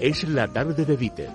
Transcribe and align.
Es 0.00 0.22
la 0.28 0.46
tarde 0.46 0.84
de 0.84 0.96
Dieter, 0.96 1.30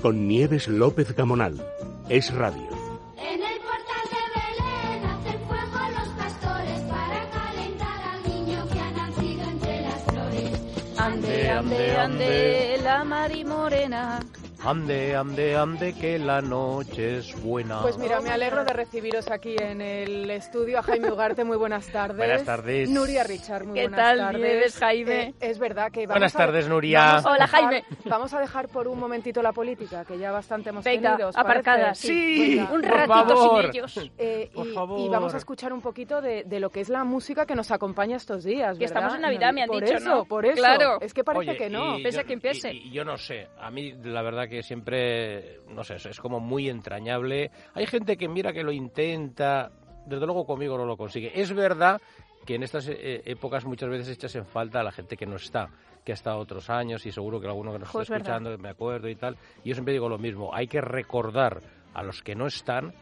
con 0.00 0.28
Nieves 0.28 0.68
López 0.68 1.16
Gamonal. 1.16 1.60
Es 2.08 2.32
radio. 2.32 2.68
En 3.16 3.42
el 3.42 3.58
portal 3.58 4.04
de 4.12 4.22
Belén 4.38 5.04
hacen 5.04 5.40
fuego 5.48 5.78
los 5.98 6.08
pastores 6.10 6.80
para 6.82 7.30
calentar 7.30 8.00
al 8.02 8.22
niño 8.32 8.68
que 8.68 8.78
ha 8.78 8.90
nacido 8.92 9.42
entre 9.50 9.80
las 9.82 10.02
flores. 10.04 10.50
Ande, 10.96 11.50
ande, 11.50 11.96
ande, 11.96 12.80
la 12.84 13.02
Mari 13.02 13.44
Morena. 13.44 14.20
Ande, 14.64 15.14
ande, 15.14 15.54
ande, 15.56 15.94
que 15.94 16.18
la 16.18 16.42
noche 16.42 17.18
es 17.18 17.40
buena. 17.42 17.80
Pues 17.80 17.96
mira, 17.96 18.20
me 18.20 18.30
alegro 18.30 18.64
de 18.64 18.72
recibiros 18.72 19.30
aquí 19.30 19.54
en 19.56 19.80
el 19.80 20.28
estudio. 20.32 20.80
A 20.80 20.82
Jaime 20.82 21.12
Ugarte, 21.12 21.44
muy 21.44 21.56
buenas 21.56 21.86
tardes. 21.92 22.16
Buenas 22.16 22.44
tardes. 22.44 22.90
Nuria 22.90 23.22
Richard, 23.22 23.64
muy 23.64 23.74
¿Qué 23.78 23.82
buenas 23.88 23.98
tal, 24.00 24.18
tardes. 24.18 24.76
Jaime? 24.78 25.22
Eh, 25.28 25.34
es 25.40 25.58
verdad 25.60 25.92
que 25.92 26.00
vamos 26.00 26.14
Buenas 26.16 26.34
a- 26.34 26.38
tardes, 26.38 26.68
Nuria. 26.68 27.00
vamos 27.04 27.26
a 27.26 27.30
Hola, 27.30 27.44
dejar- 27.44 27.60
Jaime. 27.62 27.84
Vamos 28.06 28.34
a 28.34 28.40
dejar 28.40 28.68
por 28.68 28.88
un 28.88 28.98
momentito 28.98 29.40
la 29.42 29.52
política, 29.52 30.04
que 30.04 30.18
ya 30.18 30.32
bastante 30.32 30.70
hemos 30.70 30.84
Venga, 30.84 31.10
tenido. 31.12 31.28
¿os 31.28 31.36
aparcada, 31.36 31.82
parece? 31.84 32.08
sí. 32.08 32.56
Venga. 32.56 32.72
Un 32.72 32.80
Por 32.82 32.90
ratito 32.90 33.36
favor. 33.36 33.60
sin 33.62 33.70
ellos. 33.70 34.10
Eh, 34.18 34.50
Por 34.52 34.66
y, 34.66 34.72
favor. 34.74 35.00
y 35.00 35.08
vamos 35.08 35.34
a 35.34 35.36
escuchar 35.36 35.72
un 35.72 35.80
poquito 35.80 36.20
de, 36.20 36.42
de 36.44 36.58
lo 36.60 36.70
que 36.70 36.80
es 36.80 36.88
la 36.88 37.04
música 37.04 37.46
que 37.46 37.54
nos 37.54 37.70
acompaña 37.70 38.16
estos 38.16 38.42
días. 38.42 38.76
Que 38.76 38.86
estamos 38.86 39.14
en 39.14 39.20
Navidad, 39.20 39.52
me 39.52 39.62
han 39.62 39.68
por 39.68 39.82
dicho, 39.84 39.98
eso, 39.98 40.08
¿no? 40.16 40.24
Por 40.24 40.44
eso, 40.44 40.56
Claro. 40.56 40.98
Es 41.00 41.14
que 41.14 41.22
parece 41.22 41.50
Oye, 41.50 41.56
que 41.58 41.70
no. 41.70 41.96
y 41.98 42.02
Pese 42.02 42.16
yo- 42.16 42.22
a 42.22 42.24
quien 42.24 42.40
pese. 42.40 42.72
Y, 42.72 42.88
y 42.88 42.90
yo 42.90 43.04
no 43.04 43.16
sé, 43.16 43.46
a 43.60 43.70
mí 43.70 43.92
la 44.02 44.22
verdad 44.22 44.47
que 44.48 44.62
siempre, 44.62 45.60
no 45.68 45.84
sé, 45.84 45.96
es 45.96 46.20
como 46.20 46.40
muy 46.40 46.68
entrañable. 46.68 47.50
Hay 47.74 47.86
gente 47.86 48.16
que 48.16 48.28
mira 48.28 48.52
que 48.52 48.62
lo 48.62 48.72
intenta, 48.72 49.70
desde 50.06 50.26
luego 50.26 50.46
conmigo 50.46 50.76
no 50.76 50.86
lo 50.86 50.96
consigue. 50.96 51.32
Es 51.34 51.52
verdad 51.52 52.00
que 52.44 52.54
en 52.54 52.62
estas 52.62 52.88
eh, 52.88 53.22
épocas 53.26 53.64
muchas 53.64 53.90
veces 53.90 54.08
echas 54.08 54.34
en 54.34 54.46
falta 54.46 54.80
a 54.80 54.82
la 54.82 54.92
gente 54.92 55.16
que 55.16 55.26
no 55.26 55.36
está, 55.36 55.68
que 56.04 56.12
ha 56.12 56.14
estado 56.14 56.38
otros 56.38 56.70
años 56.70 57.04
y 57.04 57.12
seguro 57.12 57.40
que 57.40 57.46
alguno 57.46 57.72
que 57.72 57.80
nos 57.80 57.88
está 57.88 57.98
verdad. 57.98 58.16
escuchando, 58.16 58.58
me 58.58 58.70
acuerdo 58.70 59.08
y 59.08 59.16
tal. 59.16 59.36
Y 59.64 59.68
yo 59.68 59.74
siempre 59.74 59.92
digo 59.92 60.08
lo 60.08 60.18
mismo, 60.18 60.54
hay 60.54 60.66
que 60.66 60.80
recordar 60.80 61.60
a 61.94 62.02
los 62.02 62.22
que 62.22 62.34
no 62.34 62.46
están, 62.46 62.94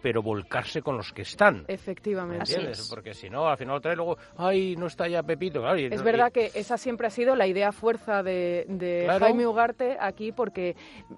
pero 0.00 0.22
volcarse 0.22 0.82
con 0.82 0.96
los 0.96 1.12
que 1.12 1.22
están. 1.22 1.64
Efectivamente. 1.68 2.42
Así 2.42 2.54
¿Entiendes? 2.54 2.80
es. 2.80 2.88
Porque 2.88 3.14
si 3.14 3.28
no, 3.30 3.48
al 3.48 3.56
final 3.56 3.76
otra 3.76 3.90
vez 3.90 3.96
luego, 3.96 4.16
ay, 4.36 4.76
no 4.76 4.86
está 4.86 5.08
ya 5.08 5.22
Pepito. 5.22 5.60
Claro, 5.60 5.78
y- 5.78 5.86
Es 5.86 6.02
verdad 6.02 6.32
que 6.32 6.50
esa 6.54 6.76
siempre 6.78 7.06
ha 7.06 7.10
sido 7.10 7.34
la 7.36 7.46
idea 7.46 7.72
fuerza 7.72 8.22
de, 8.22 8.64
de 8.68 9.02
Claro. 9.04 9.24
Jaime 9.26 9.46
Ugarte 9.46 9.96
aquí, 10.00 10.32
porque 10.32 10.70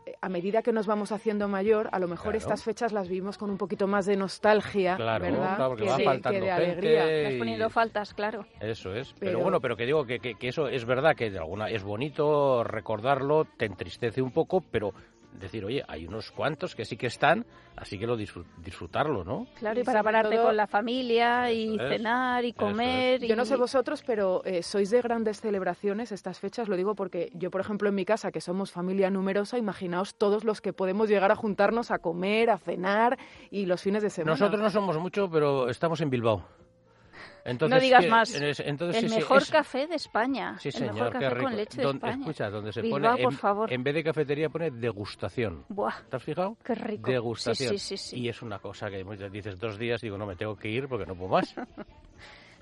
eh, 0.06 0.14
a 0.20 0.28
medida 0.28 0.62
que 0.62 0.73
nos 0.73 0.86
vamos 0.86 1.12
haciendo 1.12 1.48
mayor, 1.48 1.89
a 1.92 1.98
lo 1.98 2.08
mejor 2.08 2.33
Claro. 2.33 2.39
estas 2.39 2.62
fechas 2.64 2.92
las 2.92 3.08
vivimos 3.08 3.39
con 3.39 3.51
un 3.51 3.58
poquito 3.58 3.86
más 3.86 4.06
de 4.06 4.17
nostalgia, 4.17 4.97
Claro, 4.97 5.25
¿verdad? 5.25 5.56
claro, 5.56 5.69
porque 5.70 5.84
que, 5.84 5.91
va 5.91 5.97
de, 5.98 6.05
faltando 6.05 6.39
que 6.41 6.45
de 6.47 6.53
gente. 6.53 6.64
alegría. 6.64 7.25
Vas 7.25 7.33
y- 7.34 7.39
poniendo 7.39 7.70
faltas, 7.70 8.14
claro. 8.14 8.47
Eso 8.61 8.95
es. 8.95 9.12
Pero, 9.19 9.33
Pero- 9.33 9.41
bueno, 9.42 9.61
pero 9.61 9.77
que 9.77 9.86
digo 9.86 10.05
que, 10.05 10.19
que- 10.20 10.34
que 10.34 10.48
eso 10.48 10.69
es 10.69 10.84
verdad 10.84 11.14
que 11.17 11.31
de 11.31 11.39
alguna 11.39 11.69
es 11.70 11.83
bonito 11.83 12.64
recordarlo, 12.64 13.47
te 13.56 13.67
entristece 13.67 14.23
un 14.23 14.31
poco, 14.33 14.61
pero 14.70 14.92
decir, 15.39 15.64
oye, 15.64 15.83
hay 15.89 16.06
unos 16.06 16.31
cuantos 16.31 16.75
que 16.75 16.84
sí 16.84 16.97
que 16.97 17.06
están, 17.06 17.47
así 17.77 17.98
que 17.98 18.06
lo 18.06 18.17
disfrut- 18.19 18.47
disfrutarlo, 18.59 19.25
¿no? 19.25 19.47
Claro, 19.59 19.78
Y 19.78 19.83
y 19.83 19.84
para 19.84 20.03
pararte 20.03 20.34
todo- 20.36 20.47
con 20.47 20.56
la 20.56 20.67
familia 20.67 21.50
y 21.53 21.77
es, 21.77 21.89
cenar 21.89 22.45
y 22.45 22.48
es. 22.48 22.55
comer. 22.55 23.20
Yo 23.25 23.36
no 23.36 23.45
sé 23.45 23.56
vosotros, 23.56 24.03
pero 24.06 24.45
eh, 24.45 24.62
sois 24.62 24.91
de 24.91 25.01
grandes 25.01 25.41
celebraciones 25.41 26.12
estas 26.12 26.39
fechas, 26.41 26.69
lo 26.69 26.77
digo 26.77 26.95
porque 26.95 27.31
yo, 27.34 27.51
por 27.51 27.61
ejemplo, 27.61 27.89
en 27.89 27.95
mi 27.95 28.05
casa, 28.05 28.31
que 28.33 28.41
somos 28.41 28.73
familia 28.73 29.11
numerosa, 29.11 29.56
imaginaos 29.56 30.14
todos 30.17 30.45
los 30.45 30.61
que 30.61 30.73
podemos 30.73 31.08
llegar 31.08 31.31
a 31.33 31.36
juntarnos 31.36 31.91
a 31.91 31.98
comer, 31.98 32.51
a 32.51 32.58
cenar 32.58 33.19
y 33.51 33.67
los 33.67 33.81
fines 33.83 34.03
de 34.03 34.11
semana. 34.11 34.33
Nosotros 34.33 34.61
no 34.61 34.70
somos 34.70 34.98
mucho, 34.98 35.31
pero 35.31 35.69
estamos 35.69 36.01
en 36.01 36.11
Bilbao. 36.11 36.45
Entonces, 37.45 37.77
no 37.77 37.81
digas 37.83 38.05
¿qué- 38.05 38.11
más. 38.11 38.35
en 38.35 38.45
es- 38.45 38.61
entonces, 38.61 39.03
el 39.03 39.11
sí, 39.11 39.17
mejor 39.17 39.43
es- 39.43 39.51
café 39.51 39.87
de 39.87 39.95
España. 39.97 40.57
Sí, 40.59 40.69
el 40.69 40.75
señor, 40.75 40.95
mejor 40.95 41.13
café 41.13 41.31
rico. 41.31 41.43
con 41.45 41.57
leche 41.57 41.77
de 41.79 41.83
Don- 41.85 41.97
España. 41.97 42.17
Escucha, 42.21 42.51
donde 42.51 42.73
se 42.73 42.83
Bilbao, 42.83 43.01
pone, 43.01 43.23
por 43.25 43.33
en, 43.33 43.39
favor. 43.39 43.73
en 43.73 43.83
vez 43.85 43.95
de 43.95 44.05
cafetería 44.05 44.49
pone 44.49 44.71
degustación. 44.71 45.65
Buah, 45.69 45.95
¿Te 46.09 46.17
has 46.17 46.23
fijado? 46.23 46.57
qué 46.65 46.75
rico. 46.75 47.11
Degustación. 47.11 47.79
Sí. 47.79 48.20
Y 48.20 48.29
es 48.29 48.42
una 48.42 48.59
cosa 48.59 48.91
que 48.91 49.03
dices 49.33 49.59
dos 49.59 49.79
días, 49.79 50.01
digo, 50.01 50.19
no, 50.19 50.27
me 50.27 50.36
tengo 50.36 50.57
que 50.57 50.69
ir 50.69 50.86
porque 50.89 51.07
no 51.07 51.14
puedo 51.14 51.30
más. 51.30 51.55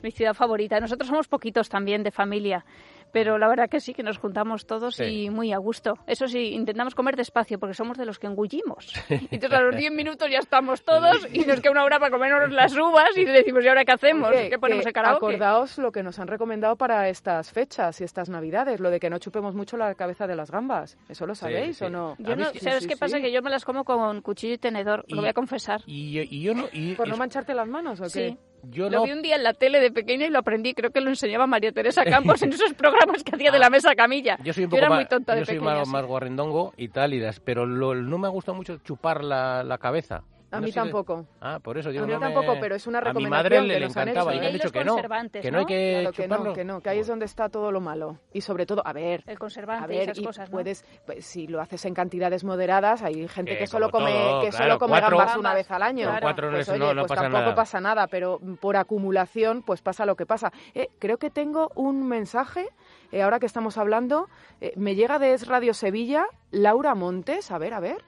Mi 0.02 0.12
ciudad 0.12 0.32
favorita. 0.34 0.78
Nosotros 0.78 1.08
somos 1.08 1.26
poquitos 1.26 1.68
también 1.68 2.04
de 2.04 2.12
familia, 2.12 2.64
pero 3.12 3.38
la 3.38 3.48
verdad 3.48 3.68
que 3.68 3.80
sí, 3.80 3.94
que 3.94 4.02
nos 4.02 4.18
juntamos 4.18 4.66
todos 4.66 4.96
Sí. 4.96 5.04
y 5.24 5.30
muy 5.30 5.52
a 5.52 5.58
gusto. 5.58 5.94
Eso 6.06 6.26
sí, 6.28 6.52
intentamos 6.54 6.94
comer 6.94 7.16
despacio 7.16 7.58
porque 7.58 7.74
somos 7.74 7.96
de 7.98 8.04
los 8.06 8.18
que 8.18 8.26
engullimos. 8.26 8.92
Entonces 9.08 9.52
a 9.52 9.62
los 9.62 9.76
10 9.76 9.92
minutos 9.92 10.28
ya 10.30 10.38
estamos 10.38 10.82
todos 10.84 11.26
y 11.32 11.40
nos 11.40 11.60
queda 11.60 11.72
una 11.72 11.84
hora 11.84 11.98
para 11.98 12.10
comernos 12.10 12.50
las 12.50 12.76
uvas 12.76 13.16
y 13.16 13.24
decimos, 13.24 13.64
¿y 13.64 13.68
ahora 13.68 13.84
qué 13.84 13.92
hacemos? 13.92 14.30
¿Qué 14.30 14.58
ponemos 14.58 14.84
que 14.84 14.90
en 14.90 14.94
karaoke? 14.94 15.26
Acordaos 15.26 15.78
lo 15.78 15.92
que 15.92 16.02
nos 16.02 16.18
han 16.18 16.28
recomendado 16.28 16.76
para 16.76 17.08
estas 17.08 17.52
fechas 17.52 18.00
y 18.00 18.04
estas 18.04 18.28
navidades, 18.28 18.80
lo 18.80 18.90
de 18.90 19.00
que 19.00 19.10
no 19.10 19.18
chupemos 19.18 19.54
mucho 19.54 19.76
la 19.76 19.94
cabeza 19.94 20.26
de 20.26 20.36
las 20.36 20.50
gambas. 20.50 20.96
¿Eso 21.08 21.26
lo 21.26 21.34
sabéis 21.34 21.78
sí. 21.78 21.84
o 21.84 21.90
no? 21.90 22.16
Yo 22.18 22.32
A 22.32 22.36
mí 22.36 22.42
no, 22.42 22.50
sí, 22.50 22.58
¿Sabes 22.60 22.82
sí, 22.82 22.88
qué 22.88 22.94
sí. 22.94 23.00
pasa? 23.00 23.20
Que 23.20 23.32
yo 23.32 23.42
me 23.42 23.50
las 23.50 23.64
como 23.64 23.84
con 23.84 24.20
cuchillo 24.22 24.54
y 24.54 24.58
tenedor, 24.58 25.04
Y- 25.06 25.14
lo 25.14 25.20
voy 25.22 25.30
a 25.30 25.34
confesar. 25.34 25.80
Y, 25.86 26.18
y 26.20 26.42
yo 26.42 26.54
no... 26.54 26.66
Y, 26.72 26.94
¿Por 26.94 27.08
no 27.08 27.16
mancharte 27.16 27.54
las 27.54 27.66
manos 27.68 28.00
o 28.00 28.04
qué? 28.12 28.36
Yo 28.64 28.90
Lo 28.90 28.98
no 28.98 29.04
vi 29.04 29.12
un 29.12 29.22
día 29.22 29.36
en 29.36 29.42
la 29.44 29.54
tele 29.54 29.80
de 29.80 29.90
pequeña 29.90 30.26
y 30.26 30.30
lo 30.30 30.38
aprendí. 30.40 30.74
Creo 30.74 30.90
que 30.90 31.00
lo 31.00 31.08
enseñaba 31.10 31.46
María 31.46 31.72
Teresa 31.72 32.04
Campos 32.04 32.42
en 32.42 32.52
esos 32.54 32.74
programas 32.74 33.22
que 33.22 33.34
hacía 33.34 33.50
de 33.50 33.58
la 33.58 33.70
mesa 33.70 33.94
camilla. 33.94 34.38
Yo 34.42 34.52
soy 34.52 34.64
un 34.64 34.70
poco 34.70 34.78
era 34.78 34.88
más, 34.88 34.98
muy 34.98 35.06
tonta 35.06 35.34
de 35.34 35.40
yo 35.40 35.46
soy 35.46 35.54
pequeña. 35.56 35.74
más, 35.76 35.86
sí. 35.88 35.92
más 35.92 36.04
guarrindongo 36.04 36.74
y 36.76 36.88
tal, 36.88 37.14
y 37.14 37.20
das, 37.20 37.40
pero 37.40 37.66
lo- 37.66 37.94
no 37.94 38.18
me 38.18 38.26
ha 38.26 38.30
gustado 38.30 38.56
mucho 38.56 38.78
chupar 38.78 39.22
la, 39.24 39.62
la 39.64 39.78
cabeza. 39.78 40.22
A 40.50 40.60
No 40.60 40.66
mí 40.66 40.72
tampoco. 40.72 41.26
Ah, 41.42 41.58
por 41.62 41.76
eso 41.76 41.90
digo, 41.90 42.04
A 42.04 42.06
mí 42.06 42.12
no 42.14 42.20
me- 42.20 42.26
tampoco, 42.32 42.56
pero 42.58 42.74
es 42.74 42.86
una 42.86 42.98
A 42.98 43.02
mi 43.02 43.06
recomendación 43.08 43.30
madre 43.30 43.56
que 43.56 43.62
le, 43.74 43.80
le 43.80 43.86
nos 43.86 43.96
han 43.98 44.08
encantaba 44.08 44.30
hecho, 44.32 44.36
y 44.36 44.40
me 44.40 44.46
han 44.46 44.50
¿eh? 44.50 44.54
Dicho 44.58 44.72
que 44.72 44.84
no, 44.84 44.92
conservantes, 44.92 45.42
que 45.42 45.50
no 45.50 45.58
hay 45.58 45.64
que 45.66 45.98
Claro 46.00 46.12
que 46.12 46.28
no, 46.28 46.52
que 46.54 46.64
no, 46.64 46.80
que 46.80 46.88
ahí 46.88 46.98
es 47.00 47.06
donde 47.06 47.26
está 47.26 47.48
todo 47.50 47.70
lo 47.70 47.80
malo. 47.82 48.18
Y 48.32 48.40
sobre 48.40 48.64
todo, 48.64 48.80
a 48.86 48.92
ver, 48.94 49.22
El 49.26 49.36
a 49.36 49.38
conservante 49.38 49.92
y 49.94 49.98
ver, 49.98 50.02
esas 50.08 50.18
y 50.18 50.24
cosas, 50.24 50.48
¿no? 50.48 50.52
puedes, 50.52 50.84
pues, 51.04 51.26
si 51.26 51.46
lo 51.48 51.60
haces 51.60 51.84
en 51.84 51.92
cantidades 51.92 52.44
moderadas, 52.44 53.02
hay 53.02 53.28
gente 53.28 53.52
Que 53.52 53.58
que 53.58 53.66
solo 53.66 53.90
come, 53.90 54.10
todo, 54.10 54.40
que 54.40 54.48
claro, 54.48 54.64
solo 54.64 54.78
come 54.78 54.90
cuatro- 54.92 55.18
gambas 55.18 55.36
una 55.36 55.52
vez 55.52 55.70
al 55.70 55.82
año. 55.82 56.04
Claro. 56.06 56.22
Cuatro 56.22 56.46
no 56.46 56.56
Pues, 56.56 56.68
es- 56.68 56.78
no- 56.78 56.84
oye, 56.86 56.94
no 56.94 57.02
pues 57.02 57.08
pasa 57.10 57.22
tampoco 57.22 57.42
nada. 57.42 57.54
pasa 57.54 57.80
nada, 57.82 58.06
pero 58.06 58.40
por 58.60 58.76
acumulación, 58.78 59.62
pues 59.62 59.82
pasa 59.82 60.06
lo 60.06 60.16
que 60.16 60.24
pasa. 60.24 60.50
Eh, 60.74 60.88
creo 60.98 61.18
que 61.18 61.28
tengo 61.28 61.70
un 61.74 62.08
mensaje, 62.08 62.68
eh, 63.12 63.20
ahora 63.22 63.38
que 63.38 63.46
estamos 63.46 63.76
hablando, 63.76 64.28
eh, 64.62 64.72
me 64.76 64.94
llega 64.94 65.18
de 65.18 65.34
Es 65.34 65.46
Radio 65.46 65.74
Sevilla, 65.74 66.24
Laura 66.50 66.94
Montes, 66.94 67.50
a 67.50 67.58
ver, 67.58 67.74
a 67.74 67.80
ver. 67.80 68.02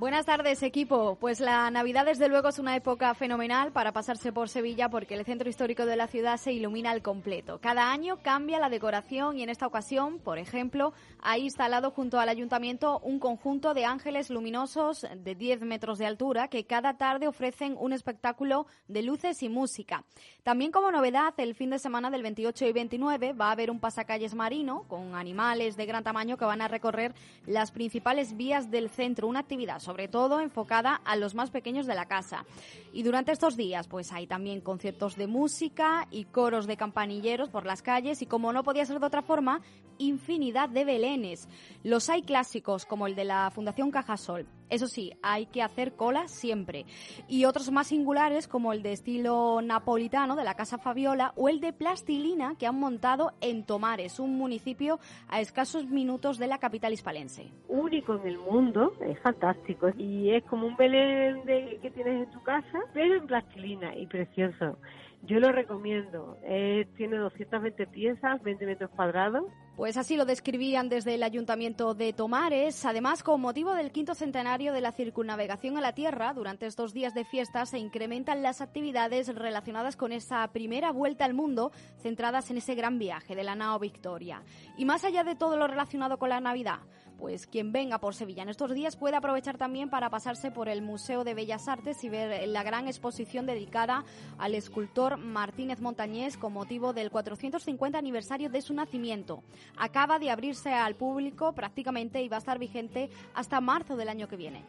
Buenas 0.00 0.24
tardes, 0.24 0.62
equipo. 0.62 1.18
Pues 1.20 1.40
la 1.40 1.70
Navidad, 1.70 2.06
desde 2.06 2.30
luego, 2.30 2.48
es 2.48 2.58
una 2.58 2.74
época 2.74 3.12
fenomenal 3.12 3.70
para 3.70 3.92
pasarse 3.92 4.32
por 4.32 4.48
Sevilla 4.48 4.88
porque 4.88 5.12
el 5.12 5.26
centro 5.26 5.50
histórico 5.50 5.84
de 5.84 5.94
la 5.94 6.06
ciudad 6.06 6.38
se 6.38 6.54
ilumina 6.54 6.90
al 6.90 7.02
completo. 7.02 7.60
Cada 7.60 7.92
año 7.92 8.16
cambia 8.22 8.58
la 8.58 8.70
decoración 8.70 9.36
y 9.36 9.42
en 9.42 9.50
esta 9.50 9.66
ocasión, 9.66 10.18
por 10.18 10.38
ejemplo, 10.38 10.94
ha 11.20 11.36
instalado 11.36 11.90
junto 11.90 12.18
al 12.18 12.30
ayuntamiento 12.30 12.98
un 13.00 13.18
conjunto 13.18 13.74
de 13.74 13.84
ángeles 13.84 14.30
luminosos 14.30 15.06
de 15.14 15.34
10 15.34 15.64
metros 15.64 15.98
de 15.98 16.06
altura 16.06 16.48
que 16.48 16.64
cada 16.64 16.96
tarde 16.96 17.28
ofrecen 17.28 17.76
un 17.78 17.92
espectáculo 17.92 18.66
de 18.88 19.02
luces 19.02 19.42
y 19.42 19.50
música. 19.50 20.06
También 20.42 20.72
como 20.72 20.90
novedad, 20.90 21.34
el 21.36 21.54
fin 21.54 21.68
de 21.68 21.78
semana 21.78 22.08
del 22.08 22.22
28 22.22 22.64
y 22.64 22.72
29 22.72 23.34
va 23.34 23.48
a 23.48 23.52
haber 23.52 23.70
un 23.70 23.80
pasacalles 23.80 24.34
marino 24.34 24.84
con 24.88 25.14
animales 25.14 25.76
de 25.76 25.84
gran 25.84 26.04
tamaño 26.04 26.38
que 26.38 26.46
van 26.46 26.62
a 26.62 26.68
recorrer 26.68 27.14
las 27.44 27.70
principales 27.70 28.34
vías 28.34 28.70
del 28.70 28.88
centro, 28.88 29.28
una 29.28 29.40
actividad 29.40 29.78
sobre 29.90 30.06
todo 30.06 30.38
enfocada 30.38 31.00
a 31.04 31.16
los 31.16 31.34
más 31.34 31.50
pequeños 31.50 31.84
de 31.84 31.96
la 31.96 32.06
casa. 32.06 32.44
Y 32.92 33.02
durante 33.02 33.32
estos 33.32 33.56
días, 33.56 33.88
pues 33.88 34.12
hay 34.12 34.26
también 34.26 34.60
conciertos 34.60 35.16
de 35.16 35.26
música 35.26 36.08
y 36.10 36.24
coros 36.24 36.66
de 36.66 36.76
campanilleros 36.76 37.48
por 37.48 37.66
las 37.66 37.82
calles 37.82 38.22
y 38.22 38.26
como 38.26 38.52
no 38.52 38.64
podía 38.64 38.84
ser 38.84 39.00
de 39.00 39.06
otra 39.06 39.22
forma, 39.22 39.60
infinidad 39.98 40.68
de 40.68 40.84
belenes. 40.84 41.48
Los 41.84 42.08
hay 42.08 42.22
clásicos 42.22 42.86
como 42.86 43.06
el 43.06 43.14
de 43.14 43.24
la 43.24 43.50
Fundación 43.50 43.90
Cajasol. 43.90 44.46
Eso 44.70 44.86
sí, 44.86 45.12
hay 45.20 45.46
que 45.46 45.62
hacer 45.62 45.94
cola 45.94 46.28
siempre. 46.28 46.86
Y 47.28 47.44
otros 47.44 47.70
más 47.72 47.88
singulares 47.88 48.46
como 48.46 48.72
el 48.72 48.82
de 48.82 48.92
estilo 48.92 49.60
napolitano 49.62 50.36
de 50.36 50.44
la 50.44 50.54
Casa 50.54 50.78
Fabiola 50.78 51.32
o 51.36 51.48
el 51.48 51.60
de 51.60 51.72
plastilina 51.72 52.54
que 52.56 52.68
han 52.68 52.78
montado 52.78 53.32
en 53.40 53.64
Tomares, 53.64 54.20
un 54.20 54.36
municipio 54.36 55.00
a 55.28 55.40
escasos 55.40 55.86
minutos 55.86 56.38
de 56.38 56.46
la 56.46 56.58
capital 56.58 56.92
hispalense. 56.92 57.50
único 57.68 58.14
en 58.14 58.28
el 58.28 58.38
mundo, 58.38 58.92
es 59.00 59.18
fantástico. 59.20 59.88
Y 59.98 60.30
es 60.30 60.44
como 60.44 60.68
un 60.68 60.76
Belén 60.76 61.42
que 61.82 61.90
tienes 61.90 62.26
en 62.26 62.30
tu 62.30 62.40
casa, 62.42 62.79
pero 62.92 63.16
en 63.16 63.26
plastilina 63.26 63.96
y 63.96 64.06
precioso. 64.06 64.78
Yo 65.22 65.38
lo 65.38 65.52
recomiendo. 65.52 66.38
Eh, 66.42 66.86
tiene 66.96 67.18
220 67.18 67.86
piezas, 67.88 68.42
20 68.42 68.64
metros 68.66 68.90
cuadrados. 68.90 69.44
Pues 69.76 69.96
así 69.96 70.16
lo 70.16 70.24
describían 70.24 70.88
desde 70.88 71.14
el 71.14 71.22
Ayuntamiento 71.22 71.94
de 71.94 72.12
Tomares. 72.12 72.84
Además, 72.84 73.22
con 73.22 73.40
motivo 73.40 73.74
del 73.74 73.92
quinto 73.92 74.14
centenario 74.14 74.72
de 74.72 74.80
la 74.80 74.92
circunnavegación 74.92 75.76
a 75.76 75.80
la 75.80 75.94
Tierra, 75.94 76.32
durante 76.34 76.66
estos 76.66 76.92
días 76.92 77.14
de 77.14 77.24
fiesta 77.24 77.64
se 77.66 77.78
incrementan 77.78 78.42
las 78.42 78.60
actividades 78.60 79.34
relacionadas 79.34 79.96
con 79.96 80.12
esa 80.12 80.46
primera 80.52 80.90
vuelta 80.90 81.24
al 81.24 81.34
mundo, 81.34 81.70
centradas 82.02 82.50
en 82.50 82.58
ese 82.58 82.74
gran 82.74 82.98
viaje 82.98 83.34
de 83.34 83.44
la 83.44 83.54
nao 83.54 83.78
Victoria. 83.78 84.42
Y 84.76 84.84
más 84.84 85.04
allá 85.04 85.24
de 85.24 85.34
todo 85.34 85.56
lo 85.56 85.66
relacionado 85.66 86.18
con 86.18 86.30
la 86.30 86.40
Navidad, 86.40 86.80
pues 87.20 87.46
quien 87.46 87.70
venga 87.70 87.98
por 87.98 88.14
Sevilla 88.14 88.42
en 88.42 88.48
estos 88.48 88.72
días 88.72 88.96
puede 88.96 89.14
aprovechar 89.14 89.58
también 89.58 89.90
para 89.90 90.08
pasarse 90.08 90.50
por 90.50 90.70
el 90.70 90.80
Museo 90.80 91.22
de 91.22 91.34
Bellas 91.34 91.68
Artes 91.68 92.02
y 92.02 92.08
ver 92.08 92.48
la 92.48 92.62
gran 92.62 92.88
exposición 92.88 93.44
dedicada 93.44 94.04
al 94.38 94.54
escultor 94.54 95.18
Martínez 95.18 95.80
Montañés 95.80 96.38
con 96.38 96.54
motivo 96.54 96.94
del 96.94 97.10
450 97.10 97.98
aniversario 97.98 98.48
de 98.48 98.62
su 98.62 98.72
nacimiento. 98.72 99.42
Acaba 99.76 100.18
de 100.18 100.30
abrirse 100.30 100.72
al 100.72 100.94
público 100.94 101.52
prácticamente 101.52 102.22
y 102.22 102.28
va 102.28 102.36
a 102.36 102.38
estar 102.38 102.58
vigente 102.58 103.10
hasta 103.34 103.60
marzo 103.60 103.96
del 103.96 104.08
año 104.08 104.26
que 104.26 104.36
viene. 104.36 104.64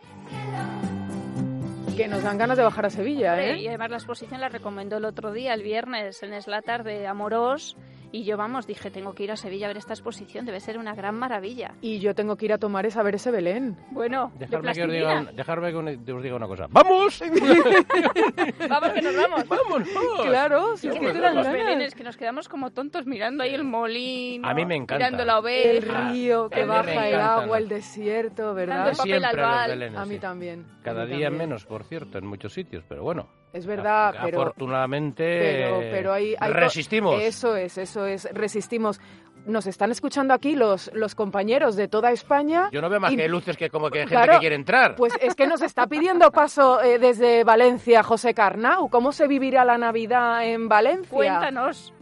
Que 1.95 2.07
nos 2.09 2.24
dan 2.24 2.38
ganas 2.38 2.57
de 2.57 2.63
bajar 2.63 2.86
a 2.86 2.89
Sevilla, 2.89 3.42
¿eh? 3.42 3.62
Y 3.62 3.68
además 3.68 3.92
la 3.92 3.98
exposición 3.98 4.42
la 4.42 4.50
recomendó 4.50 4.98
el 4.98 5.06
otro 5.06 5.31
día, 5.31 5.53
el 5.53 5.63
viernes, 5.63 6.21
en 6.24 6.39
Slatar 6.42 6.83
de 6.83 7.07
Amorós. 7.07 7.77
Y 8.13 8.24
yo, 8.25 8.36
vamos, 8.36 8.68
dije, 8.68 8.92
tengo 8.92 9.13
que 9.13 9.24
ir 9.24 9.31
a 9.31 9.38
Sevilla 9.38 9.68
a 9.68 9.69
ver 9.69 9.78
esta 9.78 9.94
exposición, 9.94 10.46
debe 10.46 10.60
ser 10.60 10.78
una 10.78 10.94
gran 10.94 11.16
maravilla. 11.16 11.75
Y 11.81 12.00
yo 12.00 12.13
tengo 12.13 12.36
que 12.36 12.46
ir 12.46 12.54
a 12.54 12.58
Tomares 12.58 12.98
a 12.98 13.04
ver 13.04 13.16
ese 13.16 13.31
Belén. 13.31 13.78
Bueno, 13.92 14.31
de 14.38 14.48
Dejarme 14.48 14.74
que, 14.74 14.84
os 14.84 14.92
diga, 14.92 15.24
dejarme 15.34 15.72
que 16.06 16.12
os 16.12 16.24
diga 16.24 16.36
una 16.36 16.48
cosa. 16.48 16.68
¡Vamos! 16.69 17.22
Vamos, 18.69 18.90
que 18.92 19.02
nos 19.02 19.16
vamos. 19.16 19.48
¡Vamos! 19.48 19.90
Claro, 20.25 20.78
si 20.78 20.88
Es 20.90 21.00
que 21.00 21.13
dan 21.13 21.36
los 21.36 21.48
belenes 21.48 21.96
que 21.96 22.04
nos 22.04 22.18
quedamos 22.18 22.50
como 22.50 22.72
tontos 22.72 23.06
mirando 23.06 23.44
ahí 23.44 23.54
el 23.54 23.63
molino. 23.63 24.48
A 24.48 24.54
mí 24.54 24.66
me 24.66 24.75
encanta. 24.75 24.98
Mirando 24.98 25.25
la 25.25 25.34
El 25.34 25.40
oveja. 25.40 26.12
río 26.12 26.50
que 26.50 26.66
baja 26.66 27.08
el 27.10 27.16
agua, 27.19 27.58
el 27.58 27.68
desierto, 27.68 28.54
¿verdad? 28.54 28.92
Papel 28.92 28.96
Siempre 28.96 29.19
los 29.19 29.30
albal. 29.30 29.69
belenes, 29.72 30.00
A 30.00 30.06
mí 30.06 30.16
sí. 30.16 30.19
también. 30.19 30.66
Cada 30.84 31.06
mí 31.06 31.16
día 31.16 31.28
también. 31.28 31.50
menos, 31.50 31.66
por 31.66 31.84
cierto, 31.84 32.18
en 32.18 32.25
muchos 32.25 32.54
sitios, 32.54 32.84
pero 32.88 33.04
bueno. 33.04 33.30
Es 33.53 33.65
verdad, 33.65 34.13
Af- 34.15 34.21
pero... 34.24 34.42
Afortunadamente 34.42 35.24
Pero, 35.24 35.80
pero 35.92 36.13
hay, 36.13 36.36
hay 36.39 36.53
resistimos. 36.53 37.21
Eso 37.21 37.56
es, 37.56 37.77
eso 37.77 38.06
es, 38.06 38.27
resistimos. 38.33 39.00
Nos 39.45 39.65
están 39.65 39.92
escuchando 39.92 40.33
aquí 40.33 40.56
los, 40.56 40.92
los 40.94 41.15
compañeros 41.15 41.75
de 41.75 41.88
toda 41.88 42.12
España. 42.12 42.69
Yo 42.71 42.80
no 42.81 42.89
veo 42.89 43.00
más 43.00 43.12
y- 43.12 43.18
que 43.18 43.27
luces 43.27 43.57
que 43.57 43.69
como 43.69 43.89
que 43.89 44.00
hay 44.00 44.03
gente 44.07 44.15
Claro, 44.15 44.33
que 44.33 44.39
quiere 44.39 44.56
entrar. 44.56 44.95
Pues 44.95 45.13
es 45.19 45.33
que 45.36 45.48
nos 45.48 45.62
está 45.63 45.88
pidiendo 45.88 46.31
paso 46.31 46.81
eh, 46.81 47.00
desde 47.00 47.44
Valencia 47.44 48.03
José 48.03 48.33
Carnau. 48.33 48.88
¿Cómo 48.89 49.12
se 49.12 49.27
vivirá 49.27 49.65
la 49.65 49.77
Navidad 49.80 50.45
en 50.48 50.69
Valencia? 50.69 51.09
Cuéntanos. 51.09 51.94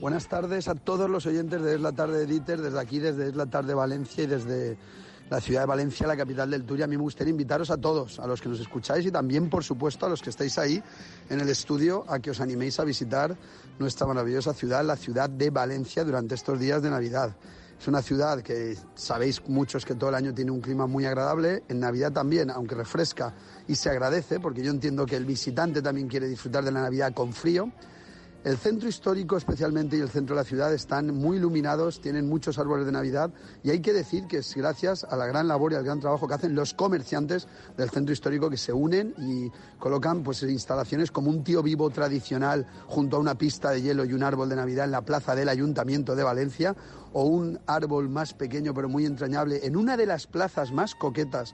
Buenas 0.00 0.28
tardes 0.28 0.68
a 0.68 0.74
todos 0.74 1.08
los 1.08 1.24
oyentes 1.24 1.62
de 1.62 1.76
Es 1.76 1.80
la 1.80 1.92
Tarde 1.92 2.18
de 2.18 2.26
Dieter, 2.26 2.58
desde 2.60 2.78
aquí, 2.78 2.98
desde 2.98 3.28
Es 3.28 3.34
la 3.36 3.46
Tarde 3.46 3.72
Valencia 3.74 4.24
y 4.24 4.26
desde 4.26 4.76
la 5.30 5.40
ciudad 5.40 5.60
de 5.60 5.66
Valencia, 5.66 6.06
la 6.06 6.16
capital 6.16 6.50
del 6.50 6.64
Turia. 6.64 6.84
A 6.84 6.88
mí 6.88 6.96
me 6.96 7.02
gustaría 7.02 7.30
invitaros 7.30 7.70
a 7.70 7.76
todos, 7.76 8.18
a 8.20 8.26
los 8.26 8.40
que 8.40 8.48
nos 8.48 8.60
escucháis 8.60 9.06
y 9.06 9.10
también, 9.10 9.50
por 9.50 9.64
supuesto, 9.64 10.06
a 10.06 10.08
los 10.08 10.22
que 10.22 10.30
estáis 10.30 10.58
ahí 10.58 10.82
en 11.28 11.40
el 11.40 11.48
estudio, 11.48 12.04
a 12.08 12.18
que 12.20 12.30
os 12.30 12.40
animéis 12.40 12.78
a 12.78 12.84
visitar 12.84 13.36
nuestra 13.78 14.06
maravillosa 14.06 14.54
ciudad, 14.54 14.84
la 14.84 14.96
ciudad 14.96 15.28
de 15.28 15.50
Valencia, 15.50 16.04
durante 16.04 16.34
estos 16.34 16.58
días 16.60 16.82
de 16.82 16.90
Navidad. 16.90 17.34
Es 17.78 17.88
una 17.88 18.00
ciudad 18.00 18.40
que 18.40 18.76
sabéis 18.94 19.42
muchos 19.48 19.84
que 19.84 19.94
todo 19.94 20.08
el 20.08 20.16
año 20.16 20.32
tiene 20.32 20.50
un 20.50 20.60
clima 20.60 20.86
muy 20.86 21.04
agradable, 21.04 21.62
en 21.68 21.80
Navidad 21.80 22.12
también, 22.12 22.50
aunque 22.50 22.74
refresca 22.74 23.34
y 23.68 23.74
se 23.74 23.90
agradece, 23.90 24.40
porque 24.40 24.62
yo 24.62 24.70
entiendo 24.70 25.04
que 25.04 25.16
el 25.16 25.26
visitante 25.26 25.82
también 25.82 26.08
quiere 26.08 26.26
disfrutar 26.28 26.64
de 26.64 26.72
la 26.72 26.80
Navidad 26.82 27.12
con 27.12 27.32
frío. 27.32 27.70
El 28.46 28.58
centro 28.58 28.88
histórico 28.88 29.36
especialmente 29.36 29.96
y 29.96 30.00
el 30.00 30.08
centro 30.08 30.36
de 30.36 30.42
la 30.42 30.46
ciudad 30.46 30.72
están 30.72 31.12
muy 31.12 31.38
iluminados, 31.38 32.00
tienen 32.00 32.28
muchos 32.28 32.60
árboles 32.60 32.86
de 32.86 32.92
Navidad 32.92 33.32
y 33.64 33.70
hay 33.70 33.80
que 33.80 33.92
decir 33.92 34.28
que 34.28 34.38
es 34.38 34.54
gracias 34.54 35.02
a 35.02 35.16
la 35.16 35.26
gran 35.26 35.48
labor 35.48 35.72
y 35.72 35.74
al 35.74 35.82
gran 35.82 35.98
trabajo 35.98 36.28
que 36.28 36.34
hacen 36.34 36.54
los 36.54 36.72
comerciantes 36.72 37.48
del 37.76 37.90
centro 37.90 38.12
histórico 38.12 38.48
que 38.48 38.56
se 38.56 38.72
unen 38.72 39.14
y 39.18 39.50
colocan 39.80 40.22
pues 40.22 40.44
instalaciones 40.44 41.10
como 41.10 41.28
un 41.28 41.42
tío 41.42 41.60
vivo 41.60 41.90
tradicional 41.90 42.68
junto 42.86 43.16
a 43.16 43.18
una 43.18 43.36
pista 43.36 43.70
de 43.70 43.82
hielo 43.82 44.04
y 44.04 44.12
un 44.12 44.22
árbol 44.22 44.48
de 44.48 44.54
Navidad 44.54 44.84
en 44.84 44.92
la 44.92 45.02
plaza 45.02 45.34
del 45.34 45.48
Ayuntamiento 45.48 46.14
de 46.14 46.22
Valencia 46.22 46.76
o 47.14 47.24
un 47.24 47.58
árbol 47.66 48.08
más 48.08 48.32
pequeño 48.32 48.72
pero 48.74 48.88
muy 48.88 49.06
entrañable 49.06 49.66
en 49.66 49.76
una 49.76 49.96
de 49.96 50.06
las 50.06 50.28
plazas 50.28 50.70
más 50.70 50.94
coquetas 50.94 51.52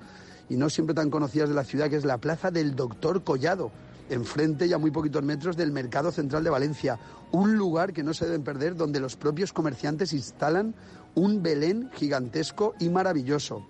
y 0.50 0.58
no 0.58 0.68
siempre 0.68 0.94
tan 0.94 1.08
conocidas 1.08 1.48
de 1.48 1.54
la 1.54 1.64
ciudad 1.64 1.88
que 1.88 1.96
es 1.96 2.04
la 2.04 2.18
plaza 2.18 2.50
del 2.50 2.76
Doctor 2.76 3.24
Collado 3.24 3.72
enfrente 4.12 4.66
y 4.66 4.72
a 4.72 4.78
muy 4.78 4.90
poquitos 4.90 5.22
metros 5.22 5.56
del 5.56 5.72
Mercado 5.72 6.12
Central 6.12 6.44
de 6.44 6.50
Valencia, 6.50 6.98
un 7.30 7.56
lugar 7.56 7.92
que 7.92 8.02
no 8.02 8.14
se 8.14 8.26
deben 8.26 8.44
perder 8.44 8.76
donde 8.76 9.00
los 9.00 9.16
propios 9.16 9.52
comerciantes 9.52 10.12
instalan 10.12 10.74
un 11.14 11.42
Belén 11.42 11.90
gigantesco 11.94 12.74
y 12.78 12.88
maravilloso. 12.88 13.66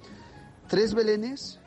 Tres 0.69 0.94
Belenes 0.94 1.59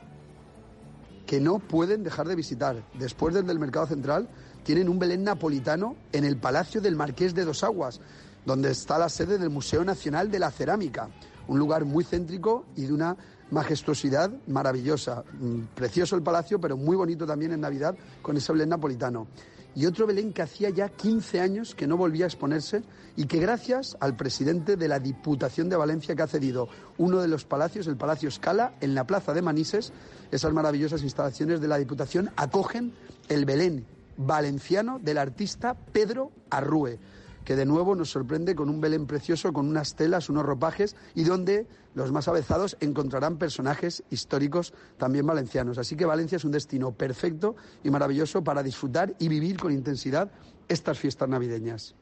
que 1.26 1.40
no 1.40 1.58
pueden 1.58 2.02
dejar 2.02 2.28
de 2.28 2.36
visitar. 2.36 2.84
Después 2.94 3.34
del 3.34 3.46
del 3.46 3.58
Mercado 3.58 3.86
Central 3.86 4.28
tienen 4.62 4.88
un 4.88 4.98
Belén 4.98 5.24
napolitano 5.24 5.96
en 6.12 6.24
el 6.24 6.36
Palacio 6.36 6.80
del 6.80 6.96
Marqués 6.96 7.34
de 7.34 7.44
Dos 7.44 7.64
Aguas, 7.64 8.00
donde 8.44 8.70
está 8.70 8.98
la 8.98 9.08
sede 9.08 9.38
del 9.38 9.50
Museo 9.50 9.84
Nacional 9.84 10.30
de 10.30 10.38
la 10.38 10.50
Cerámica, 10.50 11.08
un 11.48 11.58
lugar 11.58 11.84
muy 11.84 12.04
céntrico 12.04 12.64
y 12.76 12.86
de 12.86 12.92
una 12.92 13.16
majestuosidad 13.50 14.30
maravillosa. 14.46 15.24
Mm, 15.38 15.74
Precioso 15.74 16.16
el 16.16 16.22
palacio, 16.22 16.60
pero 16.60 16.76
muy 16.76 16.96
bonito 16.96 17.26
también 17.26 17.52
en 17.52 17.60
Navidad 17.60 17.96
con 18.22 18.36
ese 18.36 18.52
Belén 18.52 18.70
napolitano. 18.70 19.26
Y 19.74 19.84
otro 19.84 20.06
Belén 20.06 20.32
que 20.32 20.40
hacía 20.40 20.70
ya 20.70 20.88
15 20.88 21.40
años 21.40 21.74
que 21.74 21.86
no 21.86 21.98
volvía 21.98 22.24
a 22.24 22.28
exponerse 22.28 22.82
y 23.14 23.26
que 23.26 23.38
gracias 23.38 23.96
al 24.00 24.16
presidente 24.16 24.76
de 24.76 24.88
la 24.88 24.98
Diputación 24.98 25.68
de 25.68 25.76
Valencia 25.76 26.16
que 26.16 26.22
ha 26.22 26.26
cedido 26.26 26.68
uno 26.96 27.20
de 27.20 27.28
los 27.28 27.44
palacios, 27.44 27.86
el 27.86 27.98
Palacio 27.98 28.30
Scala, 28.30 28.72
en 28.80 28.94
la 28.94 29.06
Plaza 29.06 29.34
de 29.34 29.42
Manises, 29.42 29.92
esas 30.30 30.52
maravillosas 30.54 31.02
instalaciones 31.02 31.60
de 31.60 31.68
la 31.68 31.76
Diputación 31.76 32.30
acogen 32.36 32.94
el 33.28 33.44
Belén 33.44 33.84
valenciano 34.16 34.98
del 34.98 35.18
artista 35.18 35.74
Pedro 35.92 36.30
Arrue 36.48 36.98
que 37.46 37.56
de 37.56 37.64
nuevo 37.64 37.94
nos 37.94 38.10
sorprende 38.10 38.56
con 38.56 38.68
un 38.68 38.80
Belén 38.80 39.06
precioso, 39.06 39.52
con 39.52 39.68
unas 39.68 39.94
telas, 39.94 40.28
unos 40.28 40.44
ropajes 40.44 40.96
y 41.14 41.22
donde 41.22 41.66
los 41.94 42.10
más 42.10 42.26
avezados 42.26 42.76
encontrarán 42.80 43.38
personajes 43.38 44.02
históricos 44.10 44.74
también 44.98 45.24
valencianos. 45.24 45.78
Así 45.78 45.96
que 45.96 46.04
Valencia 46.04 46.36
es 46.36 46.44
un 46.44 46.50
destino 46.50 46.90
perfecto 46.90 47.54
y 47.84 47.90
maravilloso 47.90 48.42
para 48.42 48.64
disfrutar 48.64 49.14
y 49.20 49.28
vivir 49.28 49.58
con 49.58 49.72
intensidad 49.72 50.28
estas 50.68 50.98
fiestas 50.98 51.28
navideñas. 51.28 51.94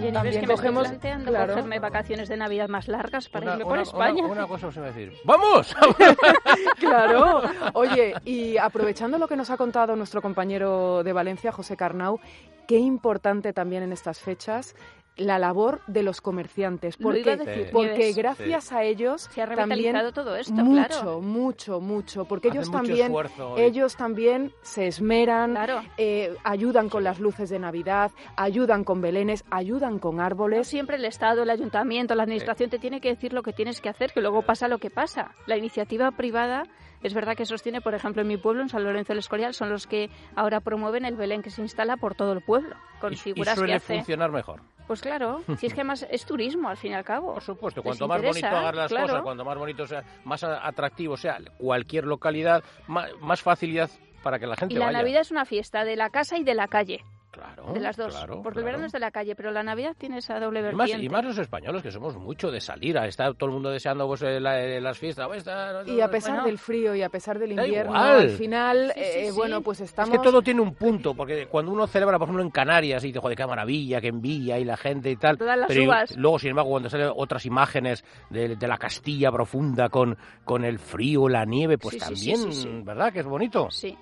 Oye, 0.00 0.12
¿no 0.12 0.22
ves 0.22 0.38
que 0.38 0.46
me 0.46 0.54
cogemos- 0.54 0.82
estoy 0.84 0.98
planteando 0.98 1.30
claro. 1.30 1.52
cogerme 1.54 1.78
vacaciones 1.78 2.28
de 2.28 2.36
Navidad 2.36 2.68
más 2.68 2.88
largas 2.88 3.28
para 3.28 3.44
Una, 3.44 3.52
irme 3.52 3.64
por 3.64 3.72
una- 3.74 3.82
España? 3.82 4.22
una- 4.24 4.32
una 4.32 4.46
cosa 4.46 4.66
os 4.68 4.76
iba 4.76 4.86
a 4.86 4.88
decir. 4.90 5.12
¡Vamos! 5.24 5.74
Claro. 6.78 7.42
Oye, 7.74 8.14
y 8.24 8.56
aprovechando 8.56 9.18
lo 9.18 9.28
que 9.28 9.36
nos 9.36 9.50
ha 9.50 9.56
contado 9.56 9.96
nuestro 9.96 10.22
compañero 10.22 11.02
de 11.02 11.12
Valencia, 11.12 11.52
José 11.52 11.76
Carnau, 11.76 12.18
qué 12.66 12.78
importante 12.78 13.52
también 13.52 13.82
en 13.82 13.92
estas 13.92 14.20
fechas 14.20 14.74
la 15.20 15.38
labor 15.38 15.80
de 15.86 16.02
los 16.02 16.20
comerciantes. 16.20 16.98
Lo 16.98 17.14
iba 17.16 17.32
a 17.32 17.36
Porque, 17.36 17.50
decir, 17.50 17.70
porque 17.72 17.96
Nieves. 17.98 18.16
gracias 18.16 18.72
a 18.72 18.82
ellos 18.84 19.28
Se 19.32 19.42
ha 19.42 19.46
también 19.46 19.68
revitalizado 19.94 20.12
todo 20.12 20.36
esto, 20.36 20.52
mucho, 20.54 20.88
claro. 20.88 21.20
mucho, 21.20 21.80
mucho, 21.80 22.24
porque 22.24 22.48
Hacen 22.48 22.60
ellos 22.62 22.70
también, 22.72 23.14
ellos 23.56 23.96
también 23.96 24.52
se 24.62 24.86
esmeran, 24.86 25.52
Claro. 25.52 25.82
eh, 25.98 26.34
ayudan 26.44 26.88
con 26.88 27.04
las 27.04 27.20
luces 27.20 27.50
de 27.50 27.58
Navidad, 27.58 28.10
ayudan 28.36 28.84
con 28.84 29.00
belenes, 29.00 29.44
ayudan 29.50 29.98
con 29.98 30.16
No 30.16 30.22
árboles. 30.22 30.66
siempre 30.66 30.96
el 30.96 31.04
Estado, 31.04 31.42
el 31.42 31.50
Ayuntamiento, 31.50 32.14
la 32.14 32.22
Administración 32.24 32.70
te 32.70 32.78
tiene 32.78 33.00
que 33.00 33.10
decir 33.10 33.32
lo 33.32 33.42
que 33.42 33.52
tienes 33.52 33.80
que 33.80 33.88
hacer, 33.88 34.12
que 34.12 34.20
luego 34.20 34.42
pasa 34.42 34.68
lo 34.68 34.78
que 34.78 34.90
pasa. 34.90 35.32
La 35.46 35.56
iniciativa 35.56 36.10
privada 36.12 36.64
es 37.02 37.14
verdad 37.14 37.36
que 37.36 37.46
sostiene, 37.46 37.80
por 37.80 37.94
ejemplo, 37.94 38.22
en 38.22 38.28
mi 38.28 38.36
pueblo, 38.36 38.62
en 38.62 38.68
San 38.68 38.84
Lorenzo 38.84 39.12
del 39.12 39.18
Escorial, 39.20 39.54
son 39.54 39.70
los 39.70 39.86
que 39.86 40.10
ahora 40.36 40.60
promueven 40.60 41.04
el 41.04 41.16
Belén 41.16 41.42
que 41.42 41.50
se 41.50 41.62
instala 41.62 41.96
por 41.96 42.14
todo 42.14 42.32
el 42.32 42.42
pueblo, 42.42 42.76
con 43.00 43.12
y, 43.12 43.16
y 43.16 43.18
figuras 43.18 43.54
que 43.54 43.58
suele 43.58 43.74
hace. 43.74 43.94
funcionar 43.96 44.30
mejor. 44.30 44.60
Pues 44.86 45.00
claro, 45.02 45.42
si 45.58 45.66
es 45.66 45.74
que 45.74 45.84
más 45.84 46.04
es 46.10 46.26
turismo 46.26 46.68
al 46.68 46.76
fin 46.76 46.92
y 46.92 46.94
al 46.94 47.04
cabo. 47.04 47.34
Por 47.34 47.42
supuesto, 47.42 47.82
cuanto 47.82 48.08
más 48.08 48.20
bonito 48.22 48.46
hagas 48.48 48.74
las 48.74 48.88
claro. 48.90 49.06
cosas, 49.06 49.22
cuanto 49.22 49.44
más 49.44 49.56
bonito 49.56 49.86
sea, 49.86 50.02
más 50.24 50.42
atractivo 50.42 51.16
sea 51.16 51.38
cualquier 51.58 52.04
localidad, 52.06 52.62
ma- 52.88 53.06
más, 53.20 53.40
facilidad 53.40 53.88
para 54.22 54.38
que 54.38 54.46
la 54.46 54.56
gente 54.56 54.74
Y 54.74 54.78
la 54.78 54.86
vaya. 54.86 54.98
Navidad 54.98 55.20
es 55.22 55.30
una 55.30 55.44
fiesta 55.44 55.84
de 55.84 55.96
la 55.96 56.10
casa 56.10 56.36
y 56.38 56.44
de 56.44 56.54
la 56.54 56.66
calle, 56.68 57.04
Claro, 57.30 57.72
de 57.72 57.78
las 57.78 57.96
dos. 57.96 58.12
claro, 58.12 58.42
porque 58.42 58.58
el 58.58 58.64
verano 58.64 58.86
es 58.86 58.92
de 58.92 58.98
la 58.98 59.12
calle, 59.12 59.36
pero 59.36 59.52
la 59.52 59.62
Navidad 59.62 59.94
tiene 59.96 60.18
esa 60.18 60.40
doble 60.40 60.58
Y 60.60 60.62
más, 60.64 60.74
vertiente. 60.76 61.04
y 61.04 61.08
más 61.08 61.24
los 61.24 61.38
españoles, 61.38 61.80
que 61.80 61.92
somos 61.92 62.16
mucho 62.16 62.50
de 62.50 62.60
salir, 62.60 62.98
a 62.98 63.06
estar 63.06 63.34
todo 63.34 63.46
el 63.50 63.54
mundo 63.54 63.70
deseando 63.70 64.04
pues, 64.08 64.20
eh, 64.22 64.40
la- 64.40 64.60
eh, 64.60 64.80
las 64.80 64.98
fiestas. 64.98 65.28
pues, 65.28 65.38
esta- 65.38 65.84
Y 65.86 66.00
a 66.00 66.08
pesar 66.10 66.32
Bueno. 66.32 66.46
del 66.46 66.58
frío 66.58 66.92
y 66.96 67.02
a 67.02 67.08
pesar 67.08 67.38
del 67.38 67.52
invierno, 67.52 67.94
al 67.94 68.30
final, 68.30 68.90
Sí, 68.96 69.00
sí, 69.00 69.10
eh, 69.20 69.26
sí. 69.30 69.36
bueno, 69.36 69.60
pues 69.62 69.80
Es 69.80 69.90
estamos... 69.90 70.10
que 70.10 70.18
todo 70.24 70.42
tiene 70.42 70.60
un 70.60 70.74
punto, 70.74 71.14
porque 71.14 71.46
cuando 71.46 71.70
uno 71.70 71.86
celebra, 71.86 72.18
por 72.18 72.26
ejemplo, 72.26 72.42
en 72.42 72.50
Canarias, 72.50 73.04
y 73.04 73.08
dice, 73.08 73.20
joder, 73.20 73.36
qué 73.36 73.46
maravilla, 73.46 74.00
qué 74.00 74.08
envidia, 74.08 74.58
y 74.58 74.64
la 74.64 74.76
gente 74.76 75.08
y 75.10 75.16
tal. 75.16 75.38
Todas 75.38 75.56
las 75.56 75.68
pero 75.68 75.82
y- 75.82 75.86
uvas. 75.86 76.16
luego, 76.16 76.38
sin 76.40 76.50
embargo, 76.50 76.70
cuando 76.70 76.90
salen 76.90 77.12
otras 77.14 77.46
imágenes 77.46 78.04
de, 78.28 78.56
de 78.56 78.66
la 78.68 78.76
Castilla 78.76 79.30
profunda 79.30 79.88
con, 79.88 80.18
con 80.44 80.64
el 80.64 80.80
frío, 80.80 81.28
la 81.28 81.44
nieve, 81.44 81.78
pues 81.78 81.94
Sí, 81.94 82.00
sí, 82.00 82.16
sí, 82.16 82.30
también, 82.32 82.52
sí, 82.52 82.62
sí. 82.62 82.80
¿verdad? 82.82 83.12
Que 83.12 83.20
es 83.20 83.26
bonito. 83.26 83.68
Sí. 83.70 83.96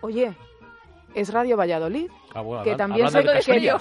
Oye, 0.00 0.34
es 1.14 1.32
Radio 1.32 1.56
Valladolid, 1.56 2.10
Ah, 2.34 2.42
bueno, 2.42 2.62
que 2.64 2.74
también, 2.76 3.08
se, 3.10 3.24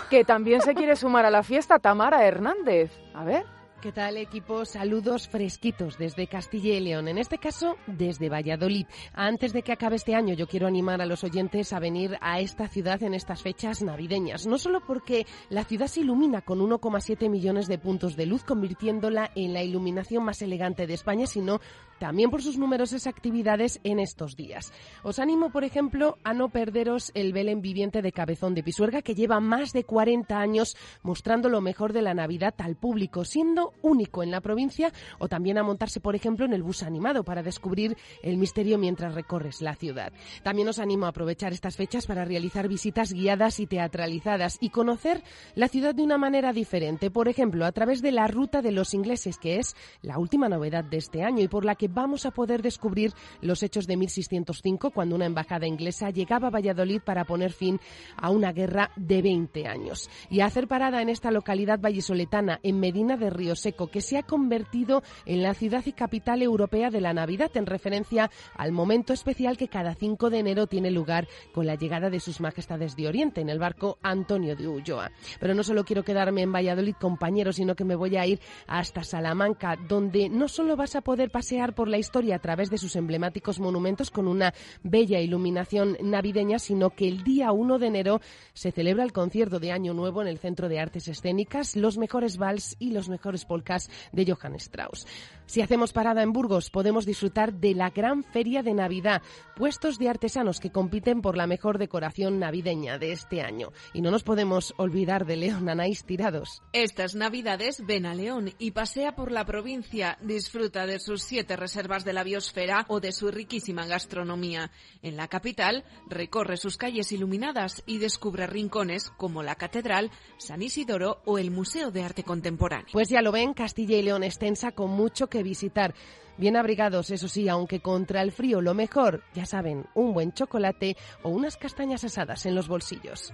que 0.09 0.23
también 0.23 0.61
se 0.61 0.73
quiere 0.73 0.95
sumar 0.95 1.25
a 1.25 1.29
la 1.29 1.43
fiesta 1.43 1.79
Tamara 1.79 2.25
Hernández. 2.25 2.91
A 3.13 3.23
ver. 3.25 3.45
¿Qué 3.81 3.91
tal 3.91 4.17
equipo? 4.17 4.65
Saludos 4.65 5.27
fresquitos 5.27 5.97
desde 5.99 6.25
Castilla 6.25 6.73
y 6.73 6.79
León, 6.79 7.07
en 7.07 7.19
este 7.19 7.37
caso 7.37 7.75
desde 7.85 8.29
Valladolid. 8.29 8.87
Antes 9.13 9.53
de 9.53 9.61
que 9.61 9.73
acabe 9.73 9.97
este 9.97 10.15
año 10.15 10.33
yo 10.33 10.47
quiero 10.47 10.65
animar 10.65 11.01
a 11.01 11.05
los 11.05 11.23
oyentes 11.23 11.71
a 11.71 11.79
venir 11.79 12.17
a 12.21 12.39
esta 12.39 12.67
ciudad 12.67 13.03
en 13.03 13.13
estas 13.13 13.43
fechas 13.43 13.83
navideñas, 13.83 14.47
no 14.47 14.57
solo 14.57 14.81
porque 14.81 15.27
la 15.49 15.65
ciudad 15.65 15.85
se 15.85 16.01
ilumina 16.01 16.41
con 16.41 16.59
1,7 16.59 17.29
millones 17.29 17.67
de 17.67 17.77
puntos 17.77 18.15
de 18.15 18.25
luz, 18.25 18.43
convirtiéndola 18.43 19.29
en 19.35 19.53
la 19.53 19.61
iluminación 19.61 20.23
más 20.23 20.41
elegante 20.41 20.87
de 20.87 20.93
España, 20.95 21.27
sino 21.27 21.59
también 21.99 22.29
por 22.29 22.41
sus 22.41 22.57
numerosas 22.57 23.07
actividades 23.07 23.79
en 23.83 23.99
estos 23.99 24.35
días. 24.35 24.73
Os 25.03 25.19
animo, 25.19 25.51
por 25.51 25.63
ejemplo, 25.63 26.17
a 26.23 26.33
no 26.33 26.49
perderos 26.49 27.11
el 27.13 27.33
Belén 27.33 27.61
viviente 27.61 28.01
de 28.01 28.11
Cabezón 28.11 28.53
de 28.53 28.63
Pisuerga, 28.63 29.01
que 29.01 29.15
lleva 29.15 29.39
más 29.39 29.71
de 29.71 29.83
40 29.83 30.37
años 30.37 30.75
mostrando 31.03 31.49
lo 31.49 31.61
mejor 31.61 31.93
de 31.93 32.01
la 32.01 32.13
Navidad 32.13 32.55
al 32.57 32.75
público, 32.75 33.23
siendo 33.23 33.64
único 33.81 34.23
en 34.23 34.31
la 34.31 34.41
provincia, 34.41 34.91
o 35.19 35.27
también 35.27 35.57
a 35.57 35.63
montarse, 35.63 35.99
por 35.99 36.15
ejemplo, 36.15 36.45
en 36.45 36.53
el 36.53 36.63
bus 36.63 36.83
animado 36.83 37.23
para 37.23 37.43
descubrir 37.43 37.97
el 38.23 38.37
misterio 38.37 38.77
mientras 38.77 39.13
recorres 39.13 39.61
la 39.61 39.75
ciudad. 39.75 40.13
También 40.43 40.67
os 40.67 40.79
animo 40.79 41.05
a 41.05 41.09
aprovechar 41.09 41.53
estas 41.53 41.75
fechas 41.75 42.05
para 42.05 42.25
realizar 42.25 42.67
visitas 42.67 43.13
guiadas 43.13 43.59
y 43.59 43.67
teatralizadas 43.67 44.57
y 44.59 44.69
conocer 44.69 45.23
la 45.55 45.67
ciudad 45.67 45.95
de 45.95 46.03
una 46.03 46.17
manera 46.17 46.53
diferente, 46.53 47.11
por 47.11 47.27
ejemplo, 47.27 47.65
a 47.65 47.71
través 47.71 48.01
de 48.01 48.11
la 48.11 48.27
Ruta 48.27 48.61
de 48.61 48.71
los 48.71 48.93
Ingleses, 48.93 49.37
que 49.37 49.57
es 49.57 49.75
la 50.01 50.17
última 50.17 50.49
novedad 50.49 50.83
de 50.83 50.97
este 50.97 51.23
año 51.23 51.43
y 51.43 51.47
por 51.47 51.65
la 51.65 51.75
que 51.75 51.87
vamos 51.87 52.25
a 52.25 52.31
poder 52.31 52.61
descubrir 52.61 53.13
los 53.41 53.63
hechos 53.63 53.87
de 53.87 53.97
1605, 53.97 54.91
cuando 54.91 55.15
una 55.15 55.25
embajada 55.25 55.67
inglesa 55.67 56.09
llegaba 56.09 56.47
a 56.47 56.51
Valladolid 56.51 57.01
para 57.01 57.25
poner 57.25 57.51
fin 57.51 57.79
a 58.17 58.29
una 58.29 58.51
guerra 58.51 58.91
de 58.95 59.21
20 59.21 59.67
años. 59.67 60.09
Y 60.29 60.41
a 60.41 60.45
hacer 60.45 60.67
parada 60.67 61.01
en 61.01 61.09
esta 61.09 61.31
localidad 61.31 61.79
vallisoletana, 61.79 62.59
en 62.63 62.79
Medina 62.79 63.17
de 63.17 63.29
Río 63.29 63.54
Seco, 63.55 63.87
que 63.87 64.01
se 64.01 64.17
ha 64.17 64.23
convertido 64.23 65.03
en 65.25 65.41
la 65.43 65.53
ciudad 65.53 65.83
y 65.85 65.93
capital 65.93 66.41
europea 66.41 66.89
de 66.89 67.01
la 67.01 67.13
Navidad, 67.13 67.51
en 67.55 67.65
referencia 67.65 68.29
al 68.55 68.71
momento 68.71 69.13
especial 69.13 69.57
que 69.57 69.67
cada 69.67 69.95
5 69.95 70.29
de 70.29 70.39
enero 70.39 70.67
tiene 70.67 70.91
lugar 70.91 71.27
con 71.53 71.65
la 71.65 71.75
llegada 71.75 72.09
de 72.09 72.19
sus 72.19 72.41
majestades 72.41 72.95
de 72.95 73.07
Oriente 73.07 73.41
en 73.41 73.49
el 73.49 73.59
barco 73.59 73.97
Antonio 74.01 74.55
de 74.55 74.67
Ulloa. 74.67 75.11
Pero 75.39 75.53
no 75.53 75.63
solo 75.63 75.83
quiero 75.83 76.03
quedarme 76.03 76.41
en 76.41 76.51
Valladolid, 76.51 76.95
compañeros, 76.99 77.57
sino 77.57 77.75
que 77.75 77.83
me 77.83 77.95
voy 77.95 78.17
a 78.17 78.25
ir 78.25 78.39
hasta 78.67 79.03
Salamanca, 79.03 79.77
donde 79.87 80.29
no 80.29 80.47
solo 80.47 80.75
vas 80.75 80.95
a 80.95 81.01
poder 81.01 81.31
pasear 81.31 81.73
por 81.73 81.87
la 81.87 81.97
historia 81.97 82.35
a 82.35 82.39
través 82.39 82.69
de 82.69 82.77
sus 82.77 82.95
emblemáticos 82.95 83.59
monumentos 83.59 84.11
con 84.11 84.27
una 84.27 84.53
bella 84.83 85.19
iluminación 85.19 85.97
navideña, 86.01 86.59
sino 86.59 86.89
que 86.91 87.07
el 87.07 87.23
día 87.23 87.51
1 87.51 87.79
de 87.79 87.87
enero 87.87 88.21
se 88.53 88.71
celebra 88.71 89.03
el 89.03 89.13
concierto 89.13 89.59
de 89.59 89.71
Año 89.71 89.93
Nuevo 89.93 90.21
en 90.21 90.27
el 90.27 90.39
Centro 90.39 90.69
de 90.69 90.79
Artes 90.79 91.07
Escénicas, 91.07 91.75
los 91.75 91.97
mejores 91.97 92.37
vals 92.37 92.75
y 92.79 92.91
los 92.91 93.09
mejores 93.09 93.44
polkas 93.47 93.89
de 94.11 94.25
Johann 94.25 94.59
Strauss. 94.59 95.05
Si 95.47 95.61
hacemos 95.61 95.93
parada 95.93 96.23
en 96.23 96.33
Burgos, 96.33 96.69
podemos 96.69 97.05
disfrutar 97.05 97.53
de 97.53 97.75
la 97.75 97.91
gran 97.91 98.23
feria 98.23 98.63
de 98.63 98.73
Navidad, 98.73 99.21
puestos 99.55 99.99
de 99.99 100.09
artesanos 100.09 100.59
que 100.59 100.71
compiten 100.71 101.21
por 101.21 101.37
la 101.37 101.45
mejor 101.45 101.77
decoración 101.77 102.39
navideña 102.39 102.97
de 102.97 103.11
este 103.11 103.41
año. 103.41 103.71
Y 103.93 104.01
no 104.01 104.09
nos 104.09 104.23
podemos 104.23 104.73
olvidar 104.77 105.25
de 105.25 105.37
León 105.37 105.69
Anais 105.69 106.03
Tirados. 106.03 106.63
Estas 106.73 107.15
Navidades 107.15 107.85
ven 107.85 108.05
a 108.05 108.15
León 108.15 108.53
y 108.57 108.71
pasea 108.71 109.15
por 109.15 109.31
la 109.31 109.45
provincia, 109.45 110.17
disfruta 110.21 110.87
de 110.87 110.99
sus 110.99 111.21
siete 111.21 111.55
reservas 111.55 112.05
de 112.05 112.13
la 112.13 112.23
biosfera 112.23 112.85
o 112.87 112.99
de 112.99 113.11
su 113.11 113.29
riquísima 113.29 113.85
gastronomía. 113.85 114.71
En 115.03 115.15
la 115.15 115.27
capital, 115.27 115.85
recorre 116.09 116.57
sus 116.57 116.77
calles 116.77 117.11
iluminadas 117.11 117.83
y 117.85 117.99
descubre 117.99 118.47
rincones 118.47 119.11
como 119.11 119.43
la 119.43 119.55
Catedral, 119.55 120.11
San 120.37 120.63
Isidoro 120.63 121.21
o 121.25 121.37
el 121.37 121.51
Museo 121.51 121.91
de 121.91 122.03
Arte 122.03 122.23
Contemporáneo. 122.23 122.87
Pues 122.91 123.09
ya 123.09 123.21
lo 123.21 123.31
ven, 123.31 123.53
Castilla 123.53 123.97
y 123.97 124.01
León 124.01 124.23
extensa 124.23 124.71
con 124.71 124.89
mucho 124.89 125.27
que 125.27 125.34
visitar. 125.43 125.93
Bien 126.37 126.57
abrigados, 126.57 127.11
eso 127.11 127.27
sí, 127.27 127.47
aunque 127.47 127.79
contra 127.79 128.21
el 128.21 128.31
frío 128.31 128.59
lo 128.61 128.73
mejor, 128.73 129.23
ya 129.33 129.45
saben, 129.45 129.85
un 129.93 130.13
buen 130.13 130.33
chocolate 130.33 130.97
o 131.23 131.29
unas 131.29 131.55
castañas 131.55 132.03
asadas 132.03 132.45
en 132.45 132.55
los 132.55 132.67
bolsillos. 132.67 133.33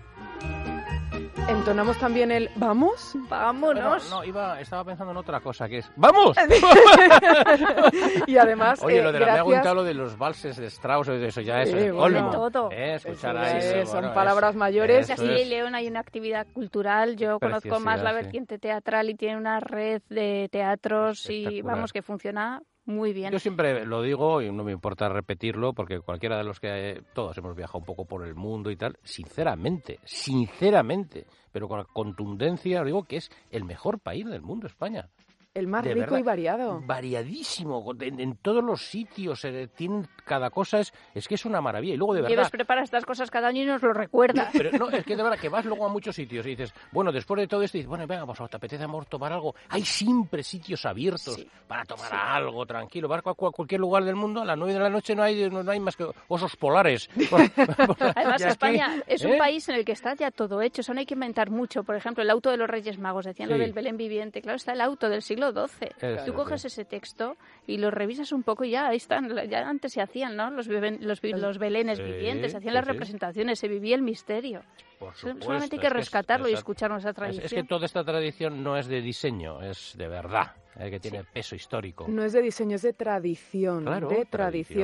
Entonamos 1.52 1.98
también 1.98 2.32
el 2.32 2.50
¿vamos? 2.56 3.14
Vámonos. 3.30 4.10
No, 4.10 4.24
iba, 4.24 4.60
estaba 4.62 4.84
pensando 4.86 5.12
en 5.12 5.18
otra 5.18 5.40
cosa, 5.42 5.68
que 5.68 5.80
es 5.80 5.92
¡Vamos! 5.96 6.36
y 8.28 8.38
además, 8.38 8.82
Oye, 8.84 9.00
eh, 9.00 9.04
lo 9.04 9.12
de 9.12 9.20
la 9.20 9.26
gracias- 9.26 9.46
me 9.48 9.54
ha 9.54 9.58
gustado 9.58 9.76
lo 9.76 9.84
de 9.84 9.94
los 9.94 10.18
valses 10.18 10.58
de 10.58 10.68
Strauss, 10.68 11.08
de 11.08 11.28
eso 11.28 11.42
ya 11.42 11.62
es 11.62 11.70
Sí, 11.72 11.78
el 11.78 11.94
bueno. 11.94 12.30
Todo. 12.32 12.70
Eh, 12.72 12.96
escuchar 12.96 13.36
Eso 13.36 13.46
ahí, 13.46 13.82
es, 13.82 13.90
son 13.90 14.00
bueno, 14.02 14.14
palabras 14.16 14.52
eso- 14.52 14.60
mayores. 14.60 15.00
eso 15.10 15.16
Castilla 15.16 15.38
y 15.40 15.42
es. 15.42 15.48
León 15.50 15.76
hay 15.76 15.88
una 15.88 16.00
actividad 16.00 16.48
cultural. 16.54 17.16
Yo 17.18 17.40
conozco 17.40 17.80
más 17.80 18.02
la 18.02 18.10
sí. 18.12 18.16
vertiente 18.16 18.58
teatral 18.58 19.10
y 19.10 19.16
tiene 19.16 19.38
una 19.38 19.60
red 19.60 20.02
de 20.10 20.48
teatros 20.52 21.30
y 21.30 21.62
vamos 21.62 21.92
que 21.92 22.02
funciona 22.02 22.62
muy 22.92 23.14
bien. 23.14 23.32
Yo 23.32 23.40
siempre 23.40 23.86
lo 23.86 24.02
digo 24.02 24.42
y 24.42 24.52
no 24.52 24.64
me 24.64 24.72
importa 24.72 25.10
repetirlo 25.10 25.74
porque 25.74 26.00
cualquiera 26.00 26.38
de 26.38 26.44
los 26.44 26.60
que 26.60 26.68
eh, 26.92 27.02
todos 27.14 27.38
hemos 27.38 27.56
viajado 27.56 27.80
un 27.80 27.86
poco 27.86 28.06
por 28.06 28.26
el 28.26 28.36
mundo 28.36 28.70
y 28.72 28.76
tal, 28.76 28.98
sinceramente, 29.04 30.00
sinceramente, 30.04 31.26
pero 31.52 31.68
con 31.68 31.80
la 31.80 31.86
contundencia 31.86 32.84
digo 32.84 33.04
que 33.04 33.18
es 33.18 33.30
el 33.50 33.64
mejor 33.64 34.00
país 34.00 34.26
del 34.26 34.42
mundo, 34.42 34.68
España. 34.68 35.10
El 35.54 35.68
más 35.68 35.84
De 35.84 35.94
rico 35.94 36.06
verdad, 36.06 36.20
y 36.20 36.24
variado. 36.24 36.82
Variadísimo, 36.86 37.86
en, 38.00 38.22
en 38.22 38.38
todos 38.38 38.64
los 38.64 38.84
sitios, 38.86 39.44
eh, 39.44 39.68
tienen 39.76 40.08
cada 40.24 40.50
cosa, 40.50 40.80
es, 40.80 40.94
es 41.14 41.28
que 41.28 41.36
es 41.36 41.44
una 41.46 41.60
maravilla. 41.60 41.94
Y 41.94 41.98
luego 41.98 42.14
de 42.14 42.22
verdad, 42.22 42.36
Nieves 42.38 42.50
prepara 42.52 42.84
estas 42.84 43.06
cosas 43.06 43.30
cada 43.30 43.50
año 43.50 43.64
y 43.64 43.66
nos 43.66 43.82
lo 43.82 43.92
recuerda. 43.92 44.50
pero 44.54 44.72
no, 44.78 44.90
es 44.90 45.04
que 45.04 45.16
de 45.18 45.24
verdad 45.24 45.38
que 45.38 45.50
vas 45.50 45.66
luego 45.66 45.86
a 45.86 45.90
muchos 45.90 46.16
sitios 46.16 46.46
y 46.46 46.52
dices, 46.52 46.74
bueno, 46.94 47.12
después 47.12 47.38
de 47.42 47.48
todo 47.50 47.62
esto, 47.64 47.78
dices, 47.78 47.90
bueno, 47.90 48.08
venga, 48.08 48.26
pues 48.26 48.40
¿te 48.50 48.56
apetece 48.56 48.84
amor, 48.86 49.06
tomar 49.08 49.34
algo? 49.34 49.54
Hay 49.68 49.84
siempre 49.84 50.42
sitios 50.42 50.86
abiertos 50.86 51.36
Sí. 51.36 51.46
para 51.68 51.84
tomar 51.84 52.14
algo, 52.14 52.66
tranquilo. 52.66 53.10
Vas 53.10 53.20
a 53.26 53.34
cual- 53.34 53.52
cualquier 53.52 53.82
lugar 53.82 54.06
del 54.06 54.16
mundo, 54.16 54.42
a 54.42 54.46
las 54.46 54.58
nueve 54.58 54.74
de 54.74 54.80
la 54.80 54.90
noche 54.90 55.16
no 55.16 55.24
hay, 55.24 55.50
no, 55.50 55.64
no 55.64 55.72
hay 55.72 55.82
más 55.82 55.98
que 55.98 56.06
osos 56.30 56.56
polares. 56.56 57.10
Además, 58.16 58.42
aquí, 58.42 58.44
España 58.52 59.04
es 59.06 59.24
un 59.26 59.34
¿eh? 59.34 59.38
país 59.38 59.68
en 59.68 59.76
el 59.76 59.84
que 59.84 59.92
está 59.92 60.14
ya 60.16 60.32
todo 60.32 60.62
hecho. 60.62 60.80
O 60.80 60.84
sea, 60.84 60.94
no 60.94 61.00
hay 61.00 61.06
que 61.06 61.14
inventar 61.16 61.50
mucho. 61.50 61.84
Por 61.84 61.98
ejemplo, 61.98 62.24
el 62.24 62.30
auto 62.30 62.50
de 62.52 62.56
los 62.58 62.70
Reyes 62.70 62.98
Magos. 63.00 63.26
Decían 63.26 63.50
lo 63.50 63.58
del 63.58 63.74
Belén 63.74 63.98
viviente. 63.98 64.42
Claro, 64.42 64.56
está 64.56 64.72
el 64.72 64.80
auto 64.82 65.10
del 65.10 65.22
siglo 65.22 65.41
XII. 65.48 65.90
Eso, 66.00 66.26
Tú 66.26 66.34
coges 66.34 66.62
sí. 66.62 66.68
ese 66.68 66.86
texto 66.86 67.36
y 67.66 67.78
lo 67.78 67.90
revisas 67.90 68.32
un 68.32 68.44
poco 68.44 68.64
y 68.64 68.72
ya 68.72 68.88
ahí 68.88 68.98
están. 68.98 69.30
Ya 69.50 69.68
antes 69.68 69.94
se 69.94 70.02
hacían, 70.02 70.36
¿no? 70.36 70.52
Los, 70.52 70.68
viven- 70.70 71.00
los, 71.02 71.58
belenes 71.58 71.98
Sí, 71.98 72.04
vivientes, 72.04 72.52
se 72.52 72.58
hacían 72.58 72.74
sí, 72.74 72.76
las 72.76 72.86
sí. 72.86 72.92
representaciones, 72.92 73.60
se 73.60 73.68
vivía 73.68 73.96
el 73.96 74.02
misterio. 74.04 74.62
Por 75.02 75.16
supuesto, 75.16 75.46
Solamente 75.46 75.76
hay 75.76 75.78
es 75.78 75.82
que 75.82 75.88
es- 75.88 75.94
rescatarlo 75.94 76.48
y 76.48 76.54
escuchar 76.54 76.92
nuestra 76.92 77.10
Es, 77.12 77.16
tradición. 77.16 77.46
es 77.46 77.54
que 77.54 77.64
toda 77.64 77.86
esta 77.86 78.04
tradición 78.04 78.64
no 78.64 78.78
es 78.78 78.88
de 78.88 79.02
diseño, 79.02 79.62
es 79.62 79.96
de 79.98 80.08
verdad, 80.08 80.54
eh, 80.80 80.90
que 80.92 81.00
tiene 81.00 81.24
peso 81.24 81.56
histórico. 81.56 82.06
No 82.08 82.24
es 82.24 82.32
de 82.34 82.42
diseño, 82.42 82.76
es 82.76 82.82
de 82.84 82.94
tradición. 82.94 83.84
Claro, 83.84 84.08
de 84.10 84.26
tradición. 84.26 84.30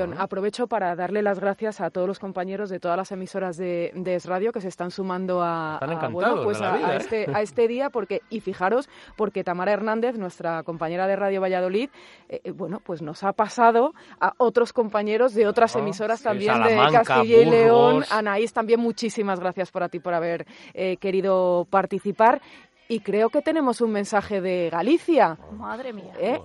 tradición. 0.10 0.14
Aprovecho 0.22 0.68
para 0.68 0.96
darle 0.96 1.22
las 1.22 1.40
gracias 1.40 1.80
a 1.82 1.90
todos 1.92 2.08
los 2.08 2.20
compañeros 2.20 2.70
de 2.70 2.80
todas 2.80 2.98
las 2.98 3.12
emisoras 3.12 3.58
de, 3.58 3.92
de 3.96 4.16
Es 4.16 4.26
Radio 4.26 4.52
que 4.52 4.60
se 4.60 4.68
están 4.68 4.92
sumando 4.92 5.42
a, 5.42 5.76
Están 5.82 5.92
a, 6.04 6.10
bueno, 6.10 6.44
pues 6.44 6.60
a, 6.62 6.76
vida, 6.76 6.88
a 6.90 6.94
¿eh? 6.96 6.98
este, 6.98 7.26
a 7.34 7.42
este 7.42 7.68
día, 7.68 7.90
porque, 7.90 8.22
y 8.30 8.42
fijaros, 8.42 8.90
porque 9.16 9.44
Tamara 9.44 9.72
Hernández, 9.72 10.18
nuestra 10.18 10.64
compañera 10.64 11.08
de 11.08 11.16
Radio 11.16 11.40
Valladolid, 11.42 11.90
eh, 12.28 12.42
eh, 12.44 12.52
bueno, 12.52 12.82
pues 12.84 13.02
nos 13.02 13.24
ha 13.24 13.32
pasado 13.34 13.94
a 14.20 14.34
otros 14.40 14.74
compañeros 14.74 15.34
de 15.34 15.48
otras 15.48 15.76
Ah, 15.76 15.80
emisoras 15.80 16.20
sí, 16.20 16.24
también 16.26 16.62
de 16.64 16.76
Castilla 16.92 17.42
y 17.42 17.46
León. 17.46 18.04
Anaís, 18.12 18.52
también 18.52 18.80
muchísimas 18.80 19.40
gracias 19.40 19.72
por 19.72 19.84
a 19.84 19.90
ti 19.90 20.00
por 20.08 20.14
haber 20.14 20.48
eh, 20.74 20.96
querido 20.96 21.68
participar. 21.70 22.42
Y 22.88 23.02
creo 23.02 23.30
que 23.30 23.42
tenemos 23.42 23.82
un 23.82 23.92
mensaje 23.92 24.40
de 24.40 24.70
Galicia. 24.70 25.38
Madre 25.52 25.92
mía. 25.92 26.14
¿eh? 26.18 26.40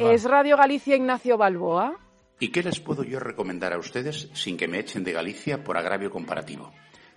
Es 0.00 0.24
Radio 0.24 0.56
Galicia 0.56 0.96
Ignacio 0.96 1.36
Balboa. 1.36 1.98
¿Y 2.40 2.48
qué 2.48 2.62
les 2.62 2.80
puedo 2.80 3.04
yo 3.04 3.20
recomendar 3.20 3.74
a 3.74 3.78
ustedes 3.78 4.30
sin 4.32 4.56
que 4.56 4.68
me 4.68 4.78
echen 4.78 5.04
de 5.04 5.12
Galicia 5.12 5.62
por 5.62 5.76
agravio 5.76 6.10
comparativo? 6.10 6.72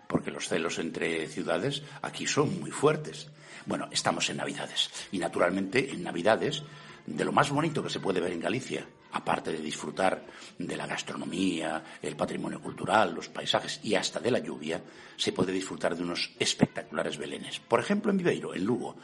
Porque 0.08 0.30
los 0.30 0.50
celos 0.50 0.78
entre 0.78 1.28
ciudades 1.28 1.84
aquí 2.02 2.28
son 2.28 2.60
muy 2.60 2.72
fuertes. 2.72 3.32
Bueno, 3.66 3.88
estamos 3.92 4.30
en 4.30 4.38
Navidades. 4.38 4.92
Y 5.14 5.20
naturalmente 5.20 5.90
en 5.94 6.04
Navidades, 6.04 6.64
de 7.06 7.24
lo 7.24 7.32
más 7.32 7.50
bonito 7.50 7.82
que 7.82 7.90
se 7.90 8.02
puede 8.02 8.20
ver 8.20 8.34
en 8.34 8.42
Galicia, 8.42 8.86
aparte 9.12 9.52
de 9.52 9.62
disfrutar 9.62 10.26
de 10.58 10.78
la 10.78 10.88
gastronomía, 10.88 11.84
el 12.02 12.16
patrimonio 12.16 12.62
cultural, 12.62 13.14
los 13.14 13.30
paisajes 13.30 13.80
y 13.84 13.96
hasta 13.96 14.20
de 14.20 14.32
la 14.32 14.40
lluvia, 14.40 14.82
se 15.16 15.32
puede 15.32 15.52
disfrutar 15.52 15.96
de 15.96 16.04
unos 16.04 16.32
espectaculares 16.40 17.18
belenes. 17.18 17.60
Por 17.60 17.80
ejemplo, 17.80 18.12
en 18.12 18.18
Viveiro, 18.18 18.54
en 18.54 18.64
Lugo, 18.64 18.96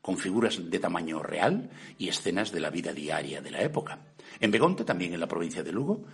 con 0.00 0.18
figuras 0.18 0.58
de 0.70 0.78
tamaño 0.78 1.22
real 1.22 1.70
y 1.98 2.08
escenas 2.08 2.52
de 2.52 2.60
la 2.60 2.70
vida 2.70 2.92
diaria 2.92 3.40
de 3.40 3.50
la 3.50 3.62
época. 3.62 3.98
En 4.38 4.50
Begonte, 4.50 4.84
también 4.84 5.14
en 5.14 5.20
la 5.20 5.26
provincia 5.26 5.62
de 5.62 5.72
Lugo, 5.72 6.04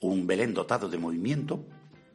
un 0.00 0.26
Belén 0.26 0.54
dotado 0.54 0.88
de 0.88 0.98
movimiento, 0.98 1.66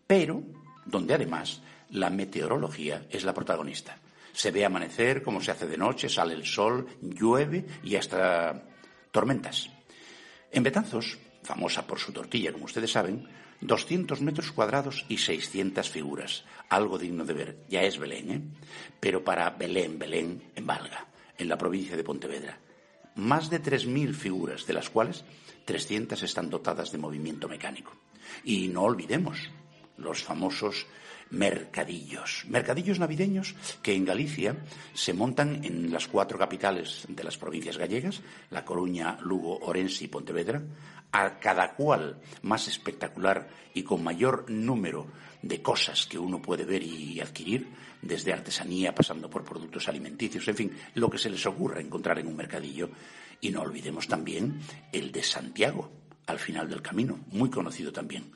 pero 0.06 0.42
donde 0.86 1.14
además 1.14 1.62
la 1.90 2.10
meteorología 2.10 3.06
es 3.10 3.24
la 3.24 3.34
protagonista. 3.34 3.98
Se 4.32 4.52
ve 4.52 4.66
amanecer, 4.66 5.22
como 5.22 5.42
se 5.42 5.52
hace 5.52 5.68
de 5.68 5.78
noche, 5.78 6.10
sale 6.10 6.34
el 6.34 6.46
sol, 6.46 6.88
llueve 7.02 7.66
y 7.84 7.96
hasta 7.96 8.64
tormentas. 9.12 9.70
En 10.58 10.64
Betanzos, 10.64 11.20
famosa 11.44 11.86
por 11.86 12.00
su 12.00 12.12
tortilla, 12.12 12.52
como 12.52 12.66
ustedes 12.66 12.92
saben, 12.92 13.28
200 13.62 14.22
metros 14.22 14.52
cuadrados 14.52 15.06
y 15.08 15.20
600 15.20 15.88
figuras. 15.88 16.46
Algo 16.68 16.98
digno 16.98 17.26
de 17.26 17.34
ver. 17.36 17.58
Ya 17.70 17.84
es 17.84 18.00
Belén, 18.00 18.32
¿eh? 18.32 18.42
Pero 19.00 19.24
para 19.24 19.52
Belén, 19.52 20.00
Belén, 20.00 20.52
en 20.56 20.66
Valga. 20.66 21.06
en 21.38 21.48
la 21.48 21.60
provincia 21.60 21.96
de 21.96 22.04
Pontevedra. 22.04 22.58
Más 23.14 23.52
de 23.52 23.62
3.000 23.62 24.16
figuras, 24.16 24.66
de 24.66 24.74
las 24.74 24.90
cuales 24.90 25.26
300 25.66 26.24
están 26.24 26.50
dotadas 26.50 26.92
de 26.92 26.98
movimiento 26.98 27.48
mecánico. 27.48 27.92
Y 28.44 28.68
no 28.70 28.82
olvidemos 28.82 29.52
los 29.96 30.24
famosos 30.24 30.88
mercadillos. 31.30 32.46
Mercadillos 32.48 33.00
navideños 33.00 33.56
que 33.82 33.94
en 33.94 34.06
Galicia 34.06 34.58
se 34.94 35.14
montan 35.14 35.64
en 35.64 35.92
las 35.92 36.08
cuatro 36.08 36.38
capitales 36.38 37.06
de 37.08 37.24
las 37.24 37.38
provincias 37.38 37.78
gallegas, 37.78 38.22
La 38.50 38.66
Coruña, 38.66 39.18
Lugo, 39.22 39.60
Orense 39.60 40.06
y 40.06 40.08
Pontevedra, 40.08 40.62
a 41.12 41.40
cada 41.40 41.74
cual 41.76 42.20
más 42.42 42.68
espectacular 42.68 43.48
y 43.74 43.84
con 43.84 44.04
mayor 44.04 44.50
número 44.50 45.08
de 45.42 45.62
cosas 45.62 46.06
que 46.06 46.20
uno 46.20 46.42
puede 46.42 46.66
ver 46.66 46.84
y 46.84 47.20
adquirir, 47.20 47.68
desde 48.02 48.34
artesanía 48.34 48.94
pasando 48.94 49.30
por 49.30 49.44
productos 49.44 49.88
alimenticios, 49.88 50.48
en 50.48 50.56
fin, 50.56 50.72
lo 50.96 51.10
que 51.10 51.18
se 51.18 51.30
les 51.30 51.46
ocurra 51.46 51.82
encontrar 51.82 52.20
en 52.20 52.28
un 52.28 52.36
mercadillo. 52.36 52.90
Y 53.40 53.52
no 53.52 53.62
olvidemos 53.62 54.08
también 54.08 54.60
el 54.92 55.12
de 55.12 55.24
Santiago, 55.24 55.92
al 56.26 56.40
final 56.40 56.70
del 56.70 56.82
camino, 56.82 57.20
muy 57.32 57.50
conocido 57.50 57.92
también. 57.92 58.32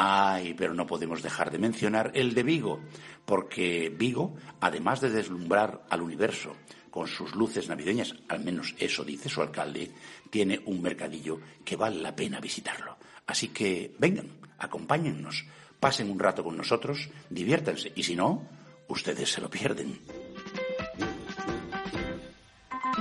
Ay, 0.00 0.54
pero 0.54 0.74
no 0.74 0.86
podemos 0.86 1.24
dejar 1.24 1.50
de 1.50 1.58
mencionar 1.58 2.12
el 2.14 2.32
de 2.32 2.44
Vigo, 2.44 2.78
porque 3.26 3.92
Vigo, 3.92 4.36
además 4.60 5.00
de 5.00 5.10
deslumbrar 5.10 5.84
al 5.90 6.02
universo 6.02 6.54
con 6.88 7.08
sus 7.08 7.34
luces 7.34 7.68
navideñas, 7.68 8.14
al 8.28 8.44
menos 8.44 8.76
eso 8.78 9.02
dice 9.02 9.28
su 9.28 9.42
alcalde, 9.42 9.90
tiene 10.30 10.60
un 10.66 10.80
mercadillo 10.82 11.40
que 11.64 11.74
vale 11.74 12.00
la 12.00 12.14
pena 12.14 12.38
visitarlo. 12.38 12.96
Así 13.26 13.48
que 13.48 13.92
vengan, 13.98 14.38
acompáñennos, 14.58 15.46
pasen 15.80 16.12
un 16.12 16.20
rato 16.20 16.44
con 16.44 16.56
nosotros, 16.56 17.10
diviértanse, 17.28 17.92
y 17.96 18.04
si 18.04 18.14
no, 18.14 18.46
ustedes 18.86 19.32
se 19.32 19.40
lo 19.40 19.50
pierden. 19.50 19.98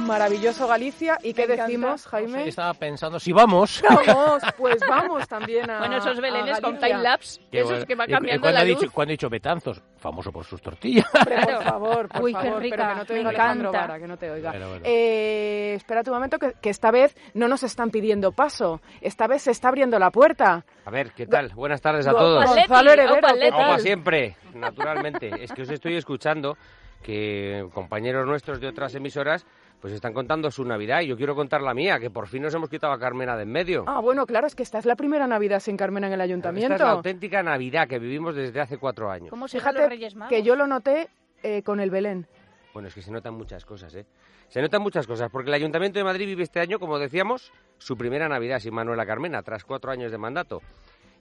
Maravilloso 0.07 0.67
Galicia. 0.67 1.17
¿Y 1.21 1.33
qué 1.33 1.43
encanta. 1.43 1.63
decimos, 1.65 2.07
Jaime? 2.07 2.47
Estaba 2.47 2.73
pensando, 2.73 3.19
si 3.19 3.31
vamos... 3.31 3.83
Vamos, 4.07 4.41
pues 4.57 4.77
vamos 4.87 5.27
también 5.27 5.69
a. 5.69 5.79
Bueno, 5.79 5.97
esos 5.97 6.19
belenes 6.19 6.59
con 6.61 6.77
time-lapse, 6.79 7.41
Qué 7.51 7.59
esos 7.59 7.71
bueno. 7.71 7.85
que 7.85 7.95
va 7.95 8.07
cambiando 8.07 8.41
cuando 8.41 8.55
la 8.57 8.61
ha 8.61 8.65
luz. 8.65 8.79
dicho, 8.79 8.91
cuando 8.91 9.11
ha 9.11 9.13
dicho 9.13 9.29
Betanzos, 9.29 9.81
famoso 9.97 10.31
por 10.31 10.45
sus 10.45 10.61
tortillas. 10.61 11.05
Hombre, 11.13 11.35
por 11.45 11.63
favor, 11.63 12.07
por 12.09 12.21
Uy, 12.23 12.33
qué 12.33 12.39
pero 12.41 12.59
que 12.59 12.95
no 12.95 13.05
te 13.05 13.13
me 13.13 13.19
oiga 13.19 13.29
Alejandro 13.29 13.69
encanta. 13.69 13.87
Vara, 13.87 13.99
que 13.99 14.07
no 14.07 14.17
te 14.17 14.31
oiga. 14.31 14.51
Bueno, 14.51 14.67
bueno. 14.69 14.85
Eh, 14.85 15.73
espérate 15.75 16.09
un 16.09 16.15
momento, 16.15 16.39
que, 16.39 16.53
que 16.61 16.69
esta 16.69 16.91
vez 16.91 17.15
no 17.33 17.47
nos 17.47 17.63
están 17.63 17.89
pidiendo 17.91 18.31
paso. 18.31 18.81
Esta 19.01 19.27
vez 19.27 19.41
se 19.43 19.51
está 19.51 19.67
abriendo 19.69 19.99
la 19.99 20.11
puerta. 20.11 20.65
A 20.85 20.89
ver, 20.91 21.11
¿qué 21.11 21.25
tal? 21.27 21.51
Buenas 21.55 21.81
tardes 21.81 22.07
a 22.07 22.11
Go- 22.13 22.19
todos. 22.19 22.45
Gonzalo 22.45 22.91
Heredero, 22.91 23.15
opa, 23.15 23.33
¿qué 23.33 23.39
Leti. 23.39 23.51
Como 23.57 23.79
siempre, 23.79 24.35
naturalmente. 24.53 25.43
Es 25.43 25.51
que 25.51 25.63
os 25.63 25.69
estoy 25.69 25.95
escuchando 25.95 26.57
que 27.03 27.67
compañeros 27.73 28.25
nuestros 28.25 28.59
de 28.59 28.67
otras 28.67 28.93
emisoras 28.95 29.45
pues 29.81 29.93
están 29.93 30.13
contando 30.13 30.49
su 30.51 30.65
Navidad 30.65 31.01
y 31.01 31.07
yo 31.07 31.17
quiero 31.17 31.35
contar 31.35 31.61
la 31.61 31.73
mía, 31.73 31.99
que 31.99 32.09
por 32.09 32.27
fin 32.27 32.41
nos 32.43 32.53
hemos 32.53 32.69
quitado 32.69 32.93
a 32.93 32.99
Carmena 32.99 33.35
de 33.35 33.43
en 33.43 33.51
medio. 33.51 33.83
Ah, 33.87 33.99
bueno, 33.99 34.25
claro, 34.25 34.47
es 34.47 34.55
que 34.55 34.63
esta 34.63 34.79
es 34.79 34.85
la 34.85 34.95
primera 34.95 35.27
Navidad 35.27 35.59
sin 35.59 35.77
Carmena 35.77 36.07
en 36.07 36.13
el 36.13 36.19
Esta 36.21 36.23
ayuntamiento. 36.25 36.73
es 36.75 36.81
la 36.81 36.91
auténtica 36.91 37.43
Navidad 37.43 37.87
que 37.87 37.99
vivimos 37.99 38.35
desde 38.35 38.59
hace 38.59 38.77
cuatro 38.77 39.09
años. 39.11 39.29
¿Cómo 39.29 39.47
se 39.47 39.59
llaman 39.59 39.73
los 39.75 39.81
Fíjate 39.83 39.95
Reyes 39.95 40.15
Magos? 40.15 40.29
que 40.29 40.43
yo 40.43 40.55
lo 40.55 40.67
noté 40.67 41.09
eh, 41.43 41.61
con 41.63 41.79
el 41.79 41.91
Belén. 41.91 42.27
Bueno, 42.73 42.87
es 42.89 42.93
que 42.95 43.01
se 43.01 43.11
notan 43.11 43.33
muchas 43.33 43.65
cosas, 43.65 43.93
¿eh? 43.95 44.05
Se 44.49 44.61
notan 44.61 44.81
muchas 44.81 45.05
cosas, 45.07 45.29
porque 45.31 45.49
el 45.49 45.53
Ayuntamiento 45.55 45.99
de 45.99 46.05
Madrid 46.05 46.25
vive 46.25 46.43
este 46.43 46.59
año, 46.59 46.79
como 46.79 46.99
decíamos, 46.99 47.51
su 47.79 47.97
primera 47.97 48.29
Navidad 48.29 48.59
sin 48.59 48.73
Manuela 48.73 49.05
Carmena, 49.05 49.41
tras 49.43 49.63
cuatro 49.63 49.91
años 49.91 50.11
de 50.11 50.17
mandato. 50.17 50.61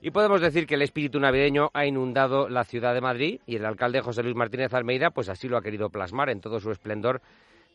Y 0.01 0.11
podemos 0.11 0.39
decir 0.39 0.67
que 0.67 0.75
el 0.75 0.83
espíritu 0.83 1.19
navideño 1.19 1.69
ha 1.73 1.85
inundado 1.85 2.47
la 2.49 2.63
ciudad 2.63 2.93
de 2.93 3.01
Madrid 3.01 3.41
y 3.47 3.55
el 3.55 3.65
alcalde 3.65 4.01
José 4.01 4.21
Luis 4.21 4.35
Martínez 4.35 4.73
Almeida 4.73 5.09
pues 5.09 5.27
así 5.27 5.47
lo 5.49 5.57
ha 5.57 5.61
querido 5.63 5.89
plasmar 5.89 6.29
en 6.29 6.39
todo 6.39 6.59
su 6.59 6.71
esplendor 6.71 7.21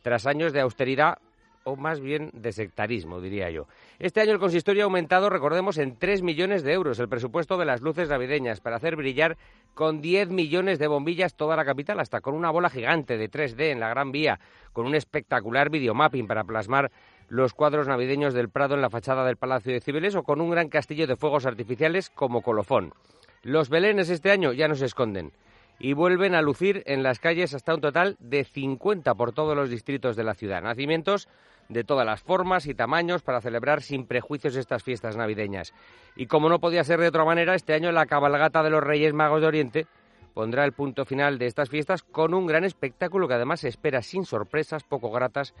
tras 0.03 0.27
años 0.27 0.53
de 0.53 0.61
austeridad 0.61 1.17
o 1.63 1.75
más 1.75 2.01
bien 2.01 2.29
de 2.33 2.51
sectarismo, 2.51 3.21
diría 3.21 3.49
yo. 3.49 3.67
Este 3.97 4.21
año 4.21 4.33
el 4.33 4.39
consistorio 4.39 4.83
ha 4.83 4.85
aumentado, 4.85 5.29
recordemos, 5.29 5.77
en 5.77 5.97
3 5.97 6.21
millones 6.21 6.61
de 6.63 6.73
euros 6.73 6.99
el 6.99 7.07
presupuesto 7.07 7.57
de 7.57 7.65
las 7.65 7.81
luces 7.81 8.09
navideñas 8.09 8.59
para 8.59 8.75
hacer 8.75 8.95
brillar 8.95 9.37
con 9.73 10.01
10 10.01 10.29
millones 10.29 10.77
de 10.77 10.87
bombillas 10.87 11.35
toda 11.35 11.55
la 11.55 11.65
capital, 11.65 11.99
hasta 11.99 12.21
con 12.21 12.35
una 12.35 12.51
bola 12.51 12.69
gigante 12.69 13.17
de 13.17 13.31
3D 13.31 13.71
en 13.71 13.79
la 13.79 13.89
Gran 13.89 14.11
Vía, 14.11 14.39
con 14.73 14.85
un 14.85 14.95
espectacular 14.95 15.69
videomapping 15.69 16.27
para 16.27 16.43
plasmar 16.43 16.91
los 17.29 17.53
cuadros 17.53 17.87
navideños 17.87 18.33
del 18.33 18.49
Prado 18.49 18.75
en 18.75 18.81
la 18.81 18.89
fachada 18.89 19.25
del 19.25 19.37
Palacio 19.37 19.71
de 19.71 19.79
Cibeles 19.79 20.15
o 20.15 20.23
con 20.23 20.41
un 20.41 20.51
gran 20.51 20.67
castillo 20.67 21.07
de 21.07 21.15
fuegos 21.15 21.45
artificiales 21.45 22.09
como 22.09 22.41
colofón. 22.41 22.93
Los 23.41 23.69
belenes 23.69 24.09
este 24.09 24.31
año 24.31 24.51
ya 24.51 24.67
no 24.67 24.75
se 24.75 24.85
esconden 24.85 25.31
y 25.79 25.93
vuelven 25.93 26.35
a 26.35 26.41
lucir 26.41 26.83
en 26.85 27.03
las 27.03 27.19
calles 27.19 27.53
hasta 27.53 27.75
un 27.75 27.81
total 27.81 28.15
de 28.19 28.43
50 28.43 29.13
por 29.15 29.33
todos 29.33 29.55
los 29.55 29.69
distritos 29.69 30.15
de 30.15 30.23
la 30.23 30.33
ciudad. 30.33 30.61
Nacimientos 30.61 31.27
de 31.69 31.83
todas 31.83 32.05
las 32.05 32.21
formas 32.21 32.67
y 32.67 32.73
tamaños 32.73 33.21
para 33.21 33.41
celebrar 33.41 33.81
sin 33.81 34.05
prejuicios 34.05 34.55
estas 34.55 34.83
fiestas 34.83 35.17
navideñas. 35.17 35.73
Y 36.15 36.27
como 36.27 36.49
no 36.49 36.59
podía 36.59 36.83
ser 36.83 36.99
de 36.99 37.07
otra 37.07 37.25
manera, 37.25 37.55
este 37.55 37.73
año 37.73 37.91
la 37.91 38.05
cabalgata 38.05 38.63
de 38.63 38.69
los 38.69 38.83
Reyes 38.83 39.13
Magos 39.13 39.41
de 39.41 39.47
Oriente 39.47 39.87
pondrá 40.33 40.65
el 40.65 40.73
punto 40.73 41.05
final 41.05 41.37
de 41.37 41.45
estas 41.45 41.69
fiestas 41.69 42.03
con 42.03 42.33
un 42.33 42.47
gran 42.47 42.63
espectáculo 42.63 43.27
que 43.27 43.35
además 43.35 43.61
se 43.61 43.69
espera 43.69 44.01
sin 44.01 44.25
sorpresas 44.25 44.83
poco 44.83 45.11
gratas 45.11 45.53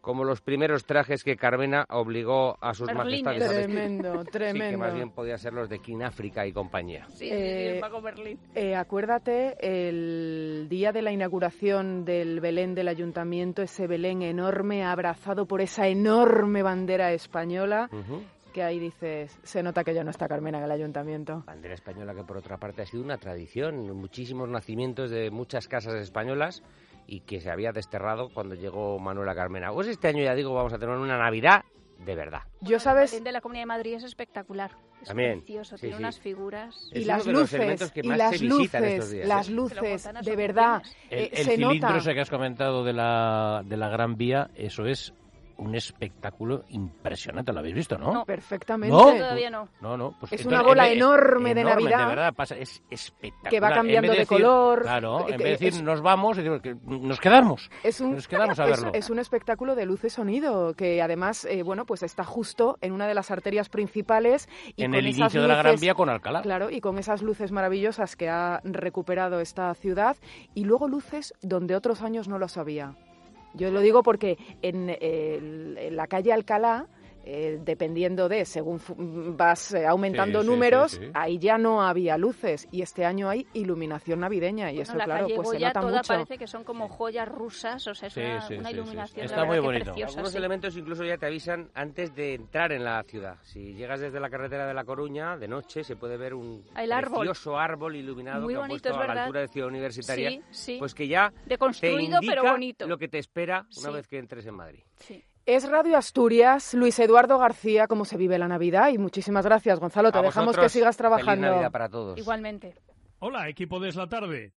como 0.00 0.24
los 0.24 0.40
primeros 0.40 0.84
trajes 0.86 1.22
que 1.24 1.36
Carmena 1.36 1.84
obligó 1.90 2.56
a 2.60 2.72
sus 2.74 2.86
Berlines. 2.86 3.22
majestades 3.24 3.42
a 3.42 3.58
vestir. 3.58 3.74
Tremendo, 3.74 4.24
Sí, 4.24 4.58
que 4.70 4.76
más 4.76 4.94
bien 4.94 5.10
podía 5.10 5.36
ser 5.38 5.52
los 5.52 5.68
de 5.68 5.78
King 5.80 6.00
África 6.02 6.46
y 6.46 6.52
compañía. 6.52 7.06
Sí, 7.10 7.26
sí, 7.26 7.30
Eh, 7.30 7.74
el 7.74 7.80
Mago 7.80 8.00
Berlín. 8.00 8.38
Eh, 8.54 8.74
acuérdate 8.74 9.56
el 9.60 10.66
día 10.68 10.92
de 10.92 11.02
la 11.02 11.12
inauguración 11.12 12.04
del 12.04 12.40
Belén 12.40 12.74
del 12.74 12.88
ayuntamiento, 12.88 13.62
ese 13.62 13.86
Belén 13.86 14.22
enorme 14.22 14.84
abrazado 14.84 15.46
por 15.46 15.60
esa 15.60 15.86
enorme 15.88 16.62
bandera 16.62 17.12
española, 17.12 17.88
que 18.52 18.62
ahí 18.64 18.78
dices, 18.80 19.38
se 19.44 19.62
nota 19.62 19.84
que 19.84 19.94
ya 19.94 20.02
no 20.02 20.10
está 20.10 20.26
Carmena 20.26 20.58
en 20.58 20.64
el 20.64 20.70
ayuntamiento. 20.72 21.44
Bandera 21.46 21.74
española 21.74 22.14
que 22.14 22.24
por 22.24 22.36
otra 22.36 22.56
parte 22.56 22.82
ha 22.82 22.86
sido 22.86 23.02
una 23.02 23.16
tradición, 23.18 23.90
muchísimos 23.96 24.48
nacimientos 24.48 25.10
de 25.10 25.30
muchas 25.30 25.68
casas 25.68 25.94
españolas 25.94 26.62
y 27.06 27.20
que 27.20 27.40
se 27.40 27.50
había 27.50 27.72
desterrado 27.72 28.28
cuando 28.32 28.54
llegó 28.54 28.98
Manuela 28.98 29.34
Carmena. 29.34 29.72
Pues 29.72 29.88
este 29.88 30.08
año 30.08 30.22
ya 30.22 30.34
digo 30.34 30.54
vamos 30.54 30.72
a 30.72 30.78
tener 30.78 30.96
una 30.96 31.18
Navidad 31.18 31.64
de 32.04 32.14
verdad. 32.14 32.42
Yo 32.60 32.76
El 32.76 32.80
sabes, 32.80 33.10
Belén 33.10 33.24
de 33.24 33.32
la 33.32 33.40
Comunidad 33.40 33.62
de 33.62 33.66
Madrid 33.66 33.94
es 33.94 34.04
espectacular. 34.04 34.70
Es 35.02 35.08
También, 35.08 35.40
precioso, 35.40 35.76
sí, 35.76 35.82
tiene 35.82 35.96
sí. 35.96 36.02
unas 36.02 36.18
figuras. 36.18 36.90
Y 36.92 37.04
las 37.04 37.26
luces, 37.26 37.92
y 37.94 38.08
las 38.08 38.42
luces, 38.42 39.10
días, 39.10 39.26
las 39.28 39.48
¿eh? 39.48 39.52
luces, 39.52 40.08
de 40.22 40.36
verdad, 40.36 40.82
pequeñas. 40.82 40.96
El, 41.10 41.18
eh, 41.18 41.30
el 41.32 41.44
se 41.44 41.50
cilindro 41.52 41.88
nota. 41.88 41.98
ese 41.98 42.14
que 42.14 42.20
has 42.20 42.30
comentado 42.30 42.84
de 42.84 42.92
la, 42.92 43.62
de 43.64 43.76
la 43.76 43.88
Gran 43.88 44.16
Vía, 44.16 44.50
eso 44.54 44.86
es 44.86 45.12
un 45.60 45.74
espectáculo 45.74 46.64
impresionante. 46.70 47.52
¿Lo 47.52 47.60
habéis 47.60 47.74
visto, 47.74 47.96
no? 47.98 48.12
No. 48.12 48.24
Perfectamente. 48.24 48.94
¿No? 48.96 49.04
Todavía 49.14 49.50
no. 49.50 49.68
No, 49.80 49.96
no. 49.96 50.10
Pues 50.18 50.32
Es 50.32 50.40
entonces, 50.40 50.46
una 50.46 50.62
bola 50.62 50.84
en 50.86 50.90
vez- 50.90 50.96
enorme 50.98 51.54
de 51.54 51.60
enorme, 51.60 51.82
Navidad 51.84 51.98
De 52.00 52.06
verdad, 52.06 52.34
pasa, 52.34 52.56
es 52.56 52.82
espectacular. 52.90 53.50
que 53.50 53.60
va 53.60 53.70
cambiando 53.72 54.12
de 54.12 54.18
decir- 54.18 54.26
color. 54.38 54.82
Claro, 54.82 55.20
Eh, 55.28 55.32
en 55.32 55.38
vez 55.38 55.38
de 55.38 55.50
decir 55.50 55.68
es- 55.68 55.82
nos 55.82 56.02
vamos, 56.02 56.36
decimos 56.36 56.60
que 56.62 56.74
nos 56.84 57.20
quedamos. 57.20 57.70
Es 57.84 58.00
un, 58.00 58.14
Nos 58.14 58.26
quedamos 58.28 58.58
a 58.58 58.64
es- 58.64 58.70
verlo. 58.70 58.90
Es, 58.94 59.10
un 59.10 59.18
espectáculo 59.18 59.74
de 59.74 59.86
luz 59.86 60.04
y 60.04 60.10
sonido 60.10 60.74
que 60.74 61.02
además, 61.02 61.44
eh, 61.44 61.62
bueno, 61.62 61.84
pues 61.86 62.02
está 62.02 62.24
justo 62.24 62.78
en 62.80 62.92
una 62.92 63.06
de 63.06 63.14
las 63.14 63.30
arterias 63.30 63.68
principales. 63.68 64.48
Y 64.76 64.84
en 64.84 64.92
con 64.92 64.98
el 65.00 65.06
esas 65.06 65.18
inicio 65.18 65.42
de 65.42 65.48
la 65.48 65.54
Gran 65.56 65.72
luces- 65.72 65.80
Vía 65.80 65.94
con 65.94 66.08
Alcalá. 66.08 66.42
Claro, 66.42 66.70
y 66.70 66.80
con 66.80 66.98
esas 66.98 67.22
luces 67.22 67.52
maravillosas 67.52 68.16
que 68.16 68.28
ha 68.28 68.60
recuperado 68.64 69.40
esta 69.40 69.72
ciudad 69.74 70.16
y 70.54 70.64
luego 70.64 70.88
luces 70.88 71.34
donde 71.42 71.76
otros 71.76 72.02
años 72.02 72.28
no 72.28 72.38
los 72.38 72.56
había. 72.56 72.94
Yo 73.54 73.70
lo 73.70 73.80
digo 73.80 74.02
porque 74.02 74.38
en, 74.62 74.96
en 75.00 75.96
la 75.96 76.06
calle 76.06 76.32
Alcalá, 76.32 76.86
eh, 77.32 77.58
dependiendo 77.62 78.28
de, 78.28 78.44
según 78.44 78.78
fu- 78.80 78.94
vas 79.36 79.72
eh, 79.74 79.86
aumentando 79.86 80.40
Sí, 80.42 80.46
números, 80.48 80.92
sí, 80.92 80.98
sí. 80.98 81.10
ahí 81.14 81.38
ya 81.38 81.58
no 81.58 81.82
había 81.82 82.18
luces 82.18 82.66
y 82.72 82.82
este 82.82 83.04
año 83.04 83.28
hay 83.28 83.46
iluminación 83.52 84.20
navideña 84.20 84.70
y 84.72 84.76
Bueno, 84.76 84.82
eso, 84.82 84.96
la 84.96 85.04
claro, 85.04 85.22
calle 85.26 85.34
pues 85.36 85.48
se 85.50 85.58
nota 85.60 85.80
toda 85.80 85.96
mucho. 85.98 86.08
parece 86.12 86.38
que 86.38 86.46
son 86.46 86.64
como 86.64 86.88
joyas 86.88 87.28
rusas, 87.28 87.86
o 87.86 87.94
sea, 87.94 88.08
es 88.08 88.14
Sí, 88.14 88.20
una, 88.20 88.40
sí, 88.40 88.54
una 88.54 88.68
sí, 88.68 88.74
sí. 88.74 88.80
iluminación 88.80 89.26
Está 89.26 89.44
muy 89.44 89.58
bonito. 89.60 89.84
preciosa, 89.84 90.10
Algunos 90.12 90.32
sí. 90.32 90.38
elementos 90.38 90.76
incluso 90.76 91.04
ya 91.04 91.16
te 91.18 91.26
avisan 91.26 91.70
antes 91.74 92.14
de 92.14 92.34
entrar 92.34 92.72
en 92.72 92.82
la 92.84 93.02
ciudad. 93.04 93.36
Si 93.42 93.74
llegas 93.74 94.00
desde 94.00 94.18
la 94.20 94.28
carretera 94.28 94.66
de 94.66 94.74
La 94.74 94.84
Coruña, 94.84 95.36
de 95.36 95.46
noche 95.48 95.84
se 95.84 95.96
puede 95.96 96.16
ver 96.16 96.34
un 96.34 96.64
El 96.76 96.90
árbol. 96.92 97.18
precioso 97.20 97.56
árbol 97.58 97.94
iluminado 97.96 98.42
Muy 98.42 98.54
que 98.54 98.60
han 98.60 98.68
puesto 98.68 98.88
es 98.90 98.96
a 98.96 99.06
la 99.14 99.22
altura 99.24 99.40
de 99.42 99.48
Ciudad 99.48 99.68
Universitaria. 99.68 100.30
Sí, 100.30 100.42
sí. 100.50 100.76
Pues 100.78 100.94
que 100.94 101.06
ya 101.08 101.32
te 101.46 101.56
pero 101.80 102.00
indica 102.00 102.42
bonito. 102.50 102.86
lo 102.86 102.98
que 102.98 103.08
te 103.08 103.18
espera 103.18 103.66
una 103.78 103.88
Sí. 103.88 103.94
vez 103.94 104.08
que 104.08 104.18
entres 104.18 104.46
en 104.46 104.54
Madrid. 104.54 104.80
Sí. 104.98 105.22
Es 105.46 105.68
Radio 105.68 105.96
Asturias, 105.96 106.74
Luis 106.74 106.98
Eduardo 106.98 107.38
García, 107.38 107.86
cómo 107.86 108.04
se 108.04 108.16
vive 108.16 108.38
la 108.38 108.46
Navidad 108.46 108.90
y 108.92 108.98
muchísimas 108.98 109.44
gracias, 109.44 109.80
Gonzalo, 109.80 110.12
te 110.12 110.18
A 110.18 110.22
dejamos 110.22 110.48
vosotros, 110.48 110.66
que 110.72 110.78
sigas 110.78 110.96
Feliz 110.96 110.98
trabajando. 110.98 111.46
Navidad 111.48 111.72
para 111.72 111.88
todos. 111.88 112.18
Igualmente. 112.18 112.74
Hola, 113.18 113.48
equipo 113.48 113.80
de 113.80 113.88
Es 113.88 113.96
la 113.96 114.08
Tarde. 114.08 114.52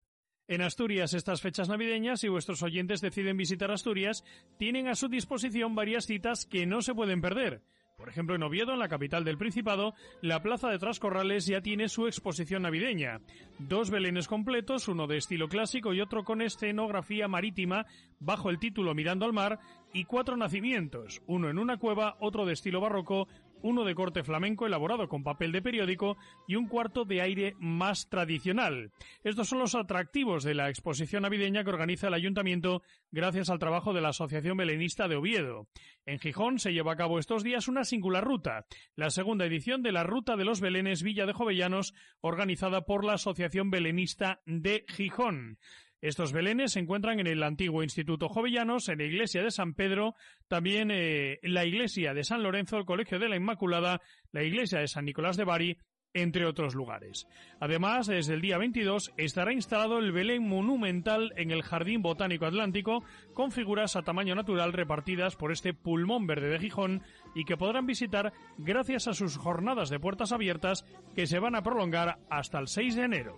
En 0.47 0.61
Asturias, 0.61 1.13
estas 1.13 1.41
fechas 1.41 1.69
navideñas, 1.69 2.19
si 2.19 2.27
vuestros 2.27 2.61
oyentes 2.61 2.99
deciden 2.99 3.37
visitar 3.37 3.71
Asturias, 3.71 4.23
tienen 4.57 4.87
a 4.89 4.95
su 4.95 5.07
disposición 5.07 5.75
varias 5.75 6.05
citas 6.05 6.45
que 6.45 6.65
no 6.65 6.81
se 6.81 6.93
pueden 6.93 7.21
perder. 7.21 7.61
Por 8.01 8.09
ejemplo, 8.09 8.35
en 8.35 8.41
Oviedo, 8.41 8.73
en 8.73 8.79
la 8.79 8.89
capital 8.89 9.23
del 9.23 9.37
Principado, 9.37 9.93
la 10.21 10.41
plaza 10.41 10.69
de 10.69 10.79
Trascorrales 10.79 11.45
ya 11.45 11.61
tiene 11.61 11.87
su 11.87 12.07
exposición 12.07 12.63
navideña. 12.63 13.21
Dos 13.59 13.91
belenes 13.91 14.27
completos, 14.27 14.87
uno 14.87 15.05
de 15.05 15.17
estilo 15.17 15.47
clásico 15.47 15.93
y 15.93 16.01
otro 16.01 16.23
con 16.23 16.41
escenografía 16.41 17.27
marítima, 17.27 17.85
bajo 18.19 18.49
el 18.49 18.57
título 18.57 18.95
Mirando 18.95 19.25
al 19.25 19.33
mar, 19.33 19.59
y 19.93 20.05
cuatro 20.05 20.37
nacimientos, 20.37 21.21
uno 21.27 21.49
en 21.49 21.59
una 21.59 21.77
cueva, 21.77 22.15
otro 22.19 22.45
de 22.45 22.53
estilo 22.53 22.81
barroco, 22.81 23.27
uno 23.63 23.83
de 23.83 23.95
corte 23.95 24.23
flamenco 24.23 24.65
elaborado 24.65 25.07
con 25.07 25.23
papel 25.23 25.51
de 25.51 25.61
periódico 25.61 26.17
y 26.47 26.55
un 26.55 26.67
cuarto 26.67 27.05
de 27.05 27.21
aire 27.21 27.55
más 27.59 28.09
tradicional. 28.09 28.91
Estos 29.23 29.49
son 29.49 29.59
los 29.59 29.75
atractivos 29.75 30.43
de 30.43 30.55
la 30.55 30.69
exposición 30.69 31.23
navideña 31.23 31.63
que 31.63 31.69
organiza 31.69 32.07
el 32.07 32.13
ayuntamiento 32.13 32.81
gracias 33.11 33.49
al 33.49 33.59
trabajo 33.59 33.93
de 33.93 34.01
la 34.01 34.09
Asociación 34.09 34.57
Belenista 34.57 35.07
de 35.07 35.15
Oviedo. 35.15 35.67
En 36.05 36.19
Gijón 36.19 36.59
se 36.59 36.73
lleva 36.73 36.93
a 36.93 36.97
cabo 36.97 37.19
estos 37.19 37.43
días 37.43 37.67
una 37.67 37.83
singular 37.83 38.23
ruta, 38.23 38.65
la 38.95 39.09
segunda 39.09 39.45
edición 39.45 39.83
de 39.83 39.91
la 39.91 40.03
Ruta 40.03 40.35
de 40.35 40.45
los 40.45 40.61
Belenes 40.61 41.03
Villa 41.03 41.25
de 41.25 41.33
Jovellanos, 41.33 41.93
organizada 42.21 42.81
por 42.81 43.03
la 43.03 43.13
Asociación 43.13 43.69
Belenista 43.69 44.41
de 44.45 44.85
Gijón. 44.87 45.59
Estos 46.01 46.33
belenes 46.33 46.73
se 46.73 46.79
encuentran 46.79 47.19
en 47.19 47.27
el 47.27 47.43
antiguo 47.43 47.83
Instituto 47.83 48.27
Jovellanos, 48.27 48.89
en 48.89 48.97
la 48.97 49.03
iglesia 49.03 49.43
de 49.43 49.51
San 49.51 49.75
Pedro, 49.75 50.15
también 50.47 50.89
eh, 50.91 51.39
la 51.43 51.63
iglesia 51.63 52.15
de 52.15 52.23
San 52.23 52.41
Lorenzo, 52.41 52.77
el 52.77 52.85
Colegio 52.85 53.19
de 53.19 53.29
la 53.29 53.35
Inmaculada, 53.35 54.01
la 54.31 54.43
iglesia 54.43 54.79
de 54.79 54.87
San 54.87 55.05
Nicolás 55.05 55.37
de 55.37 55.43
Bari, 55.43 55.77
entre 56.13 56.45
otros 56.45 56.75
lugares. 56.75 57.27
Además, 57.59 58.07
desde 58.07 58.33
el 58.33 58.41
día 58.41 58.57
22 58.57 59.13
estará 59.17 59.53
instalado 59.53 59.99
el 59.99 60.11
Belén 60.11 60.47
monumental 60.47 61.31
en 61.37 61.51
el 61.51 61.63
Jardín 61.63 62.01
Botánico 62.01 62.45
Atlántico, 62.45 63.03
con 63.33 63.51
figuras 63.51 63.95
a 63.95 64.01
tamaño 64.01 64.35
natural 64.35 64.73
repartidas 64.73 65.35
por 65.35 65.51
este 65.51 65.73
pulmón 65.73 66.27
verde 66.27 66.49
de 66.49 66.59
Gijón 66.59 67.03
y 67.35 67.45
que 67.45 67.57
podrán 67.57 67.85
visitar 67.85 68.33
gracias 68.57 69.07
a 69.07 69.13
sus 69.13 69.37
jornadas 69.37 69.89
de 69.89 69.99
puertas 69.99 70.31
abiertas 70.31 70.85
que 71.15 71.27
se 71.27 71.39
van 71.39 71.55
a 71.55 71.63
prolongar 71.63 72.17
hasta 72.29 72.59
el 72.59 72.67
6 72.67 72.95
de 72.95 73.03
enero. 73.03 73.37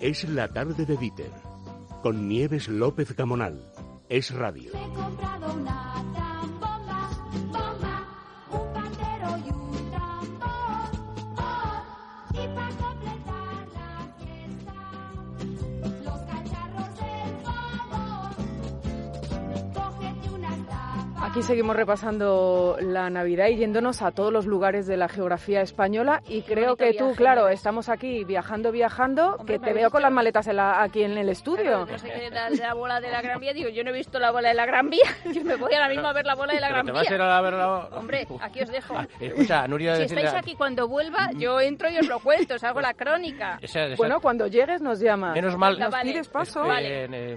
Es 0.00 0.26
la 0.26 0.48
tarde 0.48 0.86
de 0.86 0.96
Dieter, 0.96 1.30
con 2.02 2.26
Nieves 2.26 2.68
López 2.68 3.14
Gamonal. 3.14 3.70
Es 4.08 4.32
radio. 4.32 4.72
He 4.72 4.94
comprado 4.94 5.52
una 5.52 5.89
Aquí 21.40 21.46
seguimos 21.46 21.74
repasando 21.74 22.76
la 22.82 23.08
Navidad 23.08 23.46
y 23.46 23.56
yéndonos 23.56 24.02
a 24.02 24.10
todos 24.10 24.30
los 24.30 24.44
lugares 24.44 24.86
de 24.86 24.98
la 24.98 25.08
geografía 25.08 25.62
española 25.62 26.20
y 26.28 26.42
creo 26.42 26.76
que 26.76 26.92
tú, 26.92 27.04
viaje, 27.06 27.16
claro, 27.16 27.40
Nieves. 27.44 27.60
estamos 27.60 27.88
aquí 27.88 28.24
viajando, 28.24 28.70
viajando, 28.70 29.36
Hombre, 29.36 29.54
que 29.54 29.58
te 29.58 29.72
veo 29.72 29.88
con 29.88 30.00
visto. 30.00 30.00
las 30.00 30.12
maletas 30.12 30.46
en 30.48 30.56
la- 30.56 30.82
aquí 30.82 31.02
en 31.02 31.16
el 31.16 31.30
estudio. 31.30 31.86
No 31.86 31.98
sé 31.98 32.10
qué 32.10 32.30
tal 32.30 32.58
la 32.58 32.74
bola 32.74 33.00
de 33.00 33.10
la 33.10 33.22
Gran 33.22 33.40
Vía. 33.40 33.54
Digo, 33.54 33.70
yo 33.70 33.82
no 33.84 33.88
he 33.88 33.94
visto 33.94 34.18
la 34.18 34.32
bola 34.32 34.48
de 34.50 34.54
la 34.54 34.66
Gran 34.66 34.90
Vía. 34.90 35.00
Yo 35.32 35.42
me 35.42 35.56
voy 35.56 35.72
ahora 35.72 35.88
mismo 35.88 36.08
a 36.08 36.12
ver 36.12 36.26
la 36.26 36.34
bola 36.34 36.52
de 36.52 36.60
la 36.60 36.68
Gran 36.68 36.84
te 36.84 36.92
Vía. 36.92 37.00
vas 37.00 37.10
a 37.10 37.14
ir 37.14 37.22
a 37.22 37.40
ver 37.40 37.52
la... 37.54 37.68
Hombre, 37.96 38.26
aquí 38.42 38.60
os 38.60 38.68
dejo. 38.70 38.94
Escucha, 39.18 39.66
Nuria, 39.66 39.94
Si 39.96 40.02
decirle 40.02 40.24
estáis 40.24 40.42
aquí 40.42 40.54
cuando 40.56 40.88
vuelva, 40.88 41.30
yo 41.38 41.58
entro 41.58 41.88
y 41.88 41.96
os 41.96 42.06
lo 42.06 42.20
cuento, 42.20 42.56
os 42.56 42.64
hago 42.64 42.82
la 42.82 42.92
crónica. 42.92 43.58
esa- 43.62 43.84
esa- 43.86 43.96
Bueno, 43.96 44.20
cuando 44.20 44.46
llegues 44.46 44.82
nos 44.82 45.00
llamas. 45.00 45.32
Menos 45.32 45.56
mal- 45.56 45.78
Nos 45.78 45.90
Vale. 45.90 46.12
pides 46.12 46.28
paso. 46.28 46.70
Eh, 46.74 47.08
eh, 47.10 47.36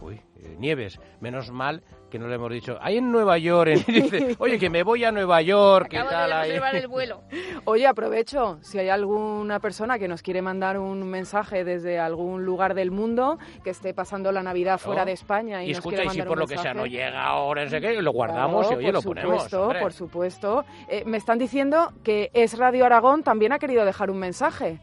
uy, 0.00 0.14
eh, 0.36 0.54
Nieves, 0.60 1.00
menos 1.20 1.50
mal 1.50 1.82
que 2.10 2.18
no 2.18 2.28
le 2.28 2.34
hemos 2.34 2.50
dicho. 2.50 2.76
Hay 2.80 2.98
en 2.98 3.10
Nueva 3.10 3.38
York. 3.38 3.70
en- 3.70 3.84
dice, 4.02 4.36
oye, 4.38 4.58
que 4.58 4.68
me 4.68 4.82
voy 4.82 5.04
a 5.04 5.12
Nueva 5.12 5.40
York. 5.42 5.88
¿Qué 5.90 5.98
Acabo 5.98 6.10
de 6.10 6.16
tal 6.16 6.32
ahí? 6.32 6.48
reservar 6.50 6.76
el 6.76 6.88
vuelo. 6.88 7.20
Oye, 7.64 7.86
aprovecho, 7.86 8.58
si 8.62 8.78
hay 8.78 8.88
alguna 8.88 9.60
persona 9.60 9.98
que 9.98 10.08
nos 10.08 10.22
quiere 10.22 10.42
mandar 10.42 10.78
un 10.78 11.08
mensaje 11.08 11.64
desde 11.64 11.98
algún 11.98 12.44
lugar 12.44 12.74
del 12.74 12.90
mundo 12.90 13.38
que 13.64 13.70
esté 13.70 13.94
pasando 13.94 14.32
la 14.32 14.42
Navidad 14.42 14.78
fuera 14.78 15.04
de 15.04 15.12
España 15.12 15.62
y, 15.62 15.66
Y 15.66 15.68
nos 15.70 15.78
escucha, 15.78 15.96
quiere 15.98 16.10
y 16.10 16.14
si 16.16 16.22
por 16.22 16.32
un 16.32 16.38
lo 16.40 16.46
que 16.46 16.58
sea 16.58 16.74
no 16.74 16.86
llega 16.86 17.24
ahora, 17.24 17.64
no 17.64 17.70
sé 17.70 17.80
qué, 17.80 18.00
lo 18.02 18.12
guardamos 18.12 18.66
Claro, 18.66 18.80
y 18.82 18.84
oye, 18.84 18.92
por 18.92 18.94
lo 18.94 19.02
ponemos. 19.02 19.44
supuesto. 19.44 19.80
Por 19.80 19.92
supuesto, 19.92 20.64
Eh, 20.88 21.04
me 21.06 21.16
están 21.16 21.38
diciendo 21.38 21.92
que 22.02 22.30
Es 22.34 22.58
Radio 22.58 22.84
Aragón 22.84 23.22
también 23.22 23.52
ha 23.52 23.58
querido 23.58 23.84
dejar 23.84 24.10
un 24.10 24.18
mensaje. 24.18 24.80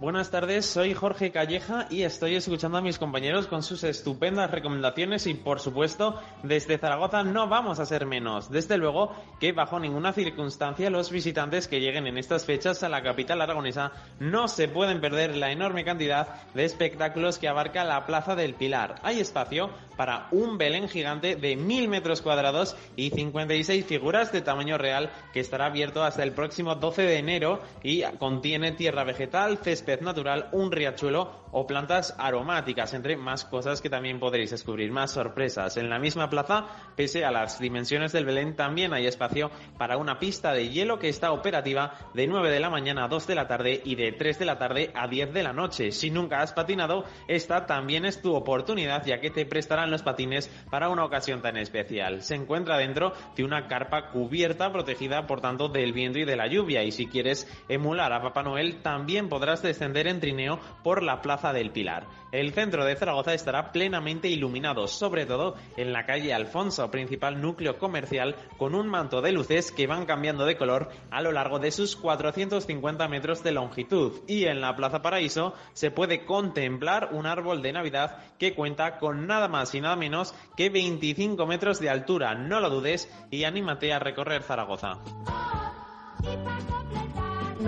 Buenas 0.00 0.30
tardes, 0.30 0.64
soy 0.64 0.94
Jorge 0.94 1.32
Calleja 1.32 1.88
y 1.90 2.04
estoy 2.04 2.36
escuchando 2.36 2.78
a 2.78 2.80
mis 2.80 3.00
compañeros 3.00 3.48
con 3.48 3.64
sus 3.64 3.82
estupendas 3.82 4.48
recomendaciones 4.48 5.26
y 5.26 5.34
por 5.34 5.58
supuesto 5.58 6.20
desde 6.44 6.78
Zaragoza 6.78 7.24
no 7.24 7.48
vamos 7.48 7.80
a 7.80 7.84
ser 7.84 8.06
menos. 8.06 8.48
Desde 8.48 8.78
luego 8.78 9.12
que 9.40 9.50
bajo 9.50 9.80
ninguna 9.80 10.12
circunstancia 10.12 10.88
los 10.88 11.10
visitantes 11.10 11.66
que 11.66 11.80
lleguen 11.80 12.06
en 12.06 12.16
estas 12.16 12.44
fechas 12.44 12.84
a 12.84 12.88
la 12.88 13.02
capital 13.02 13.40
aragonesa 13.40 13.90
no 14.20 14.46
se 14.46 14.68
pueden 14.68 15.00
perder 15.00 15.36
la 15.36 15.50
enorme 15.50 15.84
cantidad 15.84 16.46
de 16.54 16.64
espectáculos 16.64 17.40
que 17.40 17.48
abarca 17.48 17.82
la 17.82 18.06
Plaza 18.06 18.36
del 18.36 18.54
Pilar. 18.54 19.00
Hay 19.02 19.18
espacio 19.18 19.70
para 19.96 20.28
un 20.30 20.58
Belén 20.58 20.88
gigante 20.88 21.34
de 21.34 21.56
mil 21.56 21.88
metros 21.88 22.22
cuadrados 22.22 22.76
y 22.94 23.10
56 23.10 23.84
figuras 23.84 24.30
de 24.30 24.42
tamaño 24.42 24.78
real 24.78 25.10
que 25.32 25.40
estará 25.40 25.66
abierto 25.66 26.04
hasta 26.04 26.22
el 26.22 26.30
próximo 26.30 26.76
12 26.76 27.02
de 27.02 27.18
enero 27.18 27.60
y 27.82 28.02
contiene 28.20 28.70
tierra 28.70 29.02
vegetal, 29.02 29.58
césped 29.58 29.87
natural, 29.96 30.48
un 30.52 30.70
riachuelo 30.70 31.48
o 31.50 31.66
plantas 31.66 32.14
aromáticas, 32.18 32.92
entre 32.92 33.16
más 33.16 33.44
cosas 33.44 33.80
que 33.80 33.88
también 33.88 34.20
podréis 34.20 34.50
descubrir, 34.50 34.92
más 34.92 35.12
sorpresas. 35.12 35.76
En 35.76 35.88
la 35.88 35.98
misma 35.98 36.28
plaza, 36.28 36.66
pese 36.94 37.24
a 37.24 37.30
las 37.30 37.58
dimensiones 37.58 38.12
del 38.12 38.26
Belén, 38.26 38.54
también 38.54 38.92
hay 38.92 39.06
espacio 39.06 39.50
para 39.78 39.96
una 39.96 40.18
pista 40.18 40.52
de 40.52 40.68
hielo 40.68 40.98
que 40.98 41.08
está 41.08 41.32
operativa 41.32 42.10
de 42.14 42.26
9 42.26 42.50
de 42.50 42.60
la 42.60 42.70
mañana 42.70 43.04
a 43.04 43.08
2 43.08 43.26
de 43.26 43.34
la 43.34 43.48
tarde 43.48 43.80
y 43.84 43.94
de 43.94 44.12
3 44.12 44.38
de 44.38 44.44
la 44.44 44.58
tarde 44.58 44.92
a 44.94 45.08
10 45.08 45.32
de 45.32 45.42
la 45.42 45.52
noche. 45.52 45.90
Si 45.90 46.10
nunca 46.10 46.40
has 46.40 46.52
patinado, 46.52 47.04
esta 47.26 47.66
también 47.66 48.04
es 48.04 48.20
tu 48.20 48.34
oportunidad 48.34 49.04
ya 49.06 49.20
que 49.20 49.30
te 49.30 49.46
prestarán 49.46 49.90
los 49.90 50.02
patines 50.02 50.48
para 50.70 50.90
una 50.90 51.04
ocasión 51.04 51.40
tan 51.40 51.56
especial. 51.56 52.22
Se 52.22 52.34
encuentra 52.34 52.76
dentro 52.76 53.14
de 53.36 53.44
una 53.44 53.68
carpa 53.68 54.10
cubierta 54.10 54.70
protegida 54.70 55.26
por 55.26 55.40
tanto 55.40 55.68
del 55.68 55.92
viento 55.92 56.18
y 56.18 56.24
de 56.24 56.36
la 56.36 56.46
lluvia 56.46 56.82
y 56.82 56.92
si 56.92 57.06
quieres 57.06 57.48
emular 57.68 58.12
a 58.12 58.22
Papá 58.22 58.42
Noel 58.42 58.82
también 58.82 59.28
podrás 59.28 59.62
descender 59.78 60.08
en 60.08 60.18
trineo 60.18 60.58
por 60.82 61.04
la 61.04 61.22
Plaza 61.22 61.52
del 61.52 61.70
Pilar. 61.70 62.04
El 62.32 62.52
centro 62.52 62.84
de 62.84 62.96
Zaragoza 62.96 63.32
estará 63.32 63.70
plenamente 63.70 64.28
iluminado, 64.28 64.88
sobre 64.88 65.24
todo 65.24 65.54
en 65.76 65.92
la 65.92 66.04
calle 66.04 66.34
Alfonso, 66.34 66.90
principal 66.90 67.40
núcleo 67.40 67.78
comercial, 67.78 68.34
con 68.58 68.74
un 68.74 68.88
manto 68.88 69.22
de 69.22 69.32
luces 69.32 69.70
que 69.70 69.86
van 69.86 70.04
cambiando 70.04 70.44
de 70.44 70.56
color 70.56 70.90
a 71.10 71.22
lo 71.22 71.30
largo 71.30 71.60
de 71.60 71.70
sus 71.70 71.94
450 71.96 73.06
metros 73.08 73.44
de 73.44 73.52
longitud. 73.52 74.12
Y 74.26 74.44
en 74.46 74.60
la 74.60 74.74
Plaza 74.74 75.00
Paraíso 75.00 75.54
se 75.72 75.92
puede 75.92 76.24
contemplar 76.24 77.10
un 77.12 77.26
árbol 77.26 77.62
de 77.62 77.72
Navidad 77.72 78.18
que 78.38 78.54
cuenta 78.54 78.98
con 78.98 79.26
nada 79.26 79.48
más 79.48 79.74
y 79.74 79.80
nada 79.80 79.96
menos 79.96 80.34
que 80.56 80.70
25 80.70 81.46
metros 81.46 81.78
de 81.78 81.88
altura. 81.88 82.34
No 82.34 82.60
lo 82.60 82.68
dudes 82.68 83.08
y 83.30 83.44
anímate 83.44 83.92
a 83.92 84.00
recorrer 84.00 84.42
Zaragoza. 84.42 84.98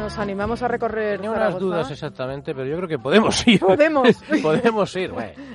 Nos 0.00 0.18
animamos 0.18 0.62
a 0.62 0.68
recorrer 0.68 1.16
Tenía 1.18 1.30
unas 1.30 1.42
Zaragoza. 1.42 1.64
dudas 1.64 1.90
exactamente, 1.90 2.54
pero 2.54 2.66
yo 2.66 2.76
creo 2.76 2.88
que 2.88 2.98
podemos 2.98 3.46
ir. 3.46 3.60
Podemos. 3.60 4.08
podemos 4.42 4.96
ir. 4.96 5.12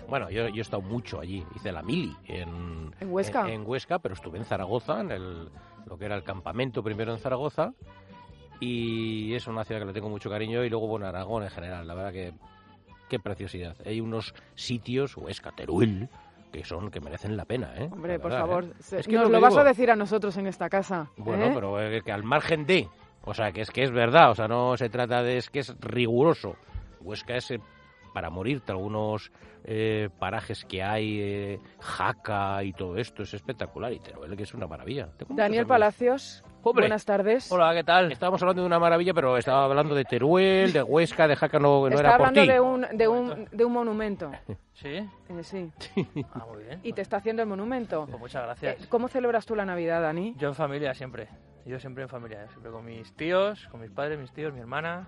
Bueno, 0.07 0.29
yo, 0.29 0.47
yo 0.49 0.57
he 0.57 0.61
estado 0.61 0.83
mucho 0.83 1.19
allí. 1.19 1.43
Hice 1.55 1.71
la 1.71 1.81
mili 1.81 2.15
en, 2.27 2.93
¿En 2.99 3.11
Huesca? 3.11 3.47
En, 3.47 3.61
en 3.61 3.67
Huesca, 3.67 3.97
pero 3.97 4.13
estuve 4.13 4.37
en 4.37 4.45
Zaragoza, 4.45 5.01
en 5.01 5.11
el, 5.11 5.49
lo 5.87 5.97
que 5.97 6.05
era 6.05 6.15
el 6.15 6.23
campamento 6.23 6.83
primero 6.83 7.11
en 7.11 7.17
Zaragoza. 7.17 7.73
Y 8.59 9.33
es 9.33 9.47
una 9.47 9.63
ciudad 9.65 9.81
que 9.81 9.87
le 9.87 9.93
tengo 9.93 10.09
mucho 10.09 10.29
cariño. 10.29 10.63
Y 10.63 10.69
luego, 10.69 10.87
bueno, 10.87 11.07
Aragón 11.07 11.43
en 11.43 11.49
general. 11.49 11.87
La 11.87 11.95
verdad 11.95 12.11
que 12.13 12.33
qué 13.09 13.19
preciosidad. 13.19 13.75
Hay 13.83 13.99
unos 13.99 14.35
sitios, 14.53 15.17
Huesca, 15.17 15.53
Teruel, 15.53 16.07
que 16.51 16.63
son 16.63 16.91
que 16.91 17.01
merecen 17.01 17.35
la 17.35 17.45
pena, 17.45 17.73
¿eh? 17.77 17.89
Hombre, 17.91 18.19
por 18.19 18.31
favor, 18.31 18.63
¿eh? 18.63 18.97
Es 18.99 19.07
que 19.07 19.15
nos 19.15 19.29
lo 19.29 19.41
vas 19.41 19.57
a 19.57 19.63
decir 19.63 19.89
a 19.89 19.95
nosotros 19.95 20.37
en 20.37 20.47
esta 20.47 20.69
casa. 20.69 21.09
Bueno, 21.17 21.45
¿eh? 21.45 21.51
pero 21.53 21.81
eh, 21.81 22.01
que 22.03 22.11
al 22.11 22.23
margen 22.23 22.65
de, 22.65 22.87
o 23.25 23.33
sea, 23.33 23.51
que 23.51 23.61
es 23.61 23.71
que 23.71 23.83
es 23.83 23.91
verdad, 23.91 24.31
o 24.31 24.35
sea, 24.35 24.47
no 24.47 24.77
se 24.77 24.89
trata 24.89 25.23
de, 25.23 25.37
es 25.37 25.49
que 25.49 25.59
es 25.59 25.75
riguroso. 25.79 26.55
Huesca 27.01 27.35
es 27.35 27.51
eh, 27.51 27.59
para 28.13 28.29
morirte, 28.29 28.71
algunos 28.71 29.31
eh, 29.63 30.09
parajes 30.19 30.65
que 30.65 30.81
hay, 30.83 31.19
eh, 31.21 31.59
Jaca 31.79 32.63
y 32.63 32.73
todo 32.73 32.97
esto, 32.97 33.23
es 33.23 33.33
espectacular, 33.33 33.91
y 33.93 33.99
Teruel, 33.99 34.35
que 34.35 34.43
es 34.43 34.53
una 34.53 34.67
maravilla. 34.67 35.09
Daniel. 35.29 35.65
Palacios, 35.67 36.43
Buenas 36.73 37.05
tardes. 37.05 37.51
Hola, 37.51 37.75
¿qué 37.75 37.83
tal? 37.83 38.11
Estábamos 38.11 38.41
hablando 38.41 38.63
de 38.63 38.65
una 38.65 38.79
maravilla, 38.79 39.13
pero 39.13 39.37
estaba 39.37 39.65
hablando 39.65 39.93
de 39.93 40.03
Teruel, 40.03 40.73
de 40.73 40.81
Huesca, 40.81 41.27
de 41.27 41.35
Jaca, 41.35 41.59
no, 41.59 41.81
no 41.81 41.87
Está 41.89 41.99
era 41.99 42.17
por 42.17 42.27
hablando 42.27 42.41
ti. 42.41 42.47
de 42.47 42.59
un, 42.59 42.97
de, 42.97 43.07
un, 43.07 43.47
de 43.51 43.65
un 43.65 43.71
monumento. 43.71 44.31
¿Sí? 44.73 44.87
Eh, 44.95 45.43
sí. 45.43 45.71
Ah, 46.33 46.45
muy 46.51 46.63
bien. 46.63 46.79
Y 46.81 46.93
te 46.93 47.01
está 47.03 47.17
haciendo 47.17 47.43
el 47.43 47.47
monumento. 47.47 48.07
Pues 48.07 48.19
muchas 48.19 48.43
gracias. 48.43 48.81
Eh, 48.83 48.87
¿Cómo 48.89 49.07
celebras 49.09 49.45
tú 49.45 49.55
la 49.55 49.63
Navidad, 49.65 50.01
Dani? 50.01 50.33
Yo 50.37 50.47
en 50.47 50.55
familia 50.55 50.93
siempre. 50.95 51.27
Yo 51.65 51.79
siempre 51.79 52.03
en 52.03 52.09
familia. 52.09 52.47
Siempre 52.49 52.71
con 52.71 52.85
mis 52.85 53.11
tíos, 53.13 53.67
con 53.71 53.81
mis 53.81 53.91
padres, 53.91 54.19
mis 54.19 54.31
tíos, 54.31 54.53
mi 54.53 54.59
hermana, 54.59 55.07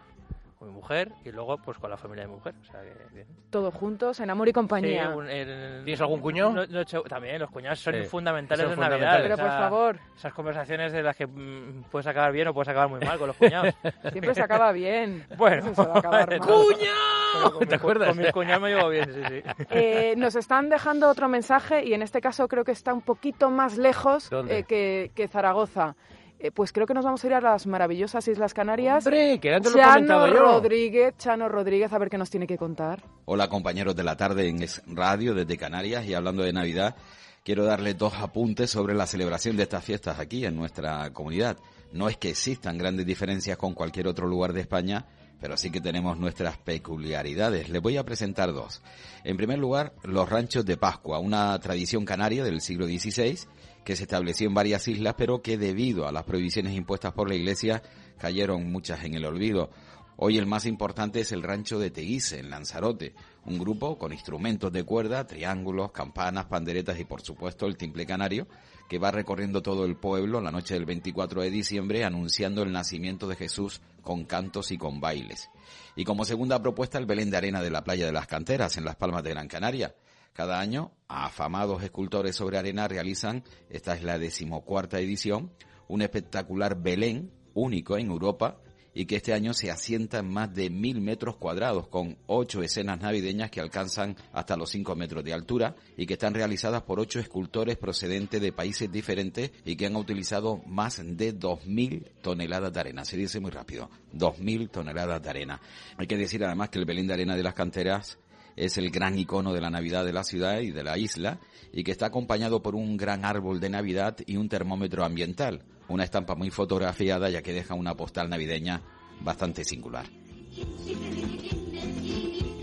con 0.57 0.67
mi 0.69 0.73
mujer 0.73 1.11
y 1.23 1.31
luego 1.31 1.59
pues 1.59 1.77
con 1.77 1.91
la 1.91 1.97
familia 1.97 2.23
de 2.23 2.29
mi 2.29 2.35
mujer. 2.35 2.55
O 2.59 2.65
sea 2.65 2.81
que 2.81 2.95
bien. 3.13 3.27
Todos 3.51 3.71
juntos, 3.75 4.19
en 4.21 4.29
amor 4.31 4.47
y 4.49 4.53
compañía. 4.53 5.07
Sí, 5.11 5.13
un- 5.17 5.29
el- 5.29 5.83
¿Tienes 5.85 6.01
algún 6.01 6.19
cuñado? 6.19 6.51
No- 6.53 6.65
no 6.65 6.83
también, 7.03 7.39
los 7.39 7.51
cuñados 7.51 7.79
son 7.79 7.93
Sí, 7.93 8.05
fundamentales 8.05 8.65
son 8.65 8.73
en 8.73 8.79
Navidad. 8.79 9.19
Pero 9.21 9.37
por 9.37 9.47
favor. 9.49 9.99
Esas 10.15 10.33
conversaciones 10.33 10.91
de 10.93 11.03
las 11.03 11.15
que 11.15 11.27
mm, 11.27 11.83
puedes 11.91 12.07
acabar 12.07 12.31
bien 12.31 12.47
o 12.47 12.53
puedes 12.55 12.69
acabar 12.69 12.89
muy 12.89 12.99
mal 13.01 13.19
con 13.19 13.27
los 13.27 13.35
cuñados. 13.37 13.71
Siempre 14.11 14.33
se 14.33 14.41
acaba 14.41 14.71
bien. 14.71 15.27
Bueno. 15.37 15.57
Eso 15.57 15.75
se 15.83 15.87
va 15.89 15.95
a 15.95 15.99
acabar 15.99 16.27
mal. 16.27 16.39
Pero 16.39 17.51
con 17.51 17.59
¿Te 17.59 17.65
mi- 17.67 17.73
acuerdas? 17.75 18.09
Con 18.09 18.17
mis 18.17 18.31
cuñados 18.31 18.63
me 18.63 18.69
llevo 18.73 18.89
bien, 18.89 19.13
sí, 19.13 19.21
sí. 19.29 19.43
Eh, 19.69 20.15
nos 20.17 20.35
están 20.35 20.69
dejando 20.69 21.07
otro 21.07 21.27
mensaje 21.27 21.85
y 21.85 21.93
en 21.93 22.01
este 22.01 22.19
caso 22.19 22.47
creo 22.47 22.63
que 22.63 22.71
está 22.71 22.95
un 22.95 23.01
poquito 23.03 23.51
más 23.51 23.77
lejos 23.77 24.31
eh, 24.49 24.63
que, 24.67 25.11
que 25.13 25.27
Zaragoza. 25.27 25.95
Eh, 26.39 26.51
pues 26.51 26.71
creo 26.71 26.85
que 26.85 26.93
nos 26.93 27.03
vamos 27.03 27.23
a 27.23 27.27
ir 27.27 27.33
a 27.33 27.41
las 27.41 27.65
maravillosas 27.65 28.27
Islas 28.27 28.53
Canarias. 28.53 29.05
¡Hombre, 29.05 29.39
que 29.39 29.53
antes 29.53 29.71
lo 29.71 29.79
he 29.79 29.81
Chano 29.81 29.93
comentado 29.93 30.27
yo! 30.27 30.39
Rodríguez, 30.39 31.15
Chano 31.17 31.49
Rodríguez, 31.49 31.91
a 31.91 31.97
ver 31.97 32.09
qué 32.09 32.17
nos 32.17 32.29
tiene 32.29 32.45
que 32.45 32.57
contar. 32.57 33.03
Hola 33.25 33.49
compañeros 33.49 33.95
de 33.95 34.03
la 34.03 34.15
tarde 34.15 34.47
en 34.47 34.61
Es 34.61 34.83
Radio 34.85 35.33
desde 35.33 35.57
Canarias 35.57 36.05
y 36.05 36.13
hablando 36.13 36.43
de 36.43 36.53
Navidad, 36.53 36.95
quiero 37.43 37.65
darles 37.65 37.97
dos 37.97 38.13
apuntes 38.15 38.69
sobre 38.69 38.93
la 38.93 39.07
celebración 39.07 39.57
de 39.57 39.63
estas 39.63 39.83
fiestas 39.83 40.19
aquí 40.19 40.45
en 40.45 40.55
nuestra 40.55 41.11
comunidad. 41.11 41.57
No 41.91 42.07
es 42.07 42.17
que 42.17 42.29
existan 42.29 42.77
grandes 42.77 43.07
diferencias 43.07 43.57
con 43.57 43.73
cualquier 43.73 44.07
otro 44.07 44.27
lugar 44.27 44.53
de 44.53 44.61
España, 44.61 45.07
pero 45.41 45.57
sí 45.57 45.71
que 45.71 45.81
tenemos 45.81 46.19
nuestras 46.19 46.57
peculiaridades. 46.57 47.69
Les 47.69 47.81
voy 47.81 47.97
a 47.97 48.03
presentar 48.03 48.53
dos. 48.53 48.83
En 49.23 49.37
primer 49.37 49.57
lugar, 49.57 49.93
los 50.03 50.29
ranchos 50.29 50.65
de 50.65 50.77
Pascua, 50.77 51.17
una 51.17 51.57
tradición 51.59 52.05
canaria 52.05 52.43
del 52.43 52.61
siglo 52.61 52.85
XVI 52.85 53.39
que 53.87 53.95
se 53.95 54.03
estableció 54.03 54.49
en 54.49 54.53
varias 54.53 54.85
islas, 54.89 55.15
pero 55.17 55.41
que 55.41 55.57
debido 55.57 56.09
a 56.09 56.11
las 56.11 56.25
prohibiciones 56.25 56.75
impuestas 56.75 57.13
por 57.13 57.29
la 57.29 57.35
Iglesia 57.35 57.81
cayeron 58.17 58.69
muchas 58.69 59.01
en 59.05 59.13
el 59.13 59.23
olvido. 59.23 59.69
Hoy 60.17 60.37
el 60.37 60.45
más 60.45 60.65
importante 60.65 61.21
es 61.21 61.31
el 61.31 61.41
rancho 61.41 61.79
de 61.79 61.89
Teguise, 61.89 62.37
en 62.39 62.49
Lanzarote, 62.49 63.15
un 63.45 63.57
grupo 63.57 63.97
con 63.97 64.11
instrumentos 64.11 64.73
de 64.73 64.83
cuerda, 64.83 65.25
triángulos, 65.25 65.93
campanas, 65.93 66.47
panderetas 66.47 66.99
y 66.99 67.05
por 67.05 67.21
supuesto 67.21 67.65
el 67.65 67.77
timple 67.77 68.05
canario, 68.05 68.45
que 68.89 68.99
va 68.99 69.09
recorriendo 69.09 69.61
todo 69.61 69.85
el 69.85 69.95
pueblo 69.95 70.41
la 70.41 70.51
noche 70.51 70.73
del 70.73 70.83
24 70.83 71.43
de 71.43 71.49
diciembre 71.49 72.03
anunciando 72.03 72.63
el 72.63 72.73
nacimiento 72.73 73.25
de 73.25 73.37
Jesús 73.37 73.79
con 74.01 74.25
cantos 74.25 74.71
y 74.71 74.77
con 74.77 74.99
bailes. 74.99 75.49
Y 75.95 76.03
como 76.03 76.25
segunda 76.25 76.61
propuesta 76.61 76.97
el 76.97 77.05
Belén 77.05 77.29
de 77.29 77.37
Arena 77.37 77.61
de 77.61 77.71
la 77.71 77.85
Playa 77.85 78.05
de 78.05 78.11
las 78.11 78.27
Canteras, 78.27 78.75
en 78.75 78.83
Las 78.83 78.97
Palmas 78.97 79.23
de 79.23 79.29
Gran 79.29 79.47
Canaria. 79.47 79.95
Cada 80.37 80.59
año, 80.59 80.91
afamados 81.07 81.81
escultores 81.81 82.35
sobre 82.35 82.59
arena 82.59 82.87
realizan, 82.87 83.43
esta 83.71 83.95
es 83.95 84.03
la 84.03 84.19
decimocuarta 84.19 84.99
edición, 84.99 85.51
un 85.87 86.03
espectacular 86.03 86.79
Belén 86.79 87.31
único 87.55 87.97
en 87.97 88.11
Europa 88.11 88.61
y 88.93 89.07
que 89.07 89.15
este 89.15 89.33
año 89.33 89.55
se 89.55 89.71
asienta 89.71 90.19
en 90.19 90.31
más 90.31 90.53
de 90.53 90.69
mil 90.69 91.01
metros 91.01 91.37
cuadrados 91.37 91.87
con 91.87 92.19
ocho 92.27 92.61
escenas 92.61 93.01
navideñas 93.01 93.49
que 93.49 93.61
alcanzan 93.61 94.15
hasta 94.31 94.55
los 94.55 94.69
cinco 94.69 94.95
metros 94.95 95.23
de 95.23 95.33
altura 95.33 95.75
y 95.97 96.05
que 96.05 96.13
están 96.13 96.35
realizadas 96.35 96.83
por 96.83 96.99
ocho 96.99 97.19
escultores 97.19 97.77
procedentes 97.77 98.39
de 98.39 98.53
países 98.53 98.91
diferentes 98.91 99.51
y 99.65 99.75
que 99.75 99.87
han 99.87 99.95
utilizado 99.95 100.61
más 100.67 101.01
de 101.03 101.33
dos 101.33 101.65
mil 101.65 102.11
toneladas 102.21 102.71
de 102.71 102.79
arena. 102.79 103.05
Se 103.05 103.17
dice 103.17 103.39
muy 103.39 103.49
rápido, 103.49 103.89
dos 104.13 104.37
mil 104.37 104.69
toneladas 104.69 105.19
de 105.19 105.29
arena. 105.31 105.59
Hay 105.97 106.05
que 106.05 106.15
decir 106.15 106.45
además 106.45 106.69
que 106.69 106.77
el 106.77 106.85
Belén 106.85 107.07
de 107.07 107.15
Arena 107.15 107.35
de 107.35 107.41
las 107.41 107.55
Canteras 107.55 108.19
es 108.57 108.77
el 108.77 108.89
gran 108.89 109.17
icono 109.17 109.53
de 109.53 109.61
la 109.61 109.69
Navidad 109.69 110.03
de 110.03 110.11
la 110.11 110.23
ciudad 110.23 110.59
y 110.59 110.71
de 110.71 110.83
la 110.83 110.97
isla 110.97 111.39
y 111.71 111.83
que 111.83 111.91
está 111.91 112.07
acompañado 112.07 112.61
por 112.61 112.75
un 112.75 112.97
gran 112.97 113.23
árbol 113.23 113.59
de 113.59 113.69
Navidad 113.69 114.17
y 114.25 114.35
un 114.35 114.49
termómetro 114.49 115.05
ambiental, 115.05 115.63
una 115.87 116.03
estampa 116.03 116.35
muy 116.35 116.49
fotografiada 116.49 117.29
ya 117.29 117.41
que 117.41 117.53
deja 117.53 117.75
una 117.75 117.95
postal 117.95 118.29
navideña 118.29 118.81
bastante 119.21 119.63
singular. 119.63 120.07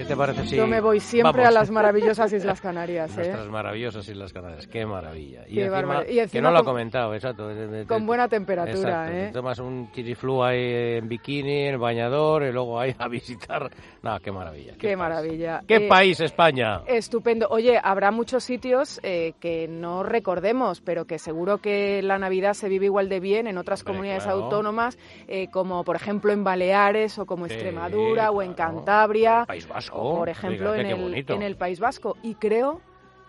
¿Qué 0.05 0.09
te 0.09 0.17
parece 0.19 0.47
si 0.47 0.57
Yo 0.57 0.67
me 0.67 0.83
voy 0.83 1.01
siempre 1.01 1.33
vamos? 1.45 1.49
a 1.49 1.51
las 1.61 1.71
maravillosas 1.71 2.31
Islas 2.35 2.61
Canarias. 2.61 3.11
¿eh? 3.13 3.17
Nuestras 3.17 3.49
maravillosas 3.49 4.07
Islas 4.07 4.35
Canarias, 4.35 4.67
qué 4.67 4.85
maravilla. 4.85 5.45
Y, 5.49 5.55
Qué 5.55 5.65
encima, 5.65 6.05
que 6.31 6.43
no 6.43 6.51
lo 6.51 6.59
ha 6.59 6.63
comentado, 6.63 7.15
exacto. 7.15 7.49
Con 7.89 8.05
buena 8.05 8.29
temperatura, 8.29 9.07
exacto, 9.07 9.17
¿eh? 9.17 9.31
tomas 9.33 9.59
un 9.61 9.91
chiriflú 9.93 10.45
ahí 10.45 10.99
en 10.99 11.09
bikini, 11.09 11.69
en 11.69 11.81
bañador, 11.81 12.43
y 12.43 12.53
luego 12.53 12.79
ahí 12.79 12.95
a 12.99 13.09
visitar. 13.09 13.71
No, 14.03 14.21
qué 14.21 14.31
maravilla. 14.31 14.75
Qué 14.79 14.95
maravilla. 14.95 15.63
¿Qué 15.67 15.77
Eh, 15.77 15.89
país, 15.89 16.21
España? 16.21 16.83
Estupendo. 16.87 17.49
Oye, 17.49 17.81
habrá 17.83 18.11
muchos 18.11 18.45
sitios 18.45 19.01
eh, 19.03 19.33
que 19.41 19.69
no 19.69 20.03
recordemos, 20.03 20.83
pero 20.83 21.07
que 21.07 21.19
seguro 21.19 21.59
que 21.59 22.03
la 22.03 22.19
Navidad 22.19 22.53
se 22.53 22.69
vive 22.69 22.85
igual 22.87 23.09
de 23.09 23.21
bien 23.21 23.47
en 23.47 23.57
otras 23.57 23.83
comunidades 23.83 24.25
claro. 24.25 24.43
autónomas, 24.45 24.99
eh, 25.29 25.49
como 25.51 25.83
por 25.83 25.97
ejemplo 25.97 26.31
en 26.31 26.45
Baleares 26.45 27.19
o 27.19 27.25
como 27.25 27.47
Extremadura 27.47 28.31
o 28.31 28.43
en 28.43 28.53
Cantabria. 28.53 29.45
País 29.47 29.67
Vasco. 29.67 29.94
O, 29.95 30.17
por 30.19 30.29
ejemplo, 30.29 30.73
Fíjate 30.75 30.91
en 30.91 31.15
el, 31.15 31.25
en 31.29 31.43
el 31.43 31.57
País 31.57 31.81
Vasco. 31.81 32.17
Y 32.23 32.35
creo 32.35 32.81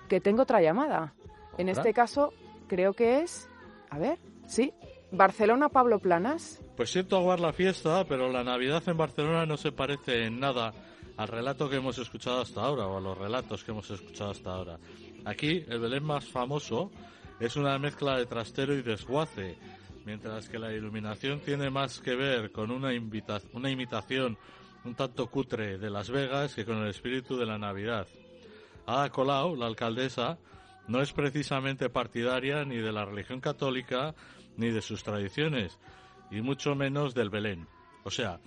que 0.09 0.19
tengo 0.19 0.43
otra 0.43 0.61
llamada. 0.61 1.13
En 1.57 1.69
este 1.69 1.93
caso, 1.93 2.33
creo 2.67 2.93
que 2.93 3.21
es. 3.21 3.49
A 3.89 3.97
ver, 3.97 4.17
sí. 4.47 4.73
Barcelona, 5.11 5.69
Pablo 5.69 5.99
Planas. 5.99 6.61
Pues 6.75 6.89
siento 6.89 7.15
aguar 7.15 7.39
la 7.39 7.53
fiesta, 7.53 8.03
pero 8.05 8.29
la 8.31 8.43
Navidad 8.43 8.83
en 8.87 8.97
Barcelona 8.97 9.45
no 9.45 9.55
se 9.55 9.71
parece 9.71 10.25
en 10.25 10.39
nada 10.39 10.73
al 11.15 11.27
relato 11.29 11.69
que 11.69 11.77
hemos 11.77 11.97
escuchado 11.97 12.41
hasta 12.41 12.61
ahora 12.61 12.87
o 12.87 12.97
a 12.97 13.01
los 13.01 13.17
relatos 13.17 13.63
que 13.63 13.71
hemos 13.71 13.89
escuchado 13.89 14.31
hasta 14.31 14.51
ahora. 14.51 14.77
Aquí, 15.23 15.63
el 15.69 15.79
Belén 15.79 16.03
más 16.03 16.25
famoso 16.25 16.91
es 17.39 17.55
una 17.55 17.77
mezcla 17.79 18.17
de 18.17 18.25
trastero 18.25 18.73
y 18.73 18.81
desguace, 18.81 19.55
mientras 20.05 20.49
que 20.49 20.59
la 20.59 20.73
iluminación 20.73 21.39
tiene 21.39 21.69
más 21.69 21.99
que 21.99 22.15
ver 22.15 22.51
con 22.51 22.69
una, 22.71 22.93
invita- 22.93 23.41
una 23.53 23.69
imitación 23.69 24.37
un 24.85 24.95
tanto 24.95 25.27
cutre 25.27 25.77
de 25.77 25.89
Las 25.89 26.09
Vegas 26.09 26.53
que 26.53 26.63
con 26.63 26.77
el 26.77 26.89
espíritu 26.89 27.35
de 27.37 27.45
la 27.45 27.57
Navidad. 27.57 28.07
Ada 28.85 29.09
Colau, 29.09 29.55
la 29.55 29.65
alcaldesa, 29.65 30.37
no 30.87 31.01
es 31.01 31.11
precisamente 31.11 31.89
partidaria 31.89 32.63
ni 32.65 32.77
de 32.77 32.91
la 32.91 33.05
religión 33.05 33.41
católica 33.41 34.13
ni 34.57 34.69
de 34.69 34.81
sus 34.81 35.03
tradiciones, 35.03 35.79
y 36.29 36.41
mucho 36.41 36.75
menos 36.75 37.13
del 37.15 37.29
Belén. 37.29 37.67
O 38.03 38.11
sea, 38.11 38.39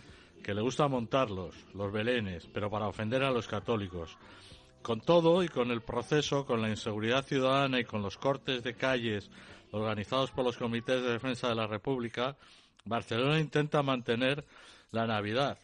que 0.43 0.55
le 0.55 0.63
gusta 0.63 0.87
montarlos, 0.89 1.55
los 1.75 1.93
belenes, 1.93 2.49
pero 2.53 2.71
para 2.71 2.87
ofender 2.87 3.25
a 3.25 3.33
los 3.33 3.49
católicos. 3.49 4.17
Con 4.83 5.01
todo 5.01 5.43
y 5.43 5.49
con 5.49 5.73
el 5.73 5.83
proceso, 5.83 6.47
con 6.47 6.63
la 6.63 6.71
inseguridad 6.71 7.25
ciudadana 7.25 7.81
y 7.81 7.85
con 7.85 8.01
los 8.01 8.17
cortes 8.17 8.63
de 8.63 8.75
calles 8.75 9.29
organizados 9.73 10.31
por 10.31 10.45
los 10.45 10.57
comités 10.57 11.03
de 11.03 11.13
defensa 11.13 11.49
de 11.49 11.57
la 11.57 11.67
República, 11.67 12.37
Barcelona 12.85 13.41
intenta 13.41 13.83
mantener 13.83 14.45
la 14.93 15.07
Navidad. 15.07 15.59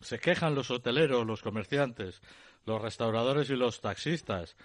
Se 0.00 0.18
quejan 0.18 0.54
los 0.54 0.70
hoteleros, 0.70 1.26
los 1.26 1.42
comerciantes, 1.42 2.20
los 2.64 2.80
restauradores 2.80 3.50
y 3.50 3.56
los 3.56 3.80
taxistas. 3.80 4.56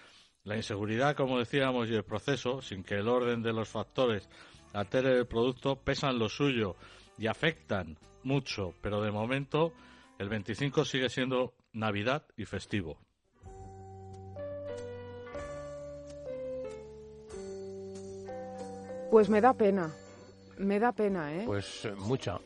La 0.44 0.58
inseguridad, 0.58 1.16
como 1.16 1.40
decíamos, 1.40 1.90
y 1.90 1.96
el 1.96 2.04
proceso, 2.04 2.62
sin 2.62 2.84
que 2.84 2.96
el 2.96 3.08
orden 3.08 3.42
de 3.42 3.54
los 3.54 3.70
factores 3.70 4.30
altere 4.74 5.18
el 5.18 5.28
producto, 5.28 5.76
pesan 5.76 6.20
lo 6.20 6.30
suyo 6.30 6.76
y 7.18 7.28
afectan 7.28 7.98
mucho, 8.24 8.74
pero 8.82 9.02
de 9.02 9.12
momento 9.12 9.74
el 10.20 10.30
25 10.30 10.86
sigue 10.86 11.10
siendo 11.10 11.54
Navidad 11.74 12.24
y 12.38 12.46
festivo. 12.46 12.98
Pues 19.10 19.30
me 19.30 19.42
da 19.42 19.54
pena. 19.54 19.94
Me 20.58 20.80
da 20.80 20.92
pena, 20.92 21.34
¿eh? 21.34 21.44
Pues 21.46 21.86
eh, 21.86 21.94
mucha, 21.98 22.40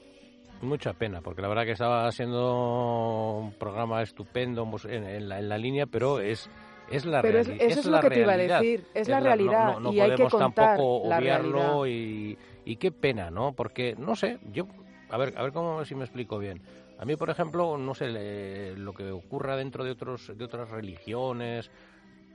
mucha 0.62 0.94
pena, 0.94 1.22
porque 1.22 1.42
la 1.42 1.48
verdad 1.48 1.66
que 1.66 1.72
estaba 1.72 2.12
siendo 2.12 3.38
un 3.40 3.54
programa 3.54 4.02
estupendo 4.02 4.68
en, 4.86 5.04
en 5.06 5.30
la, 5.30 5.40
en 5.40 5.50
la 5.50 5.58
línea, 5.58 5.86
pero 5.86 6.20
es 6.20 6.50
es 6.90 7.06
la 7.06 7.22
Pero 7.22 7.40
es- 7.40 7.50
eso 7.50 7.80
es 7.82 7.86
lo 7.88 8.00
que 8.00 8.10
te 8.10 8.20
iba 8.22 8.32
a 8.32 8.38
decir, 8.38 8.86
es 8.94 9.10
la 9.10 9.20
no- 9.20 9.26
realidad, 9.26 9.74
no, 9.74 9.80
no 9.82 9.92
y 9.94 10.00
hay 10.00 10.10
que 10.12 10.16
podemos 10.16 10.32
contar 10.34 10.68
tampoco 10.78 11.10
la 11.10 11.18
obviarlo 11.18 11.86
y, 11.88 12.38
y 12.64 12.76
qué 12.78 12.92
pena, 12.92 13.30
¿no? 13.30 13.52
Porque, 13.54 13.96
no 13.98 14.16
sé, 14.16 14.40
yo, 14.54 14.68
a 15.10 15.18
ver, 15.18 15.34
a 15.38 15.44
ver 15.44 15.52
cómo 15.52 15.84
si 15.84 15.96
me 15.96 16.06
explico 16.06 16.38
bien. 16.40 16.62
A 16.98 17.04
mí, 17.06 17.16
por 17.18 17.30
ejemplo, 17.30 17.78
no 17.78 17.94
sé, 17.94 18.08
le- 18.08 18.78
lo 18.78 18.94
que 18.94 19.12
ocurra 19.12 19.58
dentro 19.58 19.84
de, 19.84 19.92
otros, 19.92 20.32
de 20.36 20.46
otras 20.46 20.70
religiones, 20.70 21.70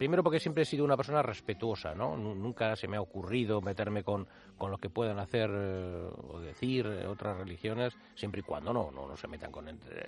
Primero 0.02 0.24
porque 0.24 0.40
siempre 0.40 0.64
he 0.64 0.66
sido 0.66 0.84
una 0.84 0.96
persona 0.96 1.22
respetuosa, 1.22 1.94
¿no? 1.94 2.16
Nu- 2.16 2.34
Nunca 2.34 2.74
se 2.74 2.88
me 2.88 2.96
ha 2.96 3.00
ocurrido 3.00 3.60
meterme 3.60 4.02
con, 4.02 4.26
con 4.58 4.72
lo 4.72 4.76
que 4.76 4.90
puedan 4.90 5.20
hacer 5.20 5.48
eh, 5.54 6.08
o 6.28 6.40
decir 6.40 6.84
eh, 6.86 7.06
otras 7.06 7.36
religiones, 7.38 7.96
siempre 8.16 8.40
y 8.40 8.42
cuando 8.42 8.72
no, 8.72 8.90
no, 8.90 9.16
se 9.16 9.28
metan 9.28 9.52
con, 9.52 9.64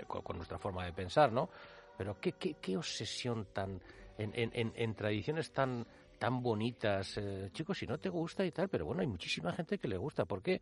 con, 0.08 0.22
con 0.22 0.36
nuestra 0.36 0.58
forma 0.58 0.84
de 0.84 0.92
pensar, 0.92 1.30
¿no? 1.30 1.48
Pero 1.96 2.18
qué, 2.20 2.32
qué, 2.32 2.76
obsesión 2.76 3.46
tan 3.52 3.80
en, 4.18 4.32
en, 4.34 4.94
tradiciones 4.96 5.52
tan 5.52 5.86
tan 6.18 6.42
bonitas, 6.42 7.16
eh, 7.18 7.50
chicos, 7.52 7.78
si 7.78 7.86
no 7.86 7.96
te 7.98 8.08
gusta 8.08 8.44
y 8.44 8.50
tal, 8.50 8.68
pero 8.68 8.86
bueno, 8.86 9.00
hay 9.00 9.06
muchísima 9.06 9.52
gente 9.52 9.78
que 9.78 9.86
le 9.86 9.96
gusta. 9.96 10.24
¿Por 10.24 10.42
qué? 10.42 10.60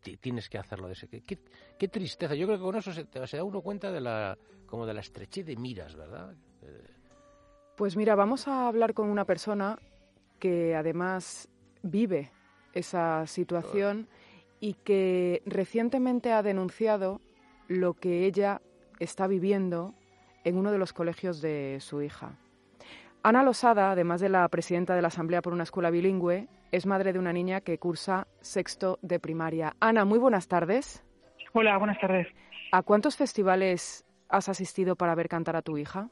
ti- 0.00 0.16
tienes 0.16 0.48
que 0.48 0.58
hacerlo 0.58 0.88
de 0.88 0.94
ese. 0.94 1.06
Qué, 1.06 1.20
qué- 1.78 1.86
tristeza. 1.88 2.34
Yo 2.34 2.46
creo 2.48 2.58
que 2.58 2.64
con 2.64 2.74
eso 2.74 2.92
se, 2.92 3.06
se 3.28 3.36
da 3.36 3.44
uno 3.44 3.60
cuenta 3.60 3.92
de 3.92 4.00
la 4.00 4.36
como 4.66 4.84
de 4.86 4.94
la 4.94 5.02
estrechez 5.02 5.46
de 5.46 5.54
miras, 5.54 5.94
¿verdad? 5.94 6.34
Eh, 6.62 6.82
Pues 7.82 7.96
mira, 7.96 8.14
vamos 8.14 8.46
a 8.46 8.68
hablar 8.68 8.94
con 8.94 9.08
una 9.08 9.24
persona 9.24 9.76
que 10.38 10.76
además 10.76 11.48
vive 11.82 12.30
esa 12.74 13.26
situación 13.26 14.06
y 14.60 14.74
que 14.74 15.42
recientemente 15.46 16.30
ha 16.30 16.44
denunciado 16.44 17.20
lo 17.66 17.94
que 17.94 18.24
ella 18.24 18.62
está 19.00 19.26
viviendo 19.26 19.94
en 20.44 20.58
uno 20.58 20.70
de 20.70 20.78
los 20.78 20.92
colegios 20.92 21.40
de 21.40 21.78
su 21.80 22.02
hija. 22.02 22.38
Ana 23.24 23.42
Losada, 23.42 23.90
además 23.90 24.20
de 24.20 24.28
la 24.28 24.48
presidenta 24.48 24.94
de 24.94 25.02
la 25.02 25.08
Asamblea 25.08 25.42
por 25.42 25.52
una 25.52 25.64
escuela 25.64 25.90
bilingüe, 25.90 26.46
es 26.70 26.86
madre 26.86 27.12
de 27.12 27.18
una 27.18 27.32
niña 27.32 27.62
que 27.62 27.78
cursa 27.78 28.28
sexto 28.40 29.00
de 29.02 29.18
primaria. 29.18 29.74
Ana, 29.80 30.04
muy 30.04 30.20
buenas 30.20 30.46
tardes. 30.46 31.02
Hola, 31.52 31.78
buenas 31.78 31.98
tardes. 32.00 32.28
¿A 32.70 32.82
cuántos 32.82 33.16
festivales 33.16 34.04
has 34.28 34.48
asistido 34.48 34.94
para 34.94 35.16
ver 35.16 35.28
cantar 35.28 35.56
a 35.56 35.62
tu 35.62 35.78
hija? 35.78 36.10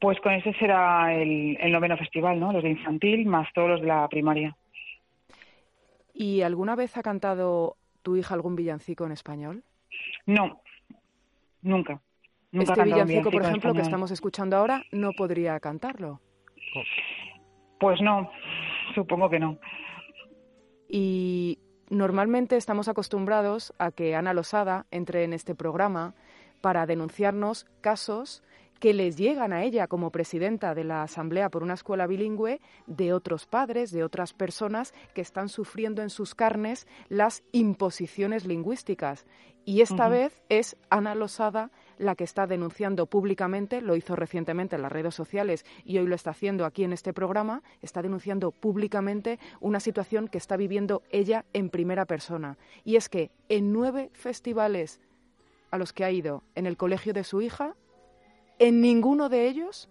Pues 0.00 0.18
con 0.20 0.32
ese 0.32 0.52
será 0.54 1.14
el, 1.14 1.56
el 1.60 1.72
noveno 1.72 1.96
festival, 1.96 2.40
¿no? 2.40 2.52
Los 2.52 2.62
de 2.62 2.70
infantil 2.70 3.26
más 3.26 3.48
todos 3.52 3.68
los 3.68 3.80
de 3.82 3.86
la 3.86 4.08
primaria. 4.08 4.56
¿Y 6.14 6.42
alguna 6.42 6.74
vez 6.74 6.96
ha 6.96 7.02
cantado 7.02 7.76
tu 8.02 8.16
hija 8.16 8.34
algún 8.34 8.56
villancico 8.56 9.06
en 9.06 9.12
español? 9.12 9.62
No, 10.26 10.60
nunca. 11.62 12.00
Nunca 12.52 12.72
este 12.72 12.84
villancico, 12.84 13.30
por 13.30 13.42
ejemplo, 13.42 13.72
que 13.74 13.80
estamos 13.80 14.10
escuchando 14.10 14.56
ahora, 14.56 14.82
no 14.90 15.12
podría 15.12 15.60
cantarlo. 15.60 16.20
Pues 17.78 18.00
no, 18.00 18.30
supongo 18.94 19.30
que 19.30 19.38
no. 19.38 19.58
Y 20.88 21.58
normalmente 21.88 22.56
estamos 22.56 22.88
acostumbrados 22.88 23.72
a 23.78 23.92
que 23.92 24.16
Ana 24.16 24.34
Losada 24.34 24.86
entre 24.90 25.24
en 25.24 25.32
este 25.32 25.54
programa 25.54 26.14
para 26.60 26.86
denunciarnos 26.86 27.64
casos 27.80 28.42
que 28.80 28.94
les 28.94 29.16
llegan 29.16 29.52
a 29.52 29.62
ella 29.62 29.86
como 29.86 30.10
presidenta 30.10 30.74
de 30.74 30.84
la 30.84 31.02
Asamblea 31.02 31.50
por 31.50 31.62
una 31.62 31.74
escuela 31.74 32.06
bilingüe 32.06 32.60
de 32.86 33.12
otros 33.12 33.46
padres, 33.46 33.92
de 33.92 34.02
otras 34.02 34.32
personas 34.32 34.94
que 35.14 35.20
están 35.20 35.48
sufriendo 35.48 36.02
en 36.02 36.10
sus 36.10 36.34
carnes 36.34 36.88
las 37.08 37.42
imposiciones 37.52 38.46
lingüísticas. 38.46 39.26
Y 39.66 39.82
esta 39.82 40.08
vez 40.08 40.42
es 40.48 40.76
Ana 40.88 41.14
Losada 41.14 41.70
la 41.98 42.14
que 42.14 42.24
está 42.24 42.46
denunciando 42.46 43.04
públicamente, 43.04 43.82
lo 43.82 43.94
hizo 43.94 44.16
recientemente 44.16 44.74
en 44.74 44.82
las 44.82 44.90
redes 44.90 45.14
sociales 45.14 45.66
y 45.84 45.98
hoy 45.98 46.06
lo 46.06 46.14
está 46.14 46.30
haciendo 46.30 46.64
aquí 46.64 46.82
en 46.82 46.94
este 46.94 47.12
programa, 47.12 47.62
está 47.82 48.00
denunciando 48.00 48.52
públicamente 48.52 49.38
una 49.60 49.80
situación 49.80 50.26
que 50.26 50.38
está 50.38 50.56
viviendo 50.56 51.02
ella 51.10 51.44
en 51.52 51.68
primera 51.68 52.06
persona. 52.06 52.56
Y 52.84 52.96
es 52.96 53.10
que 53.10 53.30
en 53.50 53.72
nueve 53.72 54.08
festivales 54.14 54.98
a 55.70 55.76
los 55.76 55.92
que 55.92 56.04
ha 56.04 56.10
ido 56.10 56.42
en 56.54 56.64
el 56.64 56.78
colegio 56.78 57.12
de 57.12 57.22
su 57.22 57.42
hija, 57.42 57.76
en 58.60 58.80
ninguno 58.80 59.28
de 59.28 59.48
ellos 59.48 59.90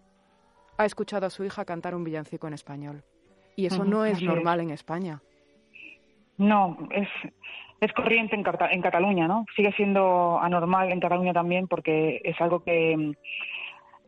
ha 0.77 0.85
escuchado 0.85 1.25
a 1.25 1.29
su 1.29 1.43
hija 1.43 1.65
cantar 1.65 1.93
un 1.93 2.05
villancico 2.05 2.47
en 2.47 2.53
español. 2.53 3.03
Y 3.57 3.65
eso 3.65 3.83
no 3.83 4.05
es 4.05 4.21
normal 4.21 4.61
en 4.61 4.69
España. 4.69 5.21
No, 6.37 6.77
es, 6.91 7.09
es 7.81 7.91
corriente 7.91 8.37
en 8.37 8.81
Cataluña, 8.81 9.27
¿no? 9.27 9.45
Sigue 9.53 9.73
siendo 9.73 10.39
anormal 10.39 10.89
en 10.93 11.01
Cataluña 11.01 11.33
también 11.33 11.67
porque 11.67 12.21
es 12.23 12.39
algo 12.39 12.63
que, 12.63 13.13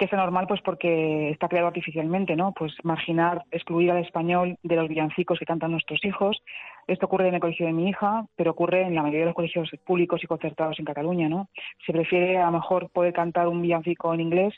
que 0.01 0.05
es 0.05 0.13
anormal 0.13 0.47
pues 0.47 0.61
porque 0.61 1.29
está 1.29 1.47
creado 1.47 1.67
artificialmente, 1.67 2.35
¿no? 2.35 2.53
Pues 2.53 2.73
marginar, 2.81 3.43
excluir 3.51 3.91
al 3.91 4.03
español 4.03 4.57
de 4.63 4.75
los 4.75 4.89
villancicos 4.89 5.37
que 5.37 5.45
cantan 5.45 5.69
nuestros 5.69 6.03
hijos. 6.03 6.41
Esto 6.87 7.05
ocurre 7.05 7.27
en 7.27 7.35
el 7.35 7.39
colegio 7.39 7.67
de 7.67 7.73
mi 7.73 7.87
hija, 7.87 8.25
pero 8.35 8.49
ocurre 8.49 8.81
en 8.81 8.95
la 8.95 9.03
mayoría 9.03 9.19
de 9.19 9.25
los 9.27 9.35
colegios 9.35 9.69
públicos 9.85 10.23
y 10.23 10.25
concertados 10.25 10.79
en 10.79 10.85
Cataluña, 10.85 11.29
¿no? 11.29 11.49
Se 11.85 11.93
prefiere 11.93 12.39
a 12.39 12.47
lo 12.47 12.53
mejor 12.53 12.89
poder 12.89 13.13
cantar 13.13 13.47
un 13.47 13.61
villancico 13.61 14.11
en 14.11 14.21
inglés, 14.21 14.55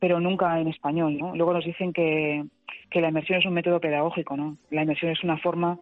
pero 0.00 0.20
nunca 0.20 0.60
en 0.60 0.68
español, 0.68 1.18
¿no? 1.18 1.34
Luego 1.34 1.52
nos 1.52 1.64
dicen 1.64 1.92
que, 1.92 2.44
la 2.92 3.08
inmersión 3.08 3.38
es 3.38 3.46
un 3.46 3.52
método 3.54 3.80
pedagógico, 3.80 4.36
¿no? 4.36 4.56
La 4.70 4.82
inmersión 4.82 5.12
es 5.12 5.22
una 5.22 5.38
forma 5.38 5.78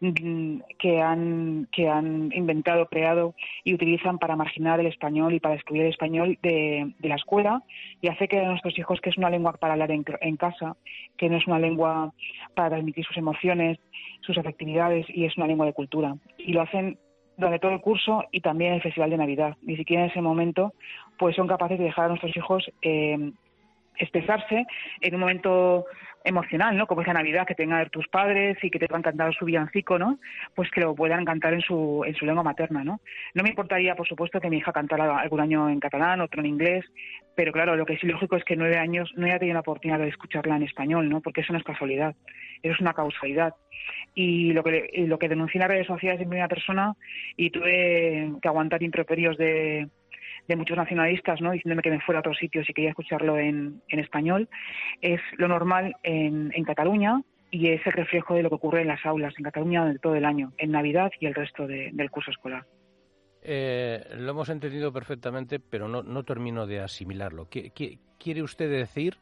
mm, 0.00 0.58
que 0.78 1.00
han, 1.00 1.68
que 1.72 1.88
han 1.88 2.30
inventado, 2.32 2.86
creado 2.86 3.34
y 3.64 3.74
utilizan 3.74 4.18
para 4.18 4.36
marginar 4.36 4.78
el 4.80 4.86
español 4.86 5.34
y 5.34 5.40
para 5.40 5.54
excluir 5.54 5.82
el 5.82 5.90
español 5.90 6.38
de, 6.42 6.92
la 7.00 7.16
escuela 7.16 7.62
y 8.00 8.08
hace 8.08 8.28
que 8.28 8.40
a 8.40 8.48
nuestros 8.48 8.78
hijos 8.78 9.00
que 9.00 9.10
es 9.10 9.18
una 9.18 9.30
lengua 9.30 9.54
para 9.54 9.72
hablar 9.72 9.90
en, 9.90 10.04
en 10.20 10.36
casa, 10.36 10.76
que 11.16 11.28
no 11.28 11.38
es 11.38 11.46
una 11.46 11.58
lengua 11.58 12.12
para 12.54 12.70
transmitir 12.70 13.04
sus 13.04 13.16
emociones, 13.16 13.78
sus 14.20 14.36
afectividades 14.38 15.06
y 15.08 15.24
es 15.24 15.36
una 15.36 15.46
lengua 15.46 15.66
de 15.66 15.72
cultura. 15.72 16.16
Y 16.38 16.52
lo 16.52 16.62
hacen 16.62 16.98
durante 17.36 17.58
todo 17.58 17.72
el 17.72 17.80
curso 17.80 18.24
y 18.30 18.40
también 18.40 18.74
el 18.74 18.82
Festival 18.82 19.10
de 19.10 19.18
Navidad. 19.18 19.56
Ni 19.62 19.76
siquiera 19.76 20.04
en 20.04 20.10
ese 20.10 20.20
momento 20.20 20.72
pues 21.18 21.36
son 21.36 21.46
capaces 21.46 21.78
de 21.78 21.84
dejar 21.84 22.06
a 22.06 22.08
nuestros 22.08 22.36
hijos 22.36 22.70
eh, 22.82 23.32
expresarse 23.98 24.66
en 25.00 25.14
un 25.14 25.20
momento 25.20 25.86
emocional, 26.24 26.76
¿no? 26.76 26.86
Como 26.86 27.02
es 27.02 27.06
la 27.06 27.12
Navidad, 27.12 27.46
que 27.46 27.54
tengan 27.54 27.88
tus 27.90 28.08
padres 28.08 28.56
y 28.62 28.70
que 28.70 28.78
te 28.78 28.88
puedan 28.88 29.02
cantar 29.02 29.34
su 29.34 29.44
villancico, 29.44 29.98
¿no? 29.98 30.18
Pues 30.54 30.70
que 30.70 30.80
lo 30.80 30.94
puedan 30.94 31.24
cantar 31.24 31.52
en 31.52 31.60
su, 31.60 32.02
en 32.06 32.14
su 32.14 32.24
lengua 32.24 32.42
materna, 32.42 32.82
¿no? 32.82 33.00
No 33.34 33.42
me 33.42 33.50
importaría, 33.50 33.94
por 33.94 34.08
supuesto, 34.08 34.40
que 34.40 34.48
mi 34.48 34.56
hija 34.56 34.72
cantara 34.72 35.18
algún 35.18 35.40
año 35.40 35.68
en 35.68 35.80
catalán, 35.80 36.22
otro 36.22 36.40
en 36.40 36.46
inglés, 36.46 36.84
pero 37.34 37.52
claro, 37.52 37.76
lo 37.76 37.84
que 37.84 37.94
es 37.94 38.02
lógico 38.04 38.36
es 38.36 38.44
que 38.44 38.56
nueve 38.56 38.78
años 38.78 39.12
no 39.16 39.26
haya 39.26 39.38
tenido 39.38 39.54
la 39.54 39.60
oportunidad 39.60 39.98
de 39.98 40.08
escucharla 40.08 40.56
en 40.56 40.62
español, 40.62 41.08
¿no? 41.10 41.20
Porque 41.20 41.42
eso 41.42 41.52
no 41.52 41.58
es 41.58 41.64
casualidad, 41.64 42.14
eso 42.62 42.74
es 42.74 42.80
una 42.80 42.94
causalidad. 42.94 43.54
Y 44.14 44.52
lo 44.52 44.64
que, 44.64 45.04
lo 45.06 45.18
que 45.18 45.28
denuncié 45.28 45.58
en 45.58 45.62
las 45.62 45.70
redes 45.70 45.86
sociales 45.86 46.20
en 46.20 46.28
primera 46.28 46.48
persona 46.48 46.94
y 47.36 47.50
tuve 47.50 48.32
que 48.40 48.48
aguantar 48.48 48.82
improperios 48.82 49.36
de, 49.36 49.88
de 50.48 50.56
muchos 50.56 50.76
nacionalistas, 50.76 51.40
¿no? 51.40 51.52
diciéndome 51.52 51.82
que 51.82 51.90
me 51.90 52.00
fuera 52.00 52.18
a 52.18 52.20
otros 52.20 52.36
sitios 52.38 52.68
y 52.68 52.72
quería 52.74 52.90
escucharlo 52.90 53.38
en, 53.38 53.80
en 53.88 53.98
español, 53.98 54.48
es 55.00 55.20
lo 55.38 55.48
normal 55.48 55.96
en, 56.02 56.52
en 56.54 56.64
Cataluña 56.64 57.22
y 57.50 57.68
es 57.68 57.86
el 57.86 57.92
reflejo 57.92 58.34
de 58.34 58.42
lo 58.42 58.48
que 58.50 58.56
ocurre 58.56 58.82
en 58.82 58.88
las 58.88 59.04
aulas 59.06 59.32
en 59.38 59.44
Cataluña 59.44 59.80
durante 59.80 60.00
todo 60.00 60.14
el 60.16 60.24
año, 60.24 60.52
en 60.58 60.72
Navidad 60.72 61.10
y 61.20 61.26
el 61.26 61.34
resto 61.34 61.66
de- 61.66 61.90
del 61.92 62.10
curso 62.10 62.30
escolar. 62.30 62.64
Eh, 63.42 64.02
lo 64.16 64.30
hemos 64.30 64.48
entendido 64.48 64.92
perfectamente, 64.92 65.60
pero 65.60 65.86
no, 65.86 66.02
no 66.02 66.22
termino 66.24 66.66
de 66.66 66.80
asimilarlo. 66.80 67.46
¿Qui- 67.48 67.72
qui- 67.72 67.98
¿Quiere 68.18 68.42
usted 68.42 68.70
decir 68.70 69.18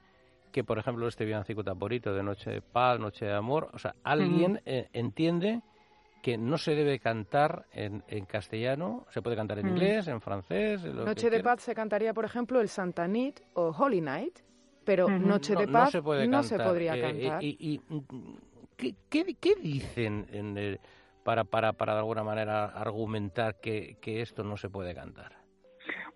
que, 0.53 0.63
por 0.65 0.79
ejemplo, 0.79 1.09
este 1.09 1.25
villancico 1.25 1.65
tan 1.65 1.79
bonito 1.79 2.15
de 2.15 2.23
Noche 2.23 2.51
de 2.51 2.63
Paz, 2.63 3.01
Noche 3.01 3.25
de 3.25 3.33
Amor, 3.35 3.71
o 3.73 3.79
sea, 3.79 3.95
alguien 4.05 4.61
eh, 4.65 4.89
entiende 4.93 5.61
que 6.23 6.39
no 6.39 6.57
se 6.57 6.75
debe 6.77 7.01
cantar 7.01 7.67
en, 7.73 8.05
en 8.07 8.25
castellano, 8.25 9.05
se 9.11 9.21
puede 9.21 9.37
cantar 9.37 9.59
en 9.59 9.67
Mm. 9.67 9.69
inglés, 9.71 10.07
en 10.09 10.21
francés, 10.21 10.85
en 10.85 10.97
lo 10.97 11.05
Noche 11.05 11.25
que 11.25 11.31
de 11.31 11.37
quiera? 11.39 11.51
Paz 11.57 11.63
se 11.63 11.75
cantaría, 11.75 12.15
por 12.15 12.25
ejemplo, 12.25 12.61
el 12.61 12.69
Santa 12.69 13.07
Nit 13.09 13.41
o 13.55 13.71
Holy 13.77 14.01
Night, 14.01 14.39
pero. 14.85 15.09
Noche 15.09 15.55
No- 15.55 15.61
de 15.61 15.67
no 15.67 15.73
Paz 15.73 15.91
se 15.91 16.01
puede 16.03 16.29
no 16.29 16.43
se 16.45 16.51
cantar. 16.57 16.67
podría 16.69 16.95
Eh, 16.95 16.99
eh, 16.99 17.23
cantar. 17.29 17.43
y, 17.45 17.57
y, 17.59 17.81
¿qué, 18.77 18.95
qué, 19.11 19.35
qué 19.41 19.55
dicen 19.61 20.27
en 20.33 20.57
el- 20.57 20.81
para, 21.25 21.45
para, 21.45 21.73
para 21.73 21.93
de 21.95 21.99
alguna 21.99 22.23
manera 22.25 22.65
argumentar 22.67 23.61
que, 23.61 23.97
que 24.01 24.23
esto 24.23 24.43
no 24.45 24.57
se 24.57 24.69
puede 24.71 24.95
cantar? 24.95 25.33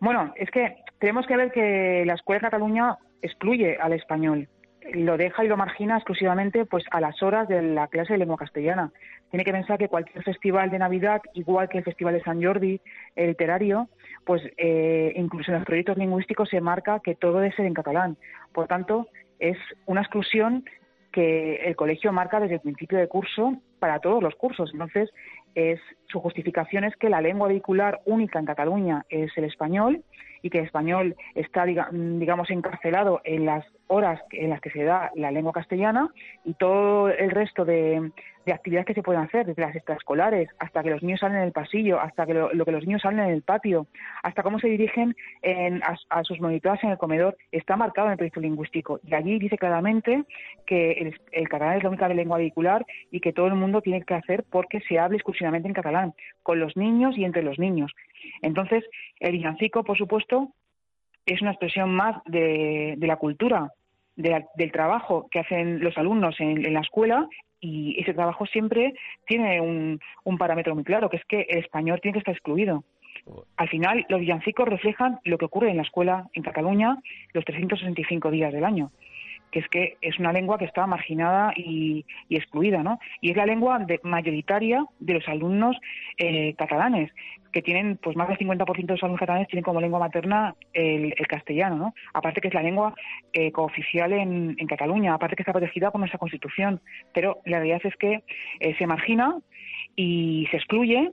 Bueno, 0.00 0.32
es 0.36 0.50
que 0.50 0.76
tenemos 1.00 1.26
que 1.26 1.36
ver 1.36 1.50
que 1.50 2.04
la 2.06 2.14
escuela 2.14 2.38
de 2.38 2.46
Cataluña 2.50 2.96
excluye 3.22 3.76
al 3.80 3.92
español. 3.92 4.48
Lo 4.92 5.16
deja 5.16 5.44
y 5.44 5.48
lo 5.48 5.56
margina 5.56 5.96
exclusivamente 5.96 6.64
pues 6.64 6.84
a 6.90 7.00
las 7.00 7.22
horas 7.22 7.48
de 7.48 7.62
la 7.62 7.88
clase 7.88 8.12
de 8.12 8.18
lengua 8.18 8.36
castellana. 8.36 8.92
Tiene 9.30 9.44
que 9.44 9.52
pensar 9.52 9.78
que 9.78 9.88
cualquier 9.88 10.22
festival 10.22 10.70
de 10.70 10.78
Navidad, 10.78 11.20
igual 11.34 11.68
que 11.68 11.78
el 11.78 11.84
Festival 11.84 12.14
de 12.14 12.22
San 12.22 12.42
Jordi, 12.42 12.80
el 13.16 13.28
literario, 13.28 13.88
pues 14.24 14.42
eh, 14.56 15.12
incluso 15.16 15.50
en 15.50 15.58
los 15.58 15.66
proyectos 15.66 15.98
lingüísticos 15.98 16.48
se 16.48 16.60
marca 16.60 17.00
que 17.00 17.14
todo 17.14 17.40
debe 17.40 17.54
ser 17.54 17.66
en 17.66 17.74
catalán. 17.74 18.16
Por 18.52 18.66
tanto, 18.68 19.08
es 19.38 19.58
una 19.86 20.02
exclusión 20.02 20.64
que 21.12 21.56
el 21.64 21.76
colegio 21.76 22.12
marca 22.12 22.40
desde 22.40 22.56
el 22.56 22.60
principio 22.60 22.98
de 22.98 23.08
curso 23.08 23.56
para 23.78 24.00
todos 24.00 24.22
los 24.22 24.34
cursos. 24.34 24.70
Entonces, 24.72 25.10
es 25.56 25.80
su 26.08 26.20
justificación 26.20 26.84
es 26.84 26.94
que 26.96 27.08
la 27.08 27.20
lengua 27.22 27.48
vehicular 27.48 28.00
única 28.04 28.38
en 28.38 28.44
Cataluña 28.44 29.04
es 29.08 29.36
el 29.36 29.44
español 29.44 30.02
y 30.42 30.50
que 30.50 30.58
el 30.58 30.66
español 30.66 31.16
está, 31.34 31.64
diga- 31.64 31.88
digamos, 31.90 32.50
encarcelado 32.50 33.22
en 33.24 33.46
las 33.46 33.64
horas 33.88 34.20
en 34.32 34.50
las 34.50 34.60
que 34.60 34.70
se 34.70 34.84
da 34.84 35.10
la 35.14 35.30
lengua 35.30 35.52
castellana 35.52 36.10
y 36.44 36.52
todo 36.54 37.08
el 37.08 37.30
resto 37.30 37.64
de, 37.64 38.12
de 38.46 38.52
actividades 38.52 38.86
que 38.86 38.94
se 38.94 39.02
pueden 39.02 39.22
hacer, 39.22 39.44
desde 39.44 39.60
las 39.60 39.74
extraescolares 39.74 40.48
hasta 40.60 40.82
que 40.84 40.90
los 40.90 41.02
niños 41.02 41.18
salen 41.18 41.38
en 41.38 41.42
el 41.44 41.52
pasillo, 41.52 42.00
hasta 42.00 42.24
que 42.26 42.32
lo, 42.34 42.48
que 42.64 42.70
los 42.70 42.86
niños 42.86 43.02
salen 43.02 43.20
en 43.26 43.30
el 43.32 43.42
patio, 43.42 43.88
hasta 44.22 44.44
cómo 44.44 44.60
se 44.60 44.68
dirigen 44.68 45.16
en- 45.42 45.82
a, 45.82 46.22
sus 46.22 46.40
monitoras 46.40 46.82
en 46.84 46.90
el 46.90 46.96
comedor, 46.98 47.36
está 47.50 47.76
marcado 47.76 48.06
en 48.06 48.12
el 48.12 48.18
proyecto 48.18 48.40
lingüístico. 48.40 49.00
Y 49.04 49.14
allí 49.14 49.38
dice 49.40 49.58
claramente 49.58 50.22
que 50.64 50.92
el, 51.32 51.48
catalán 51.48 51.76
es 51.76 51.82
la 51.82 51.88
única 51.88 52.08
lengua 52.08 52.38
vehicular 52.38 52.86
y 53.10 53.18
que 53.18 53.32
todo 53.32 53.48
el 53.48 53.54
mundo 53.56 53.80
tiene 53.82 54.02
que 54.02 54.14
hacer 54.14 54.44
porque 54.48 54.80
se 54.88 54.98
hable 55.00 55.16
exclusivamente 55.16 55.66
en 55.66 55.74
catalán, 55.74 56.14
con 56.44 56.60
los 56.60 56.76
niños 56.76 57.18
y 57.18 57.24
entre 57.24 57.42
los 57.42 57.58
niños. 57.58 57.92
Entonces, 58.42 58.84
el 59.18 59.32
villancico, 59.32 59.82
por 59.82 59.98
supuesto, 59.98 60.52
es 61.26 61.42
una 61.42 61.50
expresión 61.50 61.90
más 61.90 62.22
de, 62.26 62.94
la 63.00 63.16
cultura, 63.16 63.72
de 64.14 64.30
la- 64.30 64.46
del 64.54 64.70
trabajo 64.70 65.26
que 65.32 65.40
hacen 65.40 65.80
los 65.80 65.98
alumnos 65.98 66.36
en 66.38 66.72
la 66.72 66.80
escuela 66.80 67.26
Y 67.60 67.98
ese 68.00 68.14
trabajo 68.14 68.46
siempre 68.46 68.94
tiene 69.26 69.60
un, 69.60 70.00
un 70.24 70.38
parámetro 70.38 70.74
muy 70.74 70.84
claro, 70.84 71.08
que 71.08 71.16
es 71.16 71.24
que 71.24 71.46
el 71.48 71.58
español 71.58 72.00
tiene 72.00 72.14
que 72.14 72.18
estar 72.20 72.34
excluido. 72.34 72.84
Al 73.56 73.68
final, 73.68 74.06
los 74.08 74.20
villancicos 74.20 74.68
reflejan 74.68 75.18
lo 75.24 75.38
que 75.38 75.46
ocurre 75.46 75.70
en 75.70 75.78
la 75.78 75.82
escuela 75.82 76.28
en 76.34 76.42
Cataluña 76.42 76.98
los 77.32 77.44
365 77.44 78.30
días 78.30 78.52
del 78.52 78.64
año 78.64 78.90
que 79.50 79.60
es 79.60 79.68
que 79.68 79.96
es 80.00 80.18
una 80.18 80.32
lengua 80.32 80.58
que 80.58 80.64
está 80.64 80.86
marginada 80.86 81.52
y, 81.56 82.04
excluida, 82.30 82.82
¿no? 82.82 82.98
Y 83.20 83.30
es 83.30 83.36
la 83.36 83.46
lengua 83.46 83.78
de- 83.78 84.00
mayoritaria 84.02 84.84
de 85.00 85.14
los 85.14 85.28
alumnos 85.28 85.76
eh, 86.18 86.54
catalanes, 86.58 87.10
que 87.52 87.62
tienen, 87.62 87.96
pues 88.02 88.16
más 88.16 88.28
del 88.28 88.36
50% 88.36 88.86
de 88.86 88.92
los 88.94 89.02
alumnos 89.02 89.20
catalanes 89.20 89.48
tienen 89.48 89.64
como 89.64 89.80
lengua 89.80 89.98
materna 89.98 90.54
el, 90.74 91.14
el 91.16 91.26
castellano, 91.26 91.76
¿no? 91.76 91.94
Aparte 92.12 92.40
que 92.40 92.48
es 92.48 92.54
la 92.54 92.62
lengua 92.62 92.94
eh, 93.32 93.50
cooficial 93.52 94.12
en, 94.12 94.56
en 94.58 94.66
Cataluña, 94.66 95.14
aparte 95.14 95.36
que 95.36 95.42
está 95.42 95.52
protegida 95.52 95.90
por 95.90 96.00
nuestra 96.00 96.18
Constitución, 96.18 96.80
pero 97.14 97.38
la 97.46 97.58
realidad 97.58 97.80
es 97.84 97.96
que 97.96 98.22
eh, 98.60 98.74
se 98.76 98.86
margina 98.86 99.36
y 99.94 100.46
se 100.50 100.58
excluye 100.58 101.12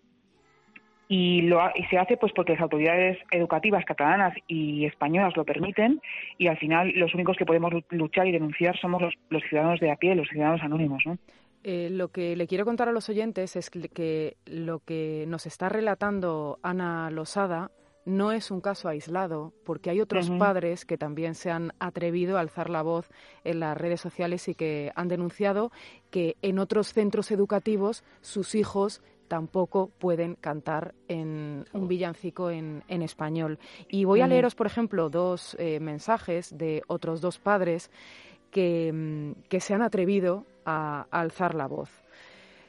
y, 1.15 1.41
lo, 1.43 1.61
ha- 1.61 1.73
y 1.75 1.83
se 1.85 1.97
hace 1.97 2.17
pues 2.17 2.31
porque 2.35 2.53
las 2.53 2.61
autoridades 2.61 3.17
educativas 3.31 3.85
catalanas 3.85 4.33
y 4.47 4.85
españolas 4.85 5.35
lo 5.37 5.43
permiten 5.45 6.01
y 6.37 6.47
al 6.47 6.57
final 6.57 6.91
los 6.95 7.13
únicos 7.13 7.37
que 7.37 7.45
podemos 7.45 7.71
lu- 7.71 7.83
luchar 7.91 8.25
y 8.27 8.31
denunciar 8.31 8.75
somos 8.79 9.01
los, 9.01 9.13
los 9.29 9.43
ciudadanos 9.49 9.79
de 9.79 9.91
a 9.91 9.95
pie, 9.95 10.15
los 10.15 10.27
ciudadanos 10.29 10.61
anónimos, 10.63 11.03
¿no? 11.05 11.17
Eh, 11.65 11.89
lo 11.91 12.07
que 12.09 12.35
le 12.35 12.47
quiero 12.47 12.65
contar 12.65 12.89
a 12.89 12.91
los 12.91 13.09
oyentes 13.09 13.55
es 13.55 13.69
que- 13.69 13.87
que 13.89 14.35
lo 14.45 14.79
que 14.79 15.25
nos 15.27 15.45
está 15.45 15.69
relatando 15.69 16.57
Ana 16.63 17.09
Losada 17.11 17.69
no 18.05 18.33
es 18.33 18.51
un 18.51 18.59
caso 18.59 18.89
aislado, 18.89 19.53
porque 19.65 19.89
hay 19.89 20.01
otros 20.01 20.29
padres 20.39 20.83
que 20.83 20.97
también 20.97 21.35
se 21.35 21.51
han 21.51 21.71
atrevido 21.79 22.35
a 22.37 22.41
alzar 22.41 22.69
la 22.69 22.81
voz 22.81 23.09
en 23.45 23.61
las 23.61 23.77
redes 23.77 24.01
sociales 24.01 24.49
y 24.49 24.55
que 24.55 24.91
han 24.95 25.07
denunciado 25.07 25.71
que 26.11 26.35
en 26.41 26.59
otros 26.59 26.91
centros 26.91 27.31
educativos 27.31 28.03
sus 28.19 28.55
hijos 28.55 29.01
tampoco 29.33 29.89
pueden 29.97 30.35
cantar 30.35 30.93
en 31.07 31.65
un 31.73 31.87
villancico 31.87 32.51
en, 32.51 32.83
en 32.87 33.01
español. 33.01 33.57
Y 33.87 34.05
voy 34.05 34.21
a 34.21 34.27
leeros, 34.27 34.53
por 34.53 34.67
ejemplo, 34.67 35.09
dos 35.09 35.57
eh, 35.57 35.79
mensajes 35.79 36.55
de 36.55 36.83
otros 36.85 37.19
dos 37.19 37.39
padres 37.39 37.89
que, 38.51 38.91
mm, 38.93 39.49
que 39.49 39.59
se 39.59 39.73
han 39.73 39.81
atrevido 39.81 40.45
a, 40.65 41.07
a 41.09 41.21
alzar 41.21 41.55
la 41.55 41.65
voz. 41.65 41.89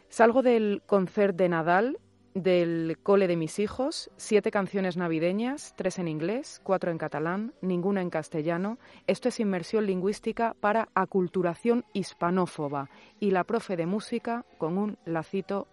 Salgo 0.08 0.40
del 0.40 0.80
concert 0.86 1.36
de 1.36 1.50
Nadal 1.50 1.98
del 2.34 2.98
cole 3.02 3.28
de 3.28 3.36
mis 3.36 3.58
hijos, 3.58 4.10
siete 4.16 4.50
canciones 4.50 4.96
navideñas, 4.96 5.74
tres 5.76 5.98
en 5.98 6.08
inglés, 6.08 6.60
cuatro 6.64 6.90
en 6.90 6.98
catalán, 6.98 7.52
ninguna 7.60 8.00
en 8.00 8.10
castellano. 8.10 8.78
Esto 9.06 9.28
es 9.28 9.38
inmersión 9.38 9.86
lingüística 9.86 10.56
para 10.60 10.88
aculturación 10.94 11.84
hispanófoba 11.92 12.88
y 13.20 13.30
la 13.30 13.44
profe 13.44 13.76
de 13.76 13.86
música 13.86 14.44
con 14.58 14.78
un 14.78 14.98
lacito 15.04 15.68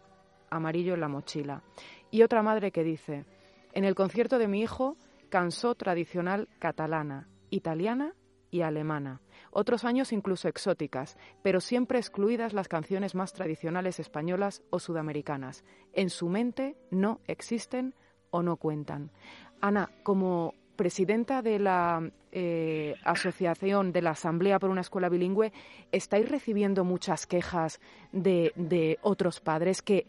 amarillo 0.51 0.93
en 0.93 1.01
la 1.01 1.07
mochila. 1.07 1.63
Y 2.11 2.21
otra 2.21 2.43
madre 2.43 2.71
que 2.71 2.83
dice, 2.83 3.25
en 3.73 3.85
el 3.85 3.95
concierto 3.95 4.37
de 4.37 4.47
mi 4.47 4.61
hijo, 4.61 4.97
cansó 5.29 5.73
tradicional 5.73 6.47
catalana, 6.59 7.27
italiana 7.49 8.13
y 8.51 8.61
alemana. 8.61 9.21
Otros 9.49 9.85
años 9.85 10.11
incluso 10.11 10.47
exóticas, 10.47 11.17
pero 11.41 11.61
siempre 11.61 11.97
excluidas 11.97 12.53
las 12.53 12.67
canciones 12.67 13.15
más 13.15 13.33
tradicionales 13.33 13.99
españolas 13.99 14.61
o 14.69 14.79
sudamericanas. 14.79 15.63
En 15.93 16.09
su 16.09 16.27
mente 16.29 16.75
no 16.91 17.21
existen 17.27 17.95
o 18.29 18.43
no 18.43 18.57
cuentan. 18.57 19.11
Ana, 19.61 19.89
como 20.03 20.53
presidenta 20.75 21.41
de 21.41 21.59
la 21.59 22.11
eh, 22.31 22.95
asociación 23.03 23.91
de 23.91 24.01
la 24.01 24.11
Asamblea 24.11 24.59
por 24.59 24.69
una 24.69 24.81
Escuela 24.81 25.09
Bilingüe, 25.09 25.53
¿estáis 25.91 26.27
recibiendo 26.27 26.83
muchas 26.83 27.27
quejas 27.27 27.79
de, 28.11 28.51
de 28.55 28.99
otros 29.01 29.39
padres 29.39 29.81
que 29.81 30.07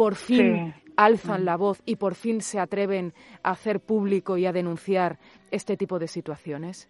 por 0.00 0.14
fin 0.14 0.72
Sí. 0.72 0.92
alzan 0.96 1.44
la 1.44 1.58
voz 1.58 1.82
y 1.84 1.96
por 1.96 2.14
fin 2.14 2.40
se 2.40 2.58
atreven 2.58 3.12
a 3.42 3.50
hacer 3.50 3.80
público 3.80 4.38
y 4.38 4.46
a 4.46 4.52
denunciar 4.52 5.18
este 5.50 5.76
tipo 5.76 5.98
de 5.98 6.08
situaciones? 6.08 6.88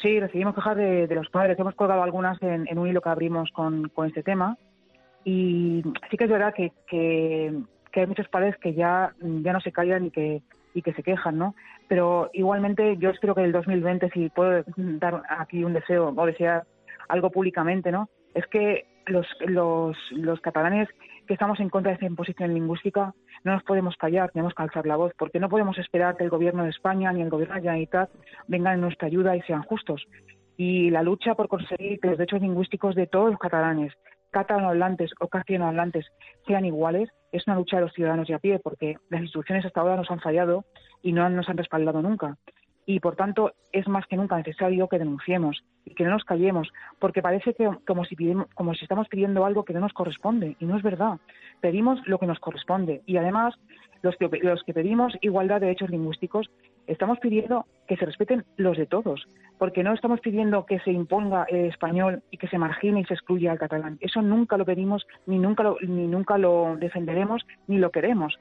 Sí, 0.00 0.18
recibimos 0.18 0.54
quejas 0.54 0.74
de, 0.78 1.06
de 1.06 1.14
los 1.16 1.28
padres. 1.28 1.58
Hemos 1.58 1.74
colgado 1.74 2.02
algunas 2.02 2.40
en, 2.42 2.66
en 2.66 2.78
un 2.78 2.88
hilo 2.88 3.02
que 3.02 3.10
abrimos 3.10 3.50
con, 3.50 3.90
con 3.90 4.06
este 4.06 4.22
tema. 4.22 4.56
Y 5.22 5.82
sí 6.10 6.16
que 6.16 6.24
es 6.24 6.30
verdad 6.30 6.54
que, 6.54 6.72
que, 6.88 7.52
que 7.92 8.00
hay 8.00 8.06
muchos 8.06 8.28
padres 8.28 8.56
que 8.56 8.72
ya, 8.72 9.14
ya 9.20 9.52
no 9.52 9.60
se 9.60 9.70
callan 9.70 10.06
y 10.06 10.10
que, 10.10 10.40
y 10.72 10.80
que 10.80 10.94
se 10.94 11.02
quejan, 11.02 11.36
¿no? 11.36 11.54
Pero 11.88 12.30
igualmente 12.32 12.96
yo 12.96 13.10
espero 13.10 13.34
que 13.34 13.44
el 13.44 13.52
2020, 13.52 14.08
si 14.14 14.30
puedo 14.30 14.64
dar 14.78 15.22
aquí 15.28 15.62
un 15.62 15.74
deseo 15.74 16.08
o 16.16 16.26
desear 16.26 16.64
algo 17.10 17.28
públicamente, 17.30 17.92
¿no? 17.92 18.08
Es 18.32 18.46
que 18.46 18.86
los, 19.08 19.26
los, 19.46 19.94
los 20.12 20.40
catalanes 20.40 20.88
que 21.26 21.34
estamos 21.34 21.60
en 21.60 21.70
contra 21.70 21.90
de 21.90 21.94
esta 21.94 22.06
imposición 22.06 22.54
lingüística 22.54 23.14
no 23.44 23.52
nos 23.52 23.62
podemos 23.62 23.96
callar, 23.96 24.30
tenemos 24.30 24.54
que 24.54 24.62
alzar 24.62 24.86
la 24.86 24.96
voz, 24.96 25.12
porque 25.18 25.40
no 25.40 25.48
podemos 25.48 25.78
esperar 25.78 26.16
que 26.16 26.24
el 26.24 26.30
gobierno 26.30 26.64
de 26.64 26.70
España 26.70 27.12
ni 27.12 27.22
el 27.22 27.30
gobierno 27.30 27.54
de 27.54 27.62
la 27.62 28.08
vengan 28.46 28.74
en 28.74 28.80
nuestra 28.80 29.06
ayuda 29.06 29.36
y 29.36 29.42
sean 29.42 29.62
justos. 29.62 30.06
Y 30.56 30.90
la 30.90 31.02
lucha 31.02 31.34
por 31.34 31.48
conseguir 31.48 31.98
que 32.00 32.08
los 32.08 32.18
derechos 32.18 32.40
lingüísticos 32.40 32.94
de 32.94 33.06
todos 33.06 33.30
los 33.30 33.38
catalanes, 33.38 33.92
catalanohablantes 34.30 35.12
o 35.20 35.28
castellanohablantes, 35.28 36.06
sean 36.46 36.64
iguales, 36.64 37.10
es 37.32 37.46
una 37.46 37.56
lucha 37.56 37.76
de 37.76 37.82
los 37.82 37.92
ciudadanos 37.92 38.28
de 38.28 38.34
a 38.34 38.38
pie, 38.38 38.58
porque 38.58 38.96
las 39.10 39.20
instituciones 39.20 39.64
hasta 39.64 39.80
ahora 39.80 39.96
nos 39.96 40.10
han 40.10 40.20
fallado 40.20 40.64
y 41.02 41.12
no 41.12 41.28
nos 41.28 41.48
han 41.48 41.56
respaldado 41.56 42.02
nunca. 42.02 42.36
Y 42.86 43.00
por 43.00 43.16
tanto 43.16 43.52
es 43.72 43.88
más 43.88 44.06
que 44.06 44.16
nunca 44.16 44.36
necesario 44.36 44.88
que 44.88 44.98
denunciemos 44.98 45.64
y 45.84 45.94
que 45.94 46.04
no 46.04 46.10
nos 46.10 46.24
callemos, 46.24 46.70
porque 46.98 47.22
parece 47.22 47.54
que 47.54 47.68
como 47.86 48.04
si, 48.04 48.16
como 48.54 48.74
si 48.74 48.84
estamos 48.84 49.08
pidiendo 49.08 49.44
algo 49.44 49.64
que 49.64 49.72
no 49.72 49.80
nos 49.80 49.92
corresponde, 49.92 50.56
y 50.58 50.64
no 50.64 50.76
es 50.76 50.82
verdad. 50.82 51.18
Pedimos 51.60 52.00
lo 52.06 52.18
que 52.18 52.26
nos 52.26 52.38
corresponde. 52.40 53.02
Y 53.06 53.16
además, 53.16 53.54
los 54.02 54.16
que, 54.16 54.28
los 54.42 54.62
que 54.64 54.74
pedimos 54.74 55.16
igualdad 55.22 55.60
de 55.60 55.66
derechos 55.66 55.90
lingüísticos, 55.90 56.50
estamos 56.86 57.18
pidiendo 57.20 57.66
que 57.88 57.96
se 57.96 58.04
respeten 58.04 58.44
los 58.56 58.76
de 58.76 58.86
todos, 58.86 59.26
porque 59.58 59.82
no 59.82 59.94
estamos 59.94 60.20
pidiendo 60.20 60.66
que 60.66 60.78
se 60.80 60.90
imponga 60.90 61.44
el 61.48 61.66
español 61.66 62.22
y 62.30 62.36
que 62.36 62.48
se 62.48 62.58
margine 62.58 63.00
y 63.00 63.04
se 63.04 63.14
excluya 63.14 63.52
al 63.52 63.58
catalán. 63.58 63.98
Eso 64.00 64.20
nunca 64.20 64.56
lo 64.56 64.64
pedimos, 64.66 65.06
ni 65.26 65.38
nunca 65.38 65.62
lo, 65.62 65.78
ni 65.80 66.06
nunca 66.06 66.36
lo 66.38 66.76
defenderemos, 66.76 67.46
ni 67.66 67.78
lo 67.78 67.90
queremos. 67.90 68.38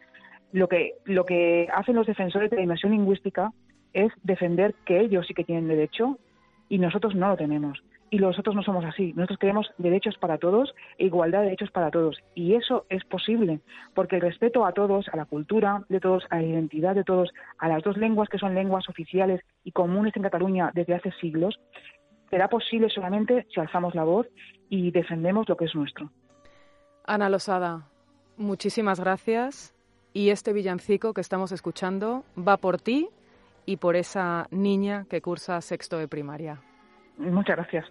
Lo 0.52 0.68
que, 0.68 0.96
lo 1.06 1.26
que 1.26 1.68
hacen 1.74 1.96
los 1.96 2.08
defensores 2.08 2.52
de 2.52 2.58
la 2.58 2.64
inmersión 2.64 2.92
lingüística 2.92 3.52
es 3.94 4.12
defender 4.24 4.76
que 4.86 5.00
ellos 5.00 5.26
sí 5.28 5.34
que 5.34 5.44
tienen 5.44 5.68
derecho 5.68 6.18
y 6.70 6.78
nosotros 6.80 7.16
no 7.16 7.30
lo 7.30 7.38
tenemos. 7.38 7.84
Y 8.10 8.18
nosotros 8.18 8.56
no 8.56 8.62
somos 8.62 8.86
así. 8.86 9.12
Nosotros 9.14 9.40
queremos 9.40 9.72
derechos 9.80 10.18
para 10.20 10.38
todos 10.38 10.76
e 11.00 11.06
igualdad 11.06 11.40
de 11.40 11.46
derechos 11.46 11.72
para 11.72 11.90
todos. 11.90 12.20
Y 12.36 12.54
eso 12.54 12.86
es 12.90 13.04
posible, 13.06 13.60
porque 13.96 14.18
el 14.18 14.22
respeto 14.22 14.66
a 14.66 14.72
todos, 14.72 15.08
a 15.10 15.18
la 15.18 15.26
cultura 15.26 15.84
de 15.90 16.00
todos, 16.00 16.24
a 16.30 16.36
la 16.36 16.44
identidad 16.44 16.94
de 16.94 17.04
todos, 17.04 17.32
a 17.58 17.68
las 17.70 17.82
dos 17.82 17.98
lenguas 17.98 18.30
que 18.30 18.38
son 18.38 18.54
lenguas 18.54 18.88
oficiales 18.88 19.42
y 19.64 19.72
comunes 19.72 20.16
en 20.16 20.22
Cataluña 20.22 20.72
desde 20.76 20.94
hace 20.94 21.12
siglos, 21.20 21.60
será 22.30 22.50
posible 22.50 22.90
solamente 22.90 23.48
si 23.52 23.60
alzamos 23.60 23.96
la 23.96 24.04
voz 24.04 24.28
y 24.70 24.92
defendemos 24.92 25.50
lo 25.50 25.58
que 25.58 25.66
es 25.66 25.74
nuestro. 25.74 26.12
Ana 27.06 27.30
Losada, 27.30 27.88
muchísimas 28.38 29.00
gracias. 29.00 29.74
Y 30.14 30.30
este 30.30 30.54
villancico 30.54 31.14
que 31.14 31.22
estamos 31.22 31.52
escuchando 31.52 32.24
va 32.38 32.58
por 32.58 32.80
ti 32.80 33.10
y 33.66 33.78
por 33.78 33.96
esa 33.96 34.48
niña 34.52 35.06
que 35.10 35.22
cursa 35.22 35.62
sexto 35.62 35.98
de 35.98 36.08
primaria. 36.08 36.62
Muchas 37.18 37.58
gracias. 37.58 37.86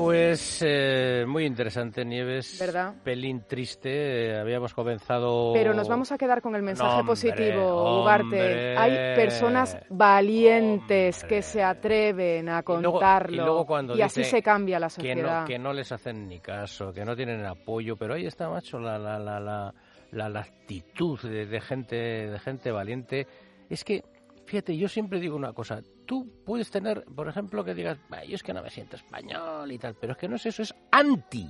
Pues 0.00 0.62
eh, 0.66 1.24
muy 1.28 1.44
interesante, 1.44 2.04
Nieves. 2.06 2.56
¿Verdad? 2.58 2.94
Pelín 3.04 3.42
triste. 3.46 4.30
eh, 4.30 4.38
habíamos 4.40 4.72
comenzado. 4.72 5.52
Pero 5.52 5.74
nos 5.74 5.88
vamos 5.88 6.10
a 6.10 6.16
quedar 6.16 6.40
con 6.40 6.56
el 6.56 6.62
mensaje 6.62 7.00
Hombre, 7.00 7.06
positivo, 7.06 8.00
Ugarte. 8.02 8.76
Hay 8.78 9.14
personas 9.14 9.76
valientes 9.90 11.22
que 11.24 11.42
se 11.42 11.62
atreven 11.62 12.48
a 12.48 12.62
contarlo 12.62 13.34
y 13.34 13.36
luego 13.44 13.66
cuando 13.66 13.94
así 14.02 14.24
se 14.24 14.42
cambia 14.42 14.78
la 14.78 14.86
que 14.86 14.94
sociedad. 14.94 15.40
no, 15.42 15.46
que 15.46 15.58
no 15.58 15.72
les 15.74 15.92
hacen 15.92 16.26
ni 16.28 16.40
caso, 16.40 16.92
que 16.94 17.04
no 17.04 17.14
tienen 17.14 17.44
apoyo, 17.44 17.96
pero 17.96 18.14
ahí 18.14 18.24
está, 18.24 18.48
macho, 18.48 18.78
la, 18.78 18.98
la, 18.98 19.18
la, 19.18 19.38
la, 19.38 19.74
la, 20.12 20.28
la 20.30 20.40
actitud 20.40 21.20
de, 21.20 21.44
de 21.44 21.60
gente, 21.60 21.96
de 21.96 22.38
gente 22.38 22.70
valiente. 22.70 23.26
Es 23.68 23.84
que, 23.84 24.02
fíjate, 24.50 24.76
yo 24.76 24.88
siempre 24.88 25.20
digo 25.20 25.36
una 25.36 25.52
cosa, 25.52 25.80
tú 26.06 26.28
puedes 26.44 26.72
tener, 26.72 27.04
por 27.04 27.28
ejemplo, 27.28 27.64
que 27.64 27.72
digas, 27.72 27.98
"Bah, 28.08 28.24
yo 28.24 28.34
es 28.34 28.42
que 28.42 28.52
no 28.52 28.62
me 28.64 28.70
siento 28.70 28.96
español 28.96 29.70
y 29.70 29.78
tal, 29.78 29.94
pero 29.94 30.12
es 30.14 30.18
que 30.18 30.28
no 30.28 30.34
es 30.34 30.44
eso, 30.44 30.62
es 30.62 30.74
anti. 30.90 31.48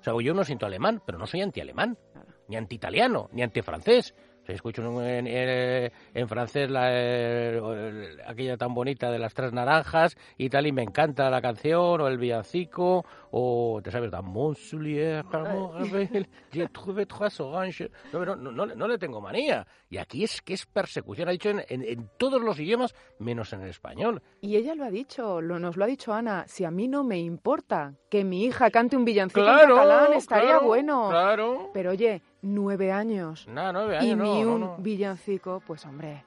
O 0.00 0.04
sea, 0.04 0.12
yo 0.22 0.34
no 0.34 0.44
siento 0.44 0.66
alemán, 0.66 1.02
pero 1.06 1.16
no 1.16 1.26
soy 1.26 1.40
anti-alemán, 1.40 1.96
ni 2.48 2.56
anti-italiano, 2.56 3.30
ni 3.32 3.42
anti-francés. 3.42 4.14
O 4.44 4.46
sea, 4.46 4.54
escucho 4.56 4.82
en, 5.02 5.26
en- 5.26 5.90
en 6.12 6.28
francés 6.28 6.68
la, 6.68 6.88
eh, 6.90 7.58
aquella 8.26 8.58
tan 8.58 8.74
bonita 8.74 9.10
de 9.10 9.18
las 9.18 9.32
tres 9.32 9.54
naranjas 9.54 10.16
y 10.36 10.50
tal, 10.50 10.66
y 10.66 10.72
me 10.72 10.82
encanta 10.82 11.30
la 11.30 11.40
canción, 11.40 12.00
o 12.02 12.08
el 12.08 12.18
villancico, 12.18 13.06
o, 13.30 13.80
¿te 13.82 13.90
sabes? 13.90 14.10
No, 18.12 18.24
no, 18.24 18.36
no, 18.36 18.66
le- 18.66 18.76
no 18.76 18.86
le 18.86 18.98
tengo 18.98 19.20
manía. 19.20 19.66
Y 19.88 19.96
aquí 19.96 20.24
es 20.24 20.42
que 20.42 20.54
es 20.54 20.66
persecución, 20.66 21.28
ha 21.28 21.32
dicho 21.32 21.48
en, 21.50 21.62
en- 21.68 21.82
en 21.84 22.10
todos 22.18 22.42
los 22.42 22.58
idiomas, 22.60 22.94
menos 23.18 23.52
en 23.54 23.62
el 23.62 23.70
español. 23.70 24.22
Y 24.42 24.56
ella 24.56 24.74
lo 24.74 24.84
ha 24.84 24.90
dicho, 24.90 25.40
lo, 25.40 25.58
nos 25.58 25.76
lo 25.78 25.84
ha 25.84 25.86
dicho 25.86 26.12
Ana, 26.12 26.44
si 26.46 26.64
a 26.64 26.70
mí 26.70 26.86
no 26.86 27.02
me 27.02 27.18
importa 27.18 27.94
que 28.10 28.24
mi 28.24 28.44
hija 28.44 28.70
cante 28.70 28.96
un 28.96 29.04
villancico 29.06 29.42
Claro, 29.42 29.74
en 29.74 29.80
catalán, 29.82 30.12
estaría 30.12 30.50
claro, 30.50 30.66
bueno. 30.66 31.08
claro. 31.08 31.70
Pero 31.72 31.90
oye, 31.92 32.22
nueve 32.44 32.92
años. 32.92 33.46
Nada, 33.48 33.72
nueve 33.72 33.94
y 33.94 34.10
años, 34.10 34.18
no, 34.18 34.34
ni 34.34 34.42
no, 34.42 34.54
un 34.54 34.60
no. 34.60 34.76
villancico, 34.78 35.62
pues 35.66 35.84
hombre. 35.86 36.24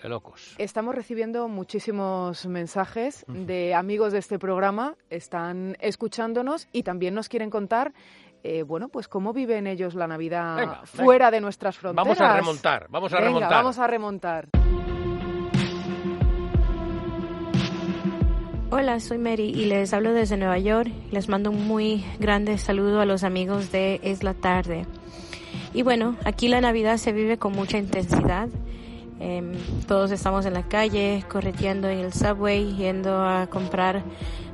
Qué 0.00 0.08
locos. 0.08 0.54
Estamos 0.58 0.94
recibiendo 0.94 1.48
muchísimos 1.48 2.44
mensajes 2.46 3.24
de 3.28 3.74
amigos 3.74 4.12
de 4.12 4.18
este 4.18 4.38
programa, 4.38 4.94
están 5.08 5.76
escuchándonos 5.80 6.68
y 6.72 6.82
también 6.82 7.14
nos 7.14 7.28
quieren 7.30 7.48
contar, 7.48 7.94
eh, 8.42 8.62
bueno, 8.62 8.88
pues 8.88 9.08
cómo 9.08 9.32
viven 9.32 9.66
ellos 9.66 9.94
la 9.94 10.06
Navidad 10.06 10.56
Venga, 10.56 10.72
venga. 10.72 10.86
fuera 10.86 11.30
de 11.30 11.40
nuestras 11.40 11.78
fronteras. 11.78 12.04
Vamos 12.18 12.20
a 12.20 12.36
remontar, 12.36 12.86
vamos 12.90 13.12
a 13.12 13.16
Venga, 13.16 13.26
remontar. 13.28 13.50
vamos 13.50 13.78
a 13.78 13.86
remontar. 13.86 14.48
Hola, 18.78 19.00
soy 19.00 19.16
Mary 19.16 19.54
y 19.56 19.64
les 19.64 19.94
hablo 19.94 20.12
desde 20.12 20.36
Nueva 20.36 20.58
York. 20.58 20.90
Les 21.10 21.30
mando 21.30 21.50
un 21.50 21.66
muy 21.66 22.04
grande 22.18 22.58
saludo 22.58 23.00
a 23.00 23.06
los 23.06 23.24
amigos 23.24 23.72
de 23.72 24.00
Es 24.02 24.22
la 24.22 24.34
Tarde. 24.34 24.84
Y 25.72 25.80
bueno, 25.80 26.14
aquí 26.24 26.48
la 26.48 26.60
Navidad 26.60 26.98
se 26.98 27.14
vive 27.14 27.38
con 27.38 27.52
mucha 27.52 27.78
intensidad. 27.78 28.50
Em, 29.18 29.54
todos 29.88 30.10
estamos 30.10 30.44
en 30.44 30.52
la 30.52 30.68
calle, 30.68 31.24
correteando 31.26 31.88
en 31.88 32.00
el 32.00 32.12
subway, 32.12 32.76
yendo 32.76 33.24
a 33.24 33.46
comprar 33.46 34.02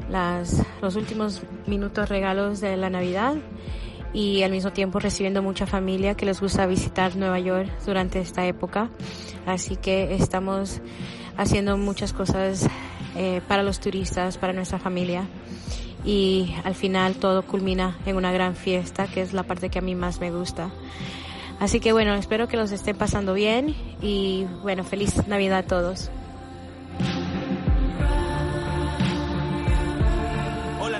las, 0.08 0.64
los 0.80 0.94
últimos 0.94 1.42
minutos 1.66 2.08
regalos 2.08 2.60
de 2.60 2.76
la 2.76 2.90
Navidad 2.90 3.34
y 4.12 4.44
al 4.44 4.52
mismo 4.52 4.72
tiempo 4.72 5.00
recibiendo 5.00 5.42
mucha 5.42 5.66
familia 5.66 6.14
que 6.14 6.26
les 6.26 6.40
gusta 6.40 6.64
visitar 6.66 7.16
Nueva 7.16 7.40
York 7.40 7.68
durante 7.84 8.20
esta 8.20 8.46
época. 8.46 8.88
Así 9.46 9.74
que 9.74 10.14
estamos 10.14 10.80
haciendo 11.36 11.76
muchas 11.76 12.12
cosas 12.12 12.68
eh, 13.16 13.40
para 13.46 13.62
los 13.62 13.80
turistas, 13.80 14.38
para 14.38 14.52
nuestra 14.52 14.78
familia. 14.78 15.26
Y 16.04 16.54
al 16.64 16.74
final 16.74 17.14
todo 17.16 17.42
culmina 17.42 17.96
en 18.06 18.16
una 18.16 18.32
gran 18.32 18.56
fiesta, 18.56 19.06
que 19.06 19.20
es 19.20 19.32
la 19.32 19.44
parte 19.44 19.68
que 19.68 19.78
a 19.78 19.82
mí 19.82 19.94
más 19.94 20.20
me 20.20 20.30
gusta. 20.30 20.70
Así 21.60 21.78
que 21.78 21.92
bueno, 21.92 22.14
espero 22.14 22.48
que 22.48 22.56
los 22.56 22.72
estén 22.72 22.96
pasando 22.96 23.34
bien 23.34 23.76
y 24.00 24.46
bueno, 24.62 24.82
feliz 24.82 25.28
Navidad 25.28 25.58
a 25.58 25.62
todos. 25.62 26.10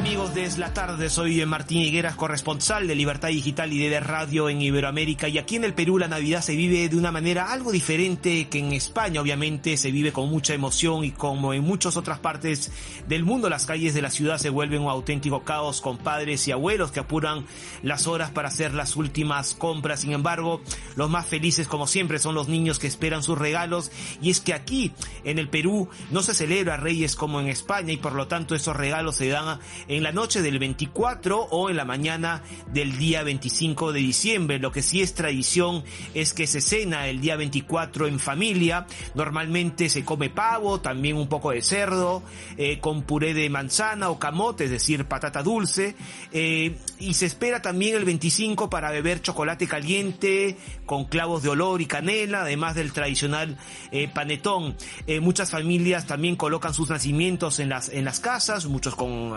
Amigos 0.03 0.35
de 0.35 0.45
Es 0.45 0.59
la 0.59 0.75
Tarde, 0.75 1.09
soy 1.09 1.47
Martín 1.47 1.79
Higueras, 1.79 2.17
corresponsal 2.17 2.89
de 2.89 2.97
Libertad 2.97 3.29
Digital 3.29 3.73
y 3.73 3.87
de 3.87 4.01
Radio 4.01 4.49
en 4.49 4.61
Iberoamérica 4.61 5.29
y 5.29 5.39
aquí 5.39 5.55
en 5.55 5.63
el 5.63 5.75
Perú 5.75 5.97
la 5.97 6.09
Navidad 6.09 6.43
se 6.43 6.57
vive 6.57 6.89
de 6.89 6.97
una 6.97 7.13
manera 7.13 7.53
algo 7.53 7.71
diferente 7.71 8.49
que 8.49 8.59
en 8.59 8.73
España 8.73 9.21
obviamente 9.21 9.77
se 9.77 9.93
vive 9.93 10.13
con 10.13 10.29
mucha 10.29 10.55
emoción 10.55 11.05
y 11.05 11.13
como 11.13 11.55
en 11.55 11.63
muchas 11.63 11.97
otras 11.97 12.19
partes 12.19 12.73
del 13.07 13.23
mundo 13.23 13.49
las 13.49 13.65
calles 13.65 13.95
de 13.95 14.03
la 14.03 14.11
ciudad 14.11 14.39
se 14.39 14.51
vuelven 14.51 14.83
un 14.83 14.91
auténtico 14.91 15.45
caos 15.45 15.81
con 15.81 15.99
padres 15.99 16.49
y 16.49 16.53
abuelos 16.53 16.91
que 16.91 16.99
apuran 16.99 17.47
las 17.85 18.09
horas 18.09 18.33
para 18.33 18.49
hacer 18.49 18.75
las 18.75 18.97
últimas 18.97 19.55
compras. 19.55 20.01
Sin 20.01 20.11
embargo, 20.11 20.63
los 20.97 21.11
más 21.11 21.27
felices 21.27 21.69
como 21.69 21.87
siempre 21.87 22.19
son 22.19 22.35
los 22.35 22.49
niños 22.49 22.81
que 22.81 22.89
esperan 22.89 23.23
sus 23.23 23.39
regalos 23.39 23.93
y 24.21 24.31
es 24.31 24.41
que 24.41 24.53
aquí 24.53 24.91
en 25.23 25.39
el 25.39 25.49
Perú 25.49 25.89
no 26.11 26.23
se 26.23 26.35
celebra 26.35 26.77
Reyes 26.77 27.15
como 27.15 27.41
en 27.41 27.47
España 27.47 27.93
y 27.93 27.99
por 27.99 28.15
lo 28.15 28.27
tanto 28.27 28.57
esos 28.57 28.75
regalos 28.75 29.15
se 29.15 29.29
dan 29.29 29.61
la 30.01 30.13
noche 30.13 30.43
del 30.43 30.59
24 30.59 31.39
o 31.39 31.69
en 31.69 31.77
la 31.77 31.85
mañana 31.85 32.43
del 32.73 32.97
día 32.97 33.23
25 33.23 33.93
de 33.93 34.01
diciembre. 34.01 34.59
Lo 34.59 34.73
que 34.73 34.83
sí 34.83 35.03
es 35.03 35.15
tradición 35.15 35.85
es 36.15 36.33
que 36.33 36.47
se 36.47 36.61
cena 36.61 37.09
el 37.09 37.21
día 37.21 37.37
24 37.37 38.07
en 38.07 38.19
familia. 38.19 38.87
Normalmente 39.15 39.89
se 39.89 40.05
come 40.05 40.31
pavo, 40.31 40.81
también 40.81 41.17
un 41.17 41.29
poco 41.29 41.51
de 41.51 41.63
cerdo, 41.63 42.23
eh, 42.57 42.79
con 42.79 43.03
puré 43.03 43.35
de 43.35 43.51
manzana 43.51 44.09
o 44.09 44.19
camote, 44.19 44.65
es 44.65 44.71
decir, 44.71 45.05
patata 45.05 45.43
dulce. 45.43 45.95
eh, 46.33 46.77
y 46.99 47.15
se 47.15 47.27
espera 47.27 47.61
también 47.61 47.97
el 47.97 48.05
25 48.05 48.71
para 48.71 48.91
beber 48.91 49.21
chocolate 49.21 49.67
caliente 49.67 50.57
con 50.87 51.07
clavos 51.07 51.43
de 51.43 51.49
olor 51.49 51.81
y 51.83 51.87
canela, 51.87 52.43
además 52.43 52.77
del 52.77 52.93
tradicional 52.93 53.59
eh, 53.91 54.09
panetón. 54.09 54.77
Muchas 55.21 55.51
familias 55.51 56.07
también 56.07 56.37
colocan 56.37 56.73
sus 56.73 56.89
nacimientos 56.91 57.59
en 57.59 57.69
las, 57.69 57.89
en 57.89 58.05
las 58.05 58.21
casas, 58.21 58.67
muchos 58.67 58.95
con 58.95 59.35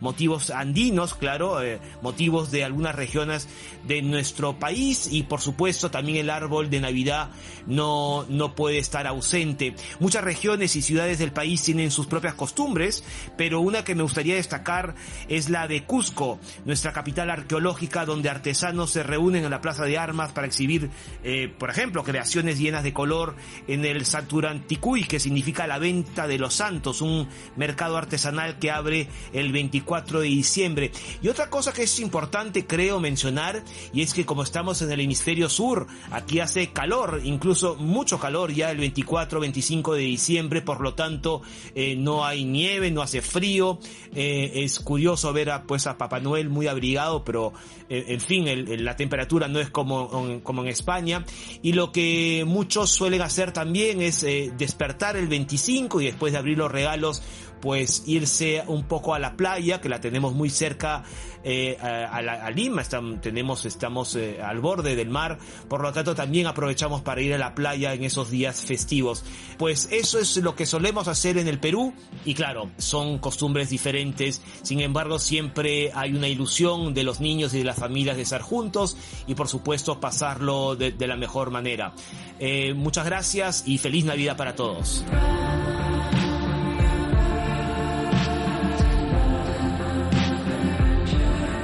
motivos 0.00 0.50
andinos, 0.50 1.14
claro, 1.14 1.62
eh, 1.62 1.80
motivos 2.02 2.50
de 2.50 2.64
algunas 2.64 2.94
regiones 2.94 3.48
de 3.86 4.02
nuestro 4.02 4.58
país 4.58 5.08
y 5.10 5.24
por 5.24 5.40
supuesto 5.40 5.90
también 5.90 6.18
el 6.18 6.30
árbol 6.30 6.70
de 6.70 6.80
Navidad 6.80 7.30
no, 7.66 8.24
no 8.28 8.54
puede 8.54 8.78
estar 8.78 9.06
ausente. 9.06 9.74
Muchas 9.98 10.24
regiones 10.24 10.76
y 10.76 10.82
ciudades 10.82 11.18
del 11.18 11.32
país 11.32 11.62
tienen 11.62 11.90
sus 11.90 12.06
propias 12.06 12.34
costumbres, 12.34 13.04
pero 13.36 13.60
una 13.60 13.84
que 13.84 13.94
me 13.94 14.02
gustaría 14.02 14.34
destacar 14.36 14.94
es 15.28 15.50
la 15.50 15.68
de 15.68 15.84
Cusco, 15.84 16.38
nuestra 16.64 16.92
capital 16.92 17.30
arqueológica 17.30 18.04
donde 18.04 18.30
artesanos 18.30 18.90
se 18.90 19.02
reúnen 19.02 19.44
en 19.44 19.50
la 19.50 19.60
Plaza 19.60 19.84
de 19.84 19.98
Armas 19.98 20.32
para 20.32 20.46
exhibir, 20.46 20.90
eh, 21.22 21.52
por 21.58 21.70
ejemplo, 21.70 22.04
creaciones 22.04 22.58
llenas 22.58 22.82
de 22.84 22.92
color 22.92 23.34
en 23.68 23.84
el 23.84 24.06
Saturanticuy, 24.06 25.04
que 25.04 25.20
significa 25.20 25.66
la 25.66 25.78
venta 25.78 26.26
de 26.26 26.38
los 26.38 26.54
santos, 26.54 27.00
un 27.00 27.28
mercado 27.56 27.96
artesanal 27.96 28.58
que 28.58 28.70
abre 28.70 29.08
el 29.32 29.52
24 29.52 29.89
de 29.90 30.26
diciembre. 30.28 30.92
Y 31.22 31.28
otra 31.28 31.50
cosa 31.50 31.72
que 31.72 31.82
es 31.82 31.98
importante, 32.00 32.66
creo, 32.66 33.00
mencionar, 33.00 33.62
y 33.92 34.02
es 34.02 34.14
que 34.14 34.24
como 34.24 34.42
estamos 34.42 34.80
en 34.82 34.90
el 34.92 35.00
hemisferio 35.00 35.48
sur, 35.48 35.86
aquí 36.10 36.40
hace 36.40 36.68
calor, 36.72 37.20
incluso 37.24 37.74
mucho 37.76 38.18
calor 38.18 38.52
ya 38.52 38.70
el 38.70 38.78
24-25 38.80 39.94
de 39.94 40.00
diciembre, 40.02 40.62
por 40.62 40.80
lo 40.80 40.94
tanto 40.94 41.42
eh, 41.74 41.96
no 41.96 42.24
hay 42.24 42.44
nieve, 42.44 42.90
no 42.90 43.02
hace 43.02 43.20
frío, 43.22 43.78
eh, 44.14 44.52
es 44.54 44.78
curioso 44.78 45.32
ver 45.32 45.50
a, 45.50 45.64
pues, 45.64 45.86
a 45.86 45.98
Papá 45.98 46.20
Noel 46.20 46.48
muy 46.48 46.66
abrigado, 46.68 47.24
pero 47.24 47.52
eh, 47.88 48.04
en 48.08 48.20
fin, 48.20 48.46
la 48.84 48.96
temperatura 48.96 49.48
no 49.48 49.58
es 49.60 49.70
como, 49.70 50.26
en- 50.28 50.40
como 50.40 50.62
en 50.62 50.68
España, 50.68 51.24
y 51.62 51.72
lo 51.72 51.90
que 51.92 52.44
muchos 52.46 52.90
suelen 52.90 53.22
hacer 53.22 53.52
también 53.52 54.00
es 54.00 54.20
despertar 54.56 55.16
el 55.16 55.26
25 55.28 56.00
y 56.00 56.06
después 56.06 56.32
de 56.32 56.38
abrir 56.38 56.58
los 56.58 56.70
regalos, 56.70 57.22
pues 57.60 58.02
irse 58.06 58.62
un 58.66 58.84
poco 58.84 59.14
a 59.14 59.18
la 59.18 59.36
playa, 59.36 59.80
que 59.80 59.88
la 59.88 60.00
tenemos 60.00 60.34
muy 60.34 60.50
cerca 60.50 61.02
eh, 61.42 61.76
a, 61.80 62.50
Lima, 62.50 62.82
estam- 62.82 63.20
tenemos, 63.20 63.64
estamos 63.64 64.14
eh, 64.16 64.40
al 64.42 64.60
borde 64.60 64.94
del 64.96 65.08
mar, 65.08 65.38
por 65.68 65.80
lo 65.82 65.92
tanto 65.92 66.14
también 66.14 66.46
aprovechamos 66.46 67.00
para 67.00 67.20
ir 67.22 67.32
a 67.34 67.38
la 67.38 67.54
playa 67.54 67.94
en 67.94 68.04
esos 68.04 68.30
días 68.30 68.60
festivos. 68.62 69.24
Pues 69.58 69.88
eso 69.90 70.18
es 70.18 70.36
lo 70.38 70.54
que 70.54 70.66
solemos 70.66 71.08
hacer 71.08 71.38
en 71.38 71.48
el 71.48 71.58
Perú 71.58 71.94
y 72.24 72.34
claro, 72.34 72.70
son 72.78 73.18
costumbres 73.18 73.70
diferentes, 73.70 74.42
sin 74.62 74.80
embargo 74.80 75.18
siempre 75.18 75.90
hay 75.94 76.12
una 76.12 76.28
ilusión 76.28 76.92
de 76.94 77.04
los 77.04 77.20
niños 77.20 77.54
y 77.54 77.58
de 77.58 77.64
las 77.64 77.76
familias 77.78 78.16
de 78.16 78.22
estar 78.22 78.42
juntos 78.42 78.96
y 79.26 79.34
por 79.34 79.48
supuesto 79.48 79.98
pasarlo 80.00 80.76
de, 80.76 80.92
de 80.92 81.06
la 81.06 81.16
mejor 81.16 81.50
manera. 81.50 81.92
Eh, 82.38 82.74
muchas 82.74 83.06
gracias 83.06 83.64
y 83.66 83.78
feliz 83.78 84.04
Navidad 84.04 84.36
para 84.36 84.54
todos. 84.54 85.04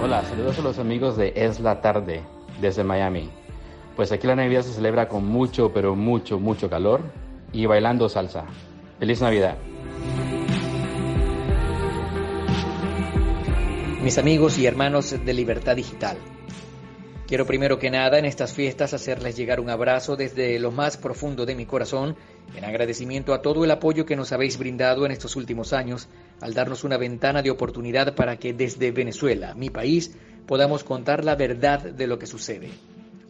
Hola, 0.06 0.22
saludos 0.22 0.56
a 0.60 0.62
los 0.62 0.78
amigos 0.78 1.16
de 1.16 1.32
Es 1.34 1.58
la 1.58 1.80
Tarde 1.80 2.22
desde 2.60 2.84
Miami. 2.84 3.28
Pues 3.96 4.12
aquí 4.12 4.28
la 4.28 4.36
Navidad 4.36 4.62
se 4.62 4.72
celebra 4.72 5.08
con 5.08 5.26
mucho, 5.26 5.72
pero 5.72 5.96
mucho, 5.96 6.38
mucho 6.38 6.70
calor 6.70 7.00
y 7.52 7.66
bailando 7.66 8.08
salsa. 8.08 8.44
¡Feliz 9.00 9.20
Navidad! 9.20 9.56
mis 14.00 14.16
amigos 14.18 14.58
y 14.58 14.66
hermanos 14.66 15.16
de 15.24 15.34
Libertad 15.34 15.74
Digital. 15.74 16.18
Quiero 17.26 17.44
primero 17.44 17.80
que 17.80 17.90
nada 17.90 18.20
en 18.20 18.24
estas 18.24 18.52
fiestas 18.52 18.94
hacerles 18.94 19.36
llegar 19.36 19.58
un 19.58 19.68
abrazo 19.68 20.14
desde 20.14 20.60
lo 20.60 20.70
más 20.70 20.96
profundo 20.96 21.44
de 21.44 21.56
mi 21.56 21.66
corazón 21.66 22.14
en 22.56 22.64
agradecimiento 22.64 23.34
a 23.34 23.42
todo 23.42 23.64
el 23.64 23.70
apoyo 23.72 24.06
que 24.06 24.14
nos 24.14 24.30
habéis 24.30 24.56
brindado 24.58 25.04
en 25.04 25.10
estos 25.10 25.34
últimos 25.34 25.72
años 25.72 26.06
al 26.40 26.54
darnos 26.54 26.84
una 26.84 26.98
ventana 26.98 27.42
de 27.42 27.50
oportunidad 27.50 28.14
para 28.14 28.36
que 28.36 28.52
desde 28.52 28.92
Venezuela, 28.92 29.54
mi 29.56 29.70
país, 29.70 30.12
podamos 30.46 30.84
contar 30.84 31.24
la 31.24 31.34
verdad 31.34 31.80
de 31.80 32.06
lo 32.06 32.20
que 32.20 32.28
sucede. 32.28 32.70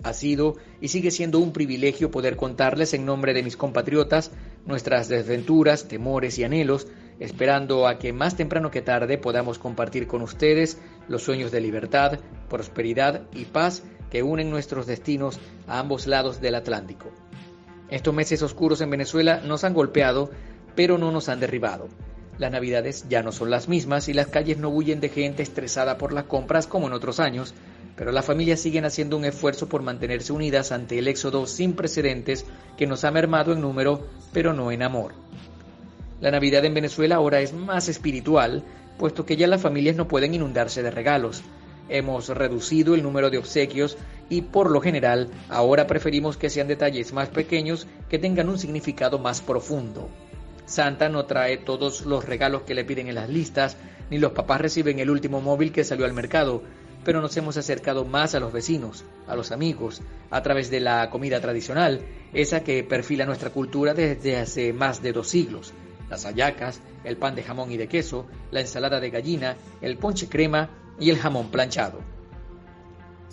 Ha 0.03 0.13
sido 0.13 0.57
y 0.79 0.89
sigue 0.89 1.11
siendo 1.11 1.39
un 1.39 1.55
privilegio 1.55 2.11
poder 2.11 2.37
contarles 2.37 2.93
en 2.93 3.07
nombre 3.07 3.33
de 3.33 3.43
mis 3.43 3.57
compatriotas 3.57 4.31
nuestras 4.67 5.09
desventuras, 5.09 5.89
temores 5.89 6.39
y 6.39 6.45
anhelos, 6.45 6.87
esperando 7.19 7.87
a 7.87 7.99
que 7.99 8.13
más 8.13 8.37
temprano 8.37 8.71
que 8.71 8.83
tarde 8.83 9.19
podamos 9.19 9.59
compartir 9.59 10.07
con 10.07 10.23
ustedes 10.23 10.79
los 11.09 11.23
sueños 11.23 11.51
de 11.51 11.61
libertad, 11.61 12.19
prosperidad 12.49 13.23
y 13.33 13.45
paz 13.47 13.83
que 14.11 14.23
unen 14.23 14.51
nuestros 14.51 14.87
destinos 14.87 15.39
a 15.67 15.79
ambos 15.79 16.07
lados 16.07 16.41
del 16.41 16.55
Atlántico. 16.55 17.11
Estos 17.89 18.15
meses 18.15 18.43
oscuros 18.43 18.81
en 18.81 18.91
Venezuela 18.91 19.41
nos 19.45 19.65
han 19.65 19.75
golpeado, 19.75 20.31
pero 20.75 20.99
no 20.99 21.13
nos 21.13 21.29
han 21.29 21.41
derribado. 21.41 21.89
Las 22.39 22.53
navidades 22.53 23.07
ya 23.09 23.23
no 23.23 23.33
son 23.33 23.51
las 23.51 23.69
mismas 23.69 24.09
y 24.09 24.13
las 24.13 24.27
calles 24.27 24.59
no 24.59 24.71
bullen 24.71 25.01
de 25.01 25.09
gente 25.09 25.43
estresada 25.43 25.97
por 25.97 26.13
las 26.13 26.25
compras 26.25 26.67
como 26.67 26.87
en 26.87 26.93
otros 26.93 27.19
años, 27.19 27.55
pero 27.97 28.13
las 28.13 28.27
familias 28.27 28.61
siguen 28.61 28.85
haciendo 28.85 29.17
un 29.17 29.25
esfuerzo 29.25 29.69
por 29.69 29.83
mantenerse 29.83 30.33
unidas 30.33 30.71
ante 30.71 30.99
el 30.99 31.09
éxodo 31.09 31.47
sin 31.47 31.73
precedentes 31.73 32.45
que 32.77 32.87
nos 32.87 33.05
ha 33.05 33.11
mermado 33.11 33.55
en 33.55 33.63
número, 33.63 34.07
pero 34.33 34.53
no 34.53 34.71
en 34.71 34.83
amor. 34.83 35.15
La 36.19 36.31
Navidad 36.31 36.65
en 36.65 36.73
Venezuela 36.73 37.17
ahora 37.17 37.41
es 37.41 37.53
más 37.53 37.89
espiritual, 37.89 38.65
puesto 38.97 39.27
que 39.27 39.37
ya 39.37 39.47
las 39.47 39.61
familias 39.61 39.97
no 39.97 40.09
pueden 40.09 40.33
inundarse 40.33 40.83
de 40.83 40.91
regalos. 40.91 41.43
Hemos 41.91 42.29
reducido 42.31 42.95
el 42.95 43.03
número 43.03 43.29
de 43.29 43.37
obsequios 43.37 43.99
y 44.31 44.41
por 44.41 44.71
lo 44.71 44.81
general 44.81 45.29
ahora 45.51 45.87
preferimos 45.87 46.39
que 46.39 46.49
sean 46.49 46.69
detalles 46.69 47.13
más 47.13 47.29
pequeños 47.29 47.87
que 48.09 48.19
tengan 48.19 48.49
un 48.49 48.59
significado 48.59 49.19
más 49.19 49.43
profundo. 49.43 50.09
Santa 50.65 51.11
no 51.11 51.27
trae 51.27 51.59
todos 51.59 52.07
los 52.07 52.25
regalos 52.25 52.63
que 52.63 52.75
le 52.75 52.87
piden 52.87 53.09
en 53.09 53.15
las 53.15 53.29
listas, 53.29 53.77
ni 54.11 54.19
los 54.19 54.33
papás 54.33 54.63
reciben 54.63 54.99
el 54.99 55.11
último 55.11 55.43
móvil 55.43 55.71
que 55.71 55.85
salió 55.85 56.07
al 56.07 56.15
mercado, 56.15 56.63
pero 57.05 57.21
nos 57.21 57.37
hemos 57.37 57.59
acercado 57.59 58.07
más 58.07 58.35
a 58.35 58.41
los 58.41 58.55
vecinos, 58.55 59.05
a 59.29 59.37
los 59.37 59.53
amigos, 59.53 60.01
a 60.31 60.43
través 60.43 60.71
de 60.71 60.81
la 60.81 61.11
comida 61.11 61.41
tradicional, 61.41 62.01
esa 62.33 62.65
que 62.65 62.83
perfila 62.83 63.27
nuestra 63.27 63.51
cultura 63.51 63.93
desde 63.93 64.39
hace 64.39 64.73
más 64.73 65.03
de 65.03 65.13
dos 65.13 65.29
siglos. 65.29 65.75
Las 66.09 66.25
hallacas, 66.25 66.81
el 67.05 67.17
pan 67.17 67.35
de 67.35 67.43
jamón 67.43 67.71
y 67.73 67.77
de 67.77 67.89
queso, 67.89 68.27
la 68.51 68.61
ensalada 68.61 69.01
de 69.01 69.11
gallina, 69.11 69.57
el 69.81 69.99
ponche 69.99 70.29
crema 70.29 70.71
y 70.99 71.11
el 71.11 71.19
jamón 71.19 71.51
planchado. 71.51 72.01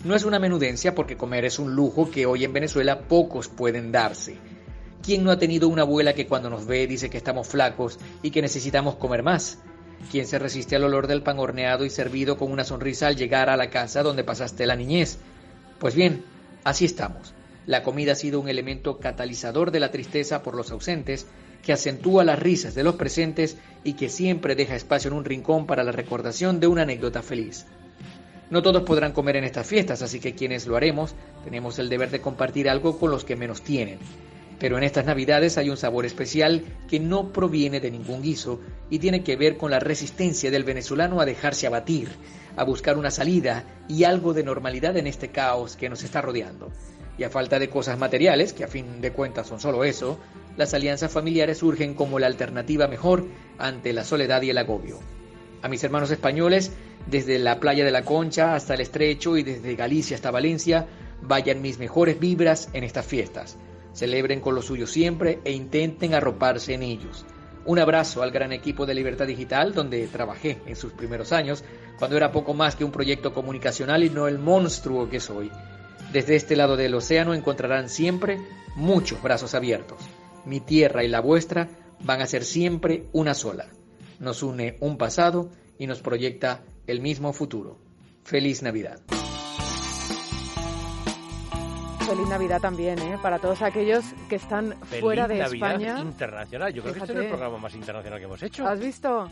No 0.04 0.14
es 0.14 0.24
una 0.24 0.38
menudencia 0.38 0.94
porque 0.94 1.16
comer 1.16 1.44
es 1.44 1.58
un 1.58 1.74
lujo 1.74 2.10
que 2.10 2.26
hoy 2.26 2.44
en 2.44 2.52
Venezuela 2.52 3.00
pocos 3.08 3.48
pueden 3.48 3.90
darse. 3.90 4.36
¿Quién 5.02 5.24
no 5.24 5.30
ha 5.30 5.38
tenido 5.38 5.68
una 5.68 5.82
abuela 5.82 6.14
que 6.14 6.26
cuando 6.26 6.50
nos 6.50 6.66
ve 6.66 6.86
dice 6.86 7.08
que 7.10 7.16
estamos 7.16 7.48
flacos 7.48 7.98
y 8.22 8.30
que 8.30 8.42
necesitamos 8.42 8.96
comer 8.96 9.22
más? 9.22 9.58
¿Quién 10.10 10.26
se 10.26 10.38
resiste 10.38 10.76
al 10.76 10.84
olor 10.84 11.06
del 11.06 11.22
pan 11.22 11.38
horneado 11.38 11.84
y 11.84 11.90
servido 11.90 12.36
con 12.36 12.52
una 12.52 12.64
sonrisa 12.64 13.06
al 13.06 13.16
llegar 13.16 13.48
a 13.48 13.56
la 13.56 13.70
casa 13.70 14.02
donde 14.02 14.24
pasaste 14.24 14.66
la 14.66 14.76
niñez? 14.76 15.18
Pues 15.78 15.94
bien, 15.94 16.24
así 16.64 16.84
estamos. 16.84 17.32
La 17.66 17.82
comida 17.82 18.12
ha 18.12 18.16
sido 18.16 18.40
un 18.40 18.48
elemento 18.48 18.98
catalizador 18.98 19.70
de 19.70 19.80
la 19.80 19.90
tristeza 19.90 20.42
por 20.42 20.54
los 20.54 20.70
ausentes, 20.70 21.26
que 21.64 21.72
acentúa 21.72 22.24
las 22.24 22.38
risas 22.38 22.74
de 22.74 22.84
los 22.84 22.96
presentes 22.96 23.56
y 23.82 23.94
que 23.94 24.08
siempre 24.08 24.54
deja 24.54 24.76
espacio 24.76 25.08
en 25.08 25.16
un 25.16 25.24
rincón 25.24 25.66
para 25.66 25.82
la 25.82 25.92
recordación 25.92 26.60
de 26.60 26.66
una 26.66 26.82
anécdota 26.82 27.22
feliz. 27.22 27.66
No 28.50 28.62
todos 28.62 28.82
podrán 28.82 29.12
comer 29.12 29.36
en 29.36 29.44
estas 29.44 29.66
fiestas, 29.66 30.02
así 30.02 30.20
que 30.20 30.34
quienes 30.34 30.66
lo 30.66 30.76
haremos 30.76 31.14
tenemos 31.42 31.78
el 31.78 31.88
deber 31.88 32.10
de 32.10 32.20
compartir 32.20 32.68
algo 32.68 32.98
con 32.98 33.10
los 33.10 33.24
que 33.24 33.36
menos 33.36 33.62
tienen. 33.62 33.98
Pero 34.58 34.78
en 34.78 34.84
estas 34.84 35.06
navidades 35.06 35.58
hay 35.58 35.70
un 35.70 35.76
sabor 35.76 36.04
especial 36.04 36.62
que 36.88 37.00
no 37.00 37.32
proviene 37.32 37.80
de 37.80 37.90
ningún 37.90 38.22
guiso 38.22 38.60
y 38.90 38.98
tiene 38.98 39.24
que 39.24 39.36
ver 39.36 39.56
con 39.56 39.70
la 39.70 39.80
resistencia 39.80 40.50
del 40.50 40.64
venezolano 40.64 41.20
a 41.20 41.26
dejarse 41.26 41.66
abatir, 41.66 42.08
a 42.56 42.64
buscar 42.64 42.96
una 42.96 43.10
salida 43.10 43.64
y 43.88 44.04
algo 44.04 44.34
de 44.34 44.44
normalidad 44.44 44.96
en 44.96 45.06
este 45.06 45.28
caos 45.28 45.76
que 45.76 45.88
nos 45.88 46.04
está 46.04 46.20
rodeando. 46.20 46.70
Y 47.16 47.24
a 47.24 47.30
falta 47.30 47.58
de 47.58 47.70
cosas 47.70 47.98
materiales, 47.98 48.52
que 48.52 48.64
a 48.64 48.68
fin 48.68 49.00
de 49.00 49.12
cuentas 49.12 49.46
son 49.46 49.60
solo 49.60 49.84
eso, 49.84 50.18
las 50.56 50.74
alianzas 50.74 51.12
familiares 51.12 51.58
surgen 51.58 51.94
como 51.94 52.18
la 52.18 52.26
alternativa 52.26 52.88
mejor 52.88 53.26
ante 53.58 53.92
la 53.92 54.04
soledad 54.04 54.42
y 54.42 54.50
el 54.50 54.58
agobio. 54.58 54.98
A 55.62 55.68
mis 55.68 55.82
hermanos 55.82 56.10
españoles, 56.10 56.72
desde 57.06 57.38
la 57.38 57.60
playa 57.60 57.84
de 57.84 57.90
la 57.90 58.04
Concha 58.04 58.54
hasta 58.54 58.74
el 58.74 58.80
Estrecho 58.80 59.36
y 59.36 59.42
desde 59.42 59.76
Galicia 59.76 60.16
hasta 60.16 60.30
Valencia, 60.30 60.86
vayan 61.22 61.62
mis 61.62 61.78
mejores 61.78 62.20
vibras 62.20 62.68
en 62.72 62.84
estas 62.84 63.06
fiestas 63.06 63.56
celebren 63.94 64.40
con 64.40 64.54
lo 64.54 64.62
suyo 64.62 64.86
siempre 64.86 65.38
e 65.44 65.52
intenten 65.52 66.14
arroparse 66.14 66.74
en 66.74 66.82
ellos. 66.82 67.24
Un 67.64 67.78
abrazo 67.78 68.22
al 68.22 68.30
gran 68.30 68.52
equipo 68.52 68.84
de 68.84 68.94
Libertad 68.94 69.26
Digital, 69.26 69.72
donde 69.72 70.06
trabajé 70.08 70.58
en 70.66 70.76
sus 70.76 70.92
primeros 70.92 71.32
años, 71.32 71.64
cuando 71.98 72.16
era 72.16 72.32
poco 72.32 72.52
más 72.52 72.76
que 72.76 72.84
un 72.84 72.90
proyecto 72.90 73.32
comunicacional 73.32 74.04
y 74.04 74.10
no 74.10 74.28
el 74.28 74.38
monstruo 74.38 75.08
que 75.08 75.20
soy. 75.20 75.50
Desde 76.12 76.36
este 76.36 76.56
lado 76.56 76.76
del 76.76 76.94
océano 76.94 77.32
encontrarán 77.32 77.88
siempre 77.88 78.38
muchos 78.74 79.22
brazos 79.22 79.54
abiertos. 79.54 79.98
Mi 80.46 80.60
tierra 80.60 81.04
y 81.04 81.08
la 81.08 81.20
vuestra 81.20 81.68
van 82.00 82.20
a 82.20 82.26
ser 82.26 82.44
siempre 82.44 83.04
una 83.12 83.34
sola. 83.34 83.66
Nos 84.18 84.42
une 84.42 84.76
un 84.80 84.98
pasado 84.98 85.50
y 85.78 85.86
nos 85.86 86.00
proyecta 86.00 86.62
el 86.86 87.00
mismo 87.00 87.32
futuro. 87.32 87.78
Feliz 88.24 88.62
Navidad. 88.62 89.00
Feliz 92.06 92.28
Navidad 92.28 92.60
también, 92.60 92.98
¿eh? 92.98 93.18
Para 93.22 93.38
todos 93.38 93.62
aquellos 93.62 94.04
que 94.28 94.36
están 94.36 94.74
fuera 95.00 95.26
de 95.26 95.38
Navidad 95.38 95.72
España. 95.72 96.00
internacional. 96.00 96.72
Yo 96.72 96.82
creo 96.82 96.94
que 96.94 97.00
este 97.00 97.12
es 97.12 97.18
el 97.18 97.28
programa 97.28 97.58
más 97.58 97.74
internacional 97.74 98.18
que 98.18 98.24
hemos 98.26 98.42
hecho. 98.42 98.66
¿Has 98.66 98.78
visto? 98.78 99.28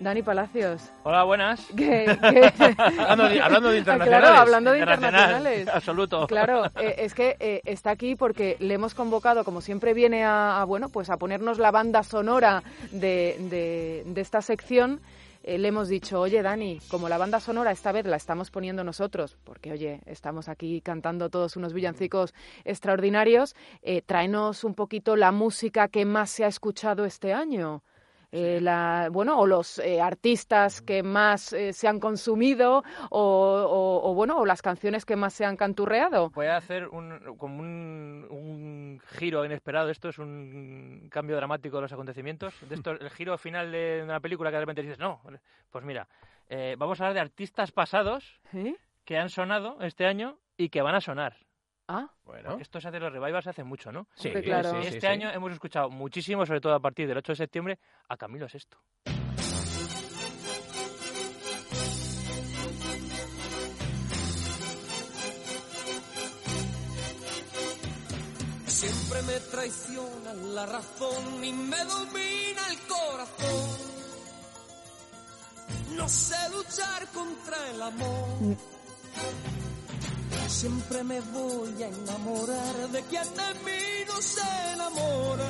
Dani 0.00 0.22
Palacios. 0.22 0.90
Hola, 1.04 1.24
buenas. 1.24 1.66
Que... 1.76 2.06
hablando, 2.08 3.28
de, 3.28 3.40
hablando 3.40 3.70
de 3.70 3.78
internacionales. 3.78 4.28
Claro, 4.28 4.40
hablando 4.40 4.72
de 4.72 4.78
internacionales. 4.78 5.68
Absoluto. 5.74 6.26
Claro, 6.26 6.66
eh, 6.76 6.96
es 6.98 7.14
que 7.14 7.36
eh, 7.40 7.60
está 7.64 7.90
aquí 7.90 8.14
porque 8.14 8.56
le 8.60 8.74
hemos 8.74 8.94
convocado, 8.94 9.44
como 9.44 9.60
siempre 9.60 9.94
viene 9.94 10.24
a, 10.24 10.60
a 10.60 10.64
bueno, 10.64 10.88
pues 10.88 11.10
a 11.10 11.16
ponernos 11.16 11.58
la 11.58 11.70
banda 11.70 12.02
sonora 12.02 12.62
de, 12.90 13.36
de, 13.50 14.02
de 14.06 14.20
esta 14.20 14.42
sección 14.42 15.00
eh, 15.44 15.58
le 15.58 15.68
hemos 15.68 15.88
dicho, 15.88 16.20
oye 16.20 16.40
Dani, 16.40 16.78
como 16.88 17.08
la 17.08 17.18
banda 17.18 17.40
sonora 17.40 17.72
esta 17.72 17.90
vez 17.90 18.06
la 18.06 18.16
estamos 18.16 18.50
poniendo 18.50 18.84
nosotros, 18.84 19.36
porque 19.42 19.72
oye, 19.72 20.00
estamos 20.06 20.48
aquí 20.48 20.80
cantando 20.80 21.30
todos 21.30 21.56
unos 21.56 21.72
villancicos 21.72 22.32
extraordinarios, 22.64 23.56
tráenos 24.06 24.62
un 24.62 24.74
poquito 24.74 25.16
la 25.16 25.32
música 25.32 25.88
que 25.88 26.04
más 26.04 26.30
se 26.30 26.44
ha 26.44 26.48
escuchado 26.48 27.04
este 27.04 27.32
año. 27.32 27.82
Eh, 28.34 28.60
la, 28.62 29.08
bueno, 29.12 29.38
o 29.38 29.46
los 29.46 29.78
eh, 29.78 30.00
artistas 30.00 30.80
que 30.80 31.02
más 31.02 31.52
eh, 31.52 31.74
se 31.74 31.86
han 31.86 32.00
consumido 32.00 32.82
o, 33.10 33.20
o, 33.20 34.10
o, 34.10 34.14
bueno, 34.14 34.38
o 34.38 34.46
las 34.46 34.62
canciones 34.62 35.04
que 35.04 35.16
más 35.16 35.34
se 35.34 35.44
han 35.44 35.58
canturreado. 35.58 36.30
Voy 36.30 36.46
a 36.46 36.56
hacer 36.56 36.88
un, 36.88 37.36
como 37.36 37.60
un, 37.60 38.26
un, 38.30 39.00
giro 39.18 39.44
inesperado. 39.44 39.90
Esto 39.90 40.08
es 40.08 40.18
un 40.18 41.08
cambio 41.10 41.36
dramático 41.36 41.76
de 41.76 41.82
los 41.82 41.92
acontecimientos. 41.92 42.54
De 42.66 42.74
esto, 42.74 42.92
el 42.92 43.10
giro 43.10 43.36
final 43.36 43.70
de 43.70 44.00
una 44.02 44.20
película 44.20 44.48
que 44.48 44.56
de 44.56 44.60
repente 44.60 44.80
dices, 44.80 44.98
no, 44.98 45.20
pues 45.70 45.84
mira, 45.84 46.08
eh, 46.48 46.74
vamos 46.78 47.00
a 47.00 47.04
hablar 47.04 47.14
de 47.14 47.20
artistas 47.20 47.70
pasados 47.70 48.40
que 49.04 49.18
han 49.18 49.28
sonado 49.28 49.76
este 49.82 50.06
año 50.06 50.38
y 50.56 50.70
que 50.70 50.80
van 50.80 50.94
a 50.94 51.00
sonar. 51.02 51.36
Ah, 51.88 52.10
bueno. 52.24 52.58
Esto 52.60 52.80
se 52.80 52.88
hace 52.88 53.00
los 53.00 53.12
revivals 53.12 53.46
hace 53.46 53.64
mucho, 53.64 53.92
¿no? 53.92 54.06
Sí, 54.14 54.30
claro. 54.30 54.70
sí, 54.70 54.76
Y 54.78 54.82
sí, 54.82 54.88
este 54.88 55.00
sí. 55.00 55.06
año 55.06 55.30
hemos 55.30 55.52
escuchado 55.52 55.90
muchísimo, 55.90 56.46
sobre 56.46 56.60
todo 56.60 56.74
a 56.74 56.80
partir 56.80 57.06
del 57.08 57.18
8 57.18 57.32
de 57.32 57.36
septiembre, 57.36 57.78
a 58.08 58.16
Camilo 58.16 58.48
Sesto. 58.48 58.78
Siempre 68.66 69.22
me 69.22 69.38
traiciona 69.50 70.34
la 70.34 70.66
razón 70.66 71.44
y 71.44 71.52
me 71.52 71.76
domina 71.84 72.62
el 72.70 72.78
corazón. 72.88 73.92
No 75.96 76.08
sé 76.08 76.36
luchar 76.50 77.06
contra 77.12 77.70
el 77.70 77.82
amor. 77.82 78.56
Siempre 80.52 81.02
me 81.02 81.20
voy 81.20 81.82
a 81.82 81.88
enamorar 81.88 82.88
de 82.92 83.02
quien 83.02 83.22
de 83.24 83.54
mí 83.64 84.04
no 84.06 84.16
se 84.22 84.40
enamora. 84.74 85.44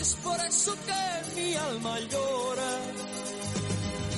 Es 0.00 0.14
por 0.16 0.38
eso 0.40 0.74
que 0.84 1.40
mi 1.40 1.54
alma 1.54 1.98
llora. 2.00 2.78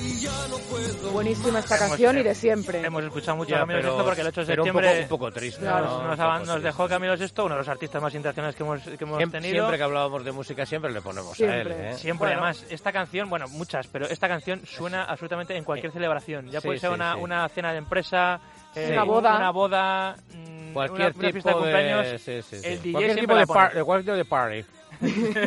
Y 0.01 0.19
ya 0.21 0.31
no 0.49 0.57
puedo. 0.57 1.11
Buenísima 1.11 1.59
esta 1.59 1.75
Hemos- 1.77 1.89
canción 1.89 2.17
y 2.17 2.23
de 2.23 2.35
siempre. 2.35 2.81
Hemos 2.85 3.03
escuchado 3.03 3.37
mucho 3.37 3.51
Ya, 3.51 3.57
a 3.57 3.59
Camilo 3.61 3.79
pero- 3.79 3.89
Sesto 3.91 4.05
porque 4.05 4.21
el 4.21 4.27
8 4.27 4.41
de 4.41 4.47
pero 4.47 4.63
un 4.63 4.69
poco- 4.69 4.79
septiembre 4.79 5.03
un 5.03 5.09
poco 5.09 5.31
triste, 5.31 5.61
Claro, 5.61 5.85
¿no? 5.85 5.91
nos, 6.07 6.13
Un 6.15 6.21
aban- 6.21 6.39
poco 6.41 6.45
nos 6.51 6.57
sí. 6.57 6.63
dejó 6.63 6.87
Camilo 6.89 7.17
Sesto, 7.17 7.45
uno 7.45 7.55
de 7.55 7.59
los 7.59 7.67
artistas 7.69 8.01
más 8.01 8.13
internacionales 8.15 8.55
que 8.55 8.63
hemos, 8.63 8.81
que 8.81 9.03
hemos 9.03 9.17
Siempre, 9.17 9.41
tenido. 9.41 9.55
siempre 9.63 9.77
que 9.77 9.83
hablábamos 9.83 10.25
de 10.25 10.31
música, 10.31 10.65
siempre 10.65 10.91
le 10.91 11.01
ponemos 11.01 11.39
a 11.39 11.43
él. 11.55 11.67
¿eh? 11.71 11.93
Siempre, 11.97 12.27
Bueno, 12.29 12.41
además, 12.43 12.65
esta 12.69 12.91
canción, 12.91 13.29
bueno, 13.29 13.47
muchas, 13.49 13.87
pero 13.87 14.07
esta 14.07 14.27
canción 14.27 14.61
suena 14.65 15.03
absolutamente 15.03 15.55
en 15.55 15.63
cualquier 15.63 15.91
celebración. 15.93 16.47
Ya 16.49 16.59
Sí, 16.59 16.67
puede 16.67 16.79
ser 16.79 16.89
sí, 16.89 16.93
una, 16.95 17.13
sí. 17.15 17.19
una 17.21 17.47
cena 17.49 17.71
de 17.71 17.77
empresa, 17.77 18.39
eh, 18.75 18.89
Una 18.93 19.03
boda. 19.03 19.35
una 19.37 19.51
boda, 19.51 20.15
mm, 20.33 20.73
Cualquier 20.73 20.99
una, 20.99 21.05
una 21.07 21.13
tipo 21.13 21.31
fiesta 21.31 21.49
de 21.49 21.55
cumpleaños. 21.55 22.21
sí, 22.21 22.41
sí, 22.41 22.57
sí. 22.57 22.67
El 22.67 22.81
DJ 22.81 22.91
Cualquier 22.91 23.19
tipo 23.19 23.35
de, 23.35 23.47
pone. 23.47 23.59
par- 23.59 23.73
de 23.73 23.83
cualquier 23.83 24.05
tipo 24.05 24.17
de 24.17 24.25
party. 24.25 24.65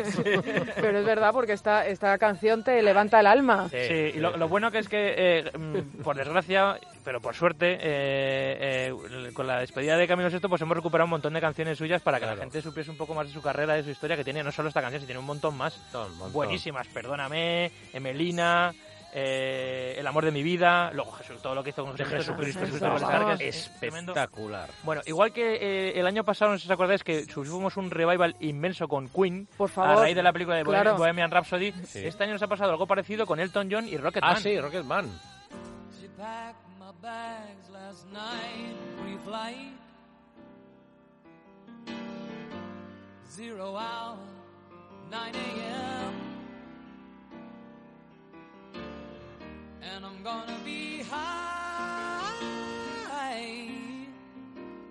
Pero 0.80 0.98
es 1.00 1.04
verdad 1.04 1.32
porque 1.32 1.52
esta, 1.52 1.86
esta 1.86 2.16
canción 2.16 2.64
te 2.64 2.80
levanta 2.82 3.20
el 3.20 3.26
alma. 3.26 3.68
Sí, 3.68 3.76
y 3.76 4.18
lo, 4.18 4.36
lo 4.36 4.48
bueno 4.48 4.70
que 4.70 4.78
es 4.78 4.88
que, 4.88 5.14
eh, 5.16 5.50
mm, 5.58 6.02
por 6.02 6.16
desgracia, 6.16 6.78
pero 7.04 7.20
por 7.20 7.34
suerte, 7.34 7.74
eh, 7.74 8.92
eh, 8.94 9.30
con 9.34 9.46
la 9.46 9.58
despedida 9.60 9.96
de 9.96 10.08
Camilo 10.08 10.30
Sesto, 10.30 10.48
pues 10.48 10.62
hemos 10.62 10.76
recuperado 10.76 11.04
un 11.06 11.10
montón 11.10 11.34
de 11.34 11.40
canciones 11.40 11.76
suyas 11.76 12.00
para 12.02 12.18
que 12.20 12.26
la 12.26 12.36
gente 12.36 12.62
supiese 12.62 12.90
un 12.90 12.96
poco 12.96 13.14
más 13.14 13.26
de 13.26 13.32
su 13.34 13.42
carrera, 13.42 13.74
de 13.74 13.82
su 13.82 13.90
historia, 13.90 14.16
que 14.16 14.24
tiene 14.24 14.42
no 14.42 14.52
solo 14.52 14.68
esta 14.68 14.80
canción, 14.80 15.00
sino 15.00 15.06
tiene 15.08 15.20
un 15.20 15.26
montón 15.26 15.56
más. 15.56 15.76
montón. 15.92 16.32
Buenísimas, 16.32 16.86
Perdóname, 16.88 17.70
Emelina... 17.92 18.72
eh, 19.14 19.94
el 19.98 20.06
amor 20.06 20.24
de 20.24 20.30
mi 20.30 20.42
vida, 20.42 20.90
luego 20.92 21.12
Jesús, 21.12 21.42
todo 21.42 21.54
lo 21.54 21.62
que 21.62 21.70
hizo 21.70 21.84
con 21.84 21.94
De 21.96 22.04
Jesucristo, 22.04 22.60
Jesucristo, 22.60 22.90
Jesucristo 22.90 23.32
es 23.44 23.56
espectacular. 23.56 24.70
Bueno, 24.84 25.02
igual 25.06 25.32
que 25.32 25.54
eh, 25.56 26.00
el 26.00 26.06
año 26.06 26.24
pasado, 26.24 26.52
no 26.52 26.56
sé 26.58 26.62
si 26.62 26.68
os 26.68 26.72
acordáis, 26.74 27.04
que 27.04 27.24
sufrimos 27.26 27.76
un 27.76 27.90
revival 27.90 28.36
inmenso 28.40 28.88
con 28.88 29.08
Queen, 29.08 29.46
Por 29.56 29.68
favor. 29.68 29.98
a 29.98 30.00
raíz 30.00 30.16
de 30.16 30.22
la 30.22 30.32
película 30.32 30.56
de 30.56 30.64
Claro. 30.64 30.96
Bohemian 30.96 31.30
Rhapsody, 31.30 31.72
Sí. 31.84 32.06
este 32.06 32.24
año 32.24 32.32
nos 32.32 32.42
ha 32.42 32.48
pasado 32.48 32.70
algo 32.70 32.86
parecido 32.86 33.26
con 33.26 33.38
Elton 33.38 33.68
John 33.70 33.86
y 33.86 33.96
Rocketman. 33.98 34.32
Ah, 34.36 34.40
sí, 34.40 34.58
Rocketman. 34.58 35.10
Zero 43.28 43.72
hour, 43.76 44.18
9 45.10 45.32
a.m. 45.38 46.31
And 49.82 50.06
I'm 50.06 50.22
gonna 50.22 50.58
be 50.64 51.02
high 51.02 51.52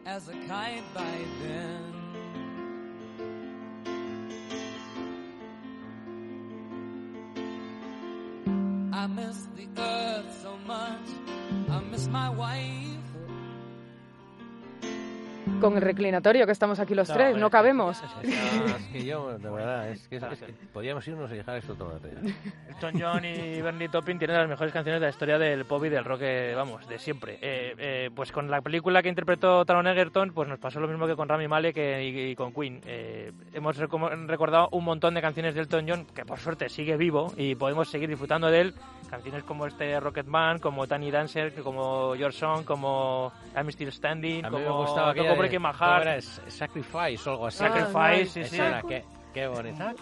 as 0.06 0.28
a 0.28 0.34
kite 0.48 0.84
by 0.94 1.26
then. 1.42 1.94
I 8.94 9.08
miss 9.08 9.48
the 9.56 9.68
earth 9.82 10.39
so 10.44 10.58
much. 10.68 11.08
I 11.70 11.80
miss 11.89 12.08
my 12.08 12.30
wife. 12.30 12.91
Con 15.62 15.76
el 15.76 15.82
reclinatorio 15.82 16.45
que 16.45 16.51
estamos 16.51 16.80
aquí 16.80 16.93
los 16.95 17.07
No, 17.09 17.16
tres, 17.16 17.38
no 17.38 17.49
cabemos. 17.49 18.01
Es 18.24 18.88
que 18.91 19.05
yo, 19.05 19.38
de 19.38 19.49
verdad, 19.49 19.89
es 19.89 20.07
que, 20.07 20.16
es 20.18 20.24
que 20.24 20.53
podríamos 20.74 21.07
irnos 21.07 21.32
y 21.32 21.36
dejar 21.36 21.57
esto 21.57 21.76
todo. 21.76 21.99
Elton 22.70 22.93
John 22.99 23.24
y 23.26 23.62
Bernie 23.62 23.89
Taupin 23.89 24.18
tienen 24.18 24.38
las 24.38 24.47
mejores 24.49 24.74
canciones 24.74 24.99
de 25.01 25.07
la 25.07 25.12
historia 25.12 25.38
del 25.38 25.66
pop 25.66 25.84
y 25.86 25.89
del 25.89 26.03
rock, 26.03 26.22
eh, 26.24 26.53
vamos, 26.55 26.88
de 26.88 26.97
siempre. 26.99 27.38
Eh, 27.41 27.76
eh, 27.78 28.09
pues 28.16 28.32
con 28.32 28.49
la 28.49 28.62
película 28.62 29.01
que 29.01 29.09
interpretó 29.09 29.64
Taron 29.66 29.88
Egerton, 29.88 30.32
pues 30.34 30.47
nos 30.49 30.59
pasó 30.59 30.80
lo 30.80 30.88
mismo 30.88 31.07
que 31.07 31.16
con 31.16 31.30
Rami 31.30 31.47
Malek 31.47 31.78
eh, 31.78 32.03
y, 32.03 32.32
y 32.32 32.36
con 32.36 32.53
Queen. 32.53 32.82
Eh, 32.86 33.32
hemos 33.53 33.78
reco- 33.80 34.28
recordado 34.28 34.70
un 34.72 34.84
montón 34.84 35.14
de 35.14 35.22
canciones 35.22 35.53
de 35.55 35.62
Elton 35.62 35.86
John, 35.88 36.05
que 36.14 36.26
por 36.26 36.39
suerte 36.39 36.70
sigue 36.70 36.97
vivo 36.97 37.34
y 37.38 37.55
podemos 37.55 37.89
seguir 37.89 38.09
disfrutando 38.09 38.47
de 38.49 38.62
él. 38.62 38.74
Canciones 39.09 39.43
como 39.43 39.66
este 39.68 39.99
Rocketman, 39.99 40.59
como 40.59 40.88
Tiny 40.88 41.12
Dancer, 41.12 41.53
como 41.64 42.16
Your 42.16 42.32
Song, 42.32 42.64
como 42.64 43.32
I'm 43.55 43.68
Still 43.70 43.91
Standing, 43.91 44.45
A 44.45 44.49
mí 44.49 44.57
me 44.59 44.64
como 44.66 44.80
gustaba 44.84 45.14
de- 45.60 45.74
¿cómo 45.74 45.74
Heart. 45.74 46.08
era? 46.08 46.22
Sacrifice 46.52 47.30
o 47.30 47.32
algo 47.34 47.47
así. 47.47 47.58
Sacrifice, 47.60 48.43
sí, 48.43 48.49
sí. 48.49 48.62
era, 48.62 48.82
qué, 48.82 49.04
qué 49.34 49.47
bonita. 49.47 49.93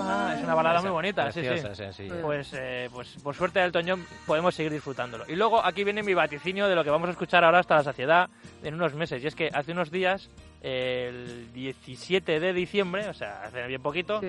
Ah, 0.00 0.34
es 0.36 0.44
una 0.44 0.54
balada 0.54 0.80
muy 0.82 0.90
bonita, 0.90 1.30
sí, 1.32 1.40
sí. 1.40 1.46
preciosa, 1.48 1.92
sí, 1.92 2.08
sí. 2.08 2.14
Pues, 2.22 2.52
eh, 2.54 2.88
pues 2.92 3.16
por 3.22 3.34
suerte 3.34 3.60
del 3.60 3.72
Toñón 3.72 4.04
podemos 4.26 4.54
seguir 4.54 4.72
disfrutándolo. 4.72 5.24
Y 5.28 5.36
luego 5.36 5.64
aquí 5.64 5.84
viene 5.84 6.02
mi 6.02 6.14
vaticinio 6.14 6.68
de 6.68 6.74
lo 6.74 6.84
que 6.84 6.90
vamos 6.90 7.08
a 7.08 7.12
escuchar 7.12 7.44
ahora 7.44 7.58
hasta 7.60 7.76
la 7.76 7.82
saciedad 7.84 8.28
en 8.62 8.74
unos 8.74 8.94
meses. 8.94 9.22
Y 9.22 9.26
es 9.26 9.34
que 9.34 9.50
hace 9.52 9.72
unos 9.72 9.90
días, 9.90 10.28
el 10.68 11.52
17 11.52 12.40
de 12.40 12.52
diciembre, 12.52 13.08
o 13.08 13.14
sea, 13.14 13.42
hace 13.44 13.64
bien 13.68 13.80
poquito, 13.80 14.20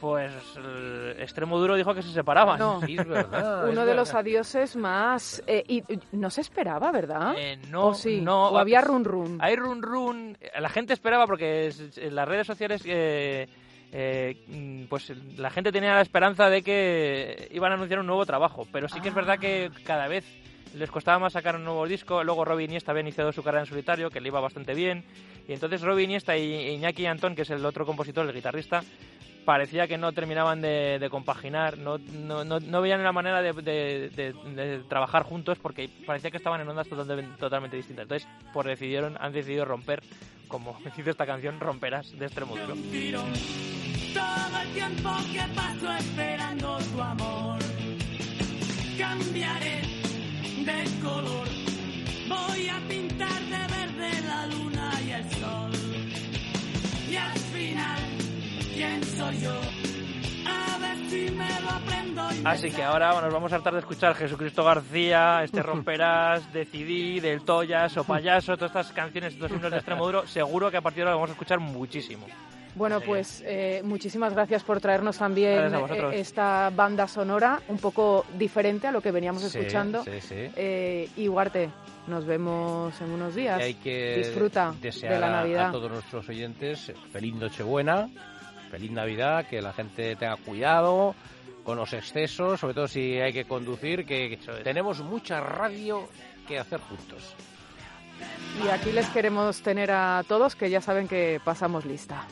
pues 0.00 0.32
el 0.56 1.14
Extremo 1.20 1.56
Duro 1.58 1.76
dijo 1.76 1.94
que 1.94 2.02
se 2.02 2.10
separaban. 2.12 2.58
No. 2.58 2.80
Sí, 2.80 2.96
es 2.98 3.06
verdad. 3.06 3.68
Uno 3.70 3.82
es 3.82 3.86
de 3.86 3.94
los 3.94 4.12
adioses 4.12 4.74
más... 4.74 5.40
eh, 5.46 5.62
y 5.68 5.78
y 5.92 5.98
no 6.12 6.30
se 6.30 6.40
esperaba, 6.40 6.90
¿verdad? 6.90 7.34
Eh, 7.38 7.58
no, 7.70 7.88
¿O 7.88 7.94
sí? 7.94 8.20
no. 8.20 8.48
¿O 8.48 8.58
había 8.58 8.80
run 8.80 9.04
run? 9.04 9.38
Hay 9.40 9.54
run 9.56 9.80
run. 9.82 10.36
La 10.58 10.68
gente 10.68 10.92
esperaba 10.94 11.26
porque 11.26 11.68
es- 11.68 11.96
en 11.96 12.14
las 12.14 12.26
redes 12.28 12.46
sociales 12.46 12.82
eh, 12.84 13.48
eh, 13.92 14.86
pues 14.90 15.12
la 15.36 15.50
gente 15.50 15.70
tenía 15.72 15.94
la 15.94 16.02
esperanza 16.02 16.50
de 16.50 16.62
que 16.62 17.48
iban 17.52 17.70
a 17.72 17.76
anunciar 17.76 18.00
un 18.00 18.06
nuevo 18.06 18.26
trabajo. 18.26 18.66
Pero 18.72 18.88
sí 18.88 19.00
que 19.00 19.08
es 19.10 19.14
verdad 19.14 19.38
que 19.38 19.70
cada 19.84 20.08
vez 20.08 20.24
les 20.78 20.90
costaba 20.90 21.18
más 21.18 21.32
sacar 21.34 21.56
un 21.56 21.64
nuevo 21.64 21.86
disco. 21.86 22.22
Luego 22.24 22.44
Robin 22.44 22.70
Iniesta 22.70 22.92
había 22.92 23.02
iniciado 23.02 23.32
su 23.32 23.42
carrera 23.42 23.62
en 23.62 23.66
solitario, 23.66 24.10
que 24.10 24.20
le 24.20 24.28
iba 24.28 24.40
bastante 24.40 24.74
bien. 24.74 25.04
Y 25.46 25.52
entonces 25.52 25.82
Robin 25.82 26.06
Iniesta 26.06 26.36
y 26.36 26.68
Iñaki 26.74 27.06
Antón, 27.06 27.34
que 27.34 27.42
es 27.42 27.50
el 27.50 27.64
otro 27.66 27.84
compositor, 27.84 28.26
el 28.26 28.34
guitarrista, 28.34 28.82
parecía 29.44 29.86
que 29.88 29.96
no 29.96 30.12
terminaban 30.12 30.60
de, 30.60 30.98
de 30.98 31.08
compaginar, 31.10 31.78
no, 31.78 31.96
no, 31.98 32.44
no, 32.44 32.60
no 32.60 32.80
veían 32.82 33.02
la 33.02 33.12
manera 33.12 33.40
de- 33.40 33.52
de- 33.54 34.32
de 34.54 34.78
trabajar 34.88 35.22
juntos 35.22 35.58
porque 35.58 35.88
parecía 36.06 36.30
que 36.30 36.36
estaban 36.36 36.60
en 36.60 36.68
ondas 36.68 36.86
totalmente, 36.88 37.36
totalmente 37.38 37.76
distintas. 37.76 38.02
Entonces, 38.02 38.28
pues 38.52 38.66
decidieron, 38.66 39.16
han 39.20 39.32
decidido 39.32 39.64
romper, 39.64 40.02
como 40.48 40.78
dice 40.96 41.10
esta 41.10 41.24
canción, 41.24 41.60
romperás 41.60 42.12
de 42.18 42.26
extremo 42.26 42.56
duro. 42.56 42.74
Así 62.44 62.70
que 62.70 62.82
ahora 62.82 63.20
nos 63.20 63.32
vamos 63.32 63.52
a 63.52 63.56
hartar 63.56 63.74
de 63.74 63.80
escuchar 63.80 64.14
Jesucristo 64.14 64.64
García, 64.64 65.42
este 65.42 65.62
Romperás, 65.62 66.52
Decidí, 66.52 67.20
Del 67.20 67.42
Toyas 67.42 67.96
o 67.96 68.04
Payaso, 68.04 68.56
todas 68.56 68.70
estas 68.70 68.92
canciones, 68.92 69.34
estos 69.34 69.50
himnos 69.50 69.70
de 69.70 69.76
extremo 69.78 70.06
duro, 70.06 70.26
seguro 70.26 70.70
que 70.70 70.76
a 70.76 70.80
partir 70.80 71.04
de 71.04 71.10
ahora 71.10 71.16
vamos 71.16 71.30
a 71.30 71.32
escuchar 71.32 71.58
muchísimo. 71.60 72.26
Bueno, 72.74 73.00
pues 73.00 73.42
eh, 73.44 73.80
muchísimas 73.84 74.34
gracias 74.34 74.62
por 74.62 74.80
traernos 74.80 75.18
también 75.18 75.74
eh, 75.74 76.10
esta 76.12 76.70
banda 76.70 77.08
sonora 77.08 77.60
un 77.68 77.78
poco 77.78 78.24
diferente 78.38 78.86
a 78.86 78.92
lo 78.92 79.00
que 79.00 79.10
veníamos 79.10 79.42
Sí, 79.42 79.58
escuchando. 79.58 80.04
sí, 80.04 80.20
sí. 80.20 80.34
Eh, 80.54 81.08
y 81.16 81.26
Guarte, 81.26 81.70
nos 82.06 82.24
vemos 82.24 82.98
en 83.00 83.10
unos 83.10 83.34
días. 83.34 83.60
Hay 83.60 83.74
que 83.74 84.18
Disfruta 84.18 84.72
de 84.80 85.18
la 85.18 85.28
Navidad. 85.28 85.70
A, 85.70 85.72
todos 85.72 85.90
nuestros 85.90 86.28
oyentes 86.28 86.92
feliz 87.10 87.34
Nochebuena, 87.34 88.08
feliz 88.70 88.92
Navidad, 88.92 89.46
que 89.46 89.60
la 89.60 89.72
gente 89.72 90.14
tenga 90.14 90.36
cuidado 90.36 91.16
con 91.68 91.76
los 91.76 91.92
excesos, 91.92 92.60
sobre 92.60 92.72
todo 92.72 92.88
si 92.88 93.20
hay 93.20 93.30
que 93.30 93.44
conducir, 93.44 94.06
que 94.06 94.38
tenemos 94.64 95.00
mucha 95.00 95.38
radio 95.38 96.08
que 96.46 96.58
hacer 96.58 96.80
juntos. 96.80 97.34
Y 98.64 98.68
aquí 98.68 98.90
les 98.90 99.06
queremos 99.10 99.60
tener 99.60 99.90
a 99.90 100.24
todos 100.26 100.56
que 100.56 100.70
ya 100.70 100.80
saben 100.80 101.06
que 101.06 101.42
pasamos 101.44 101.84
lista. 101.84 102.24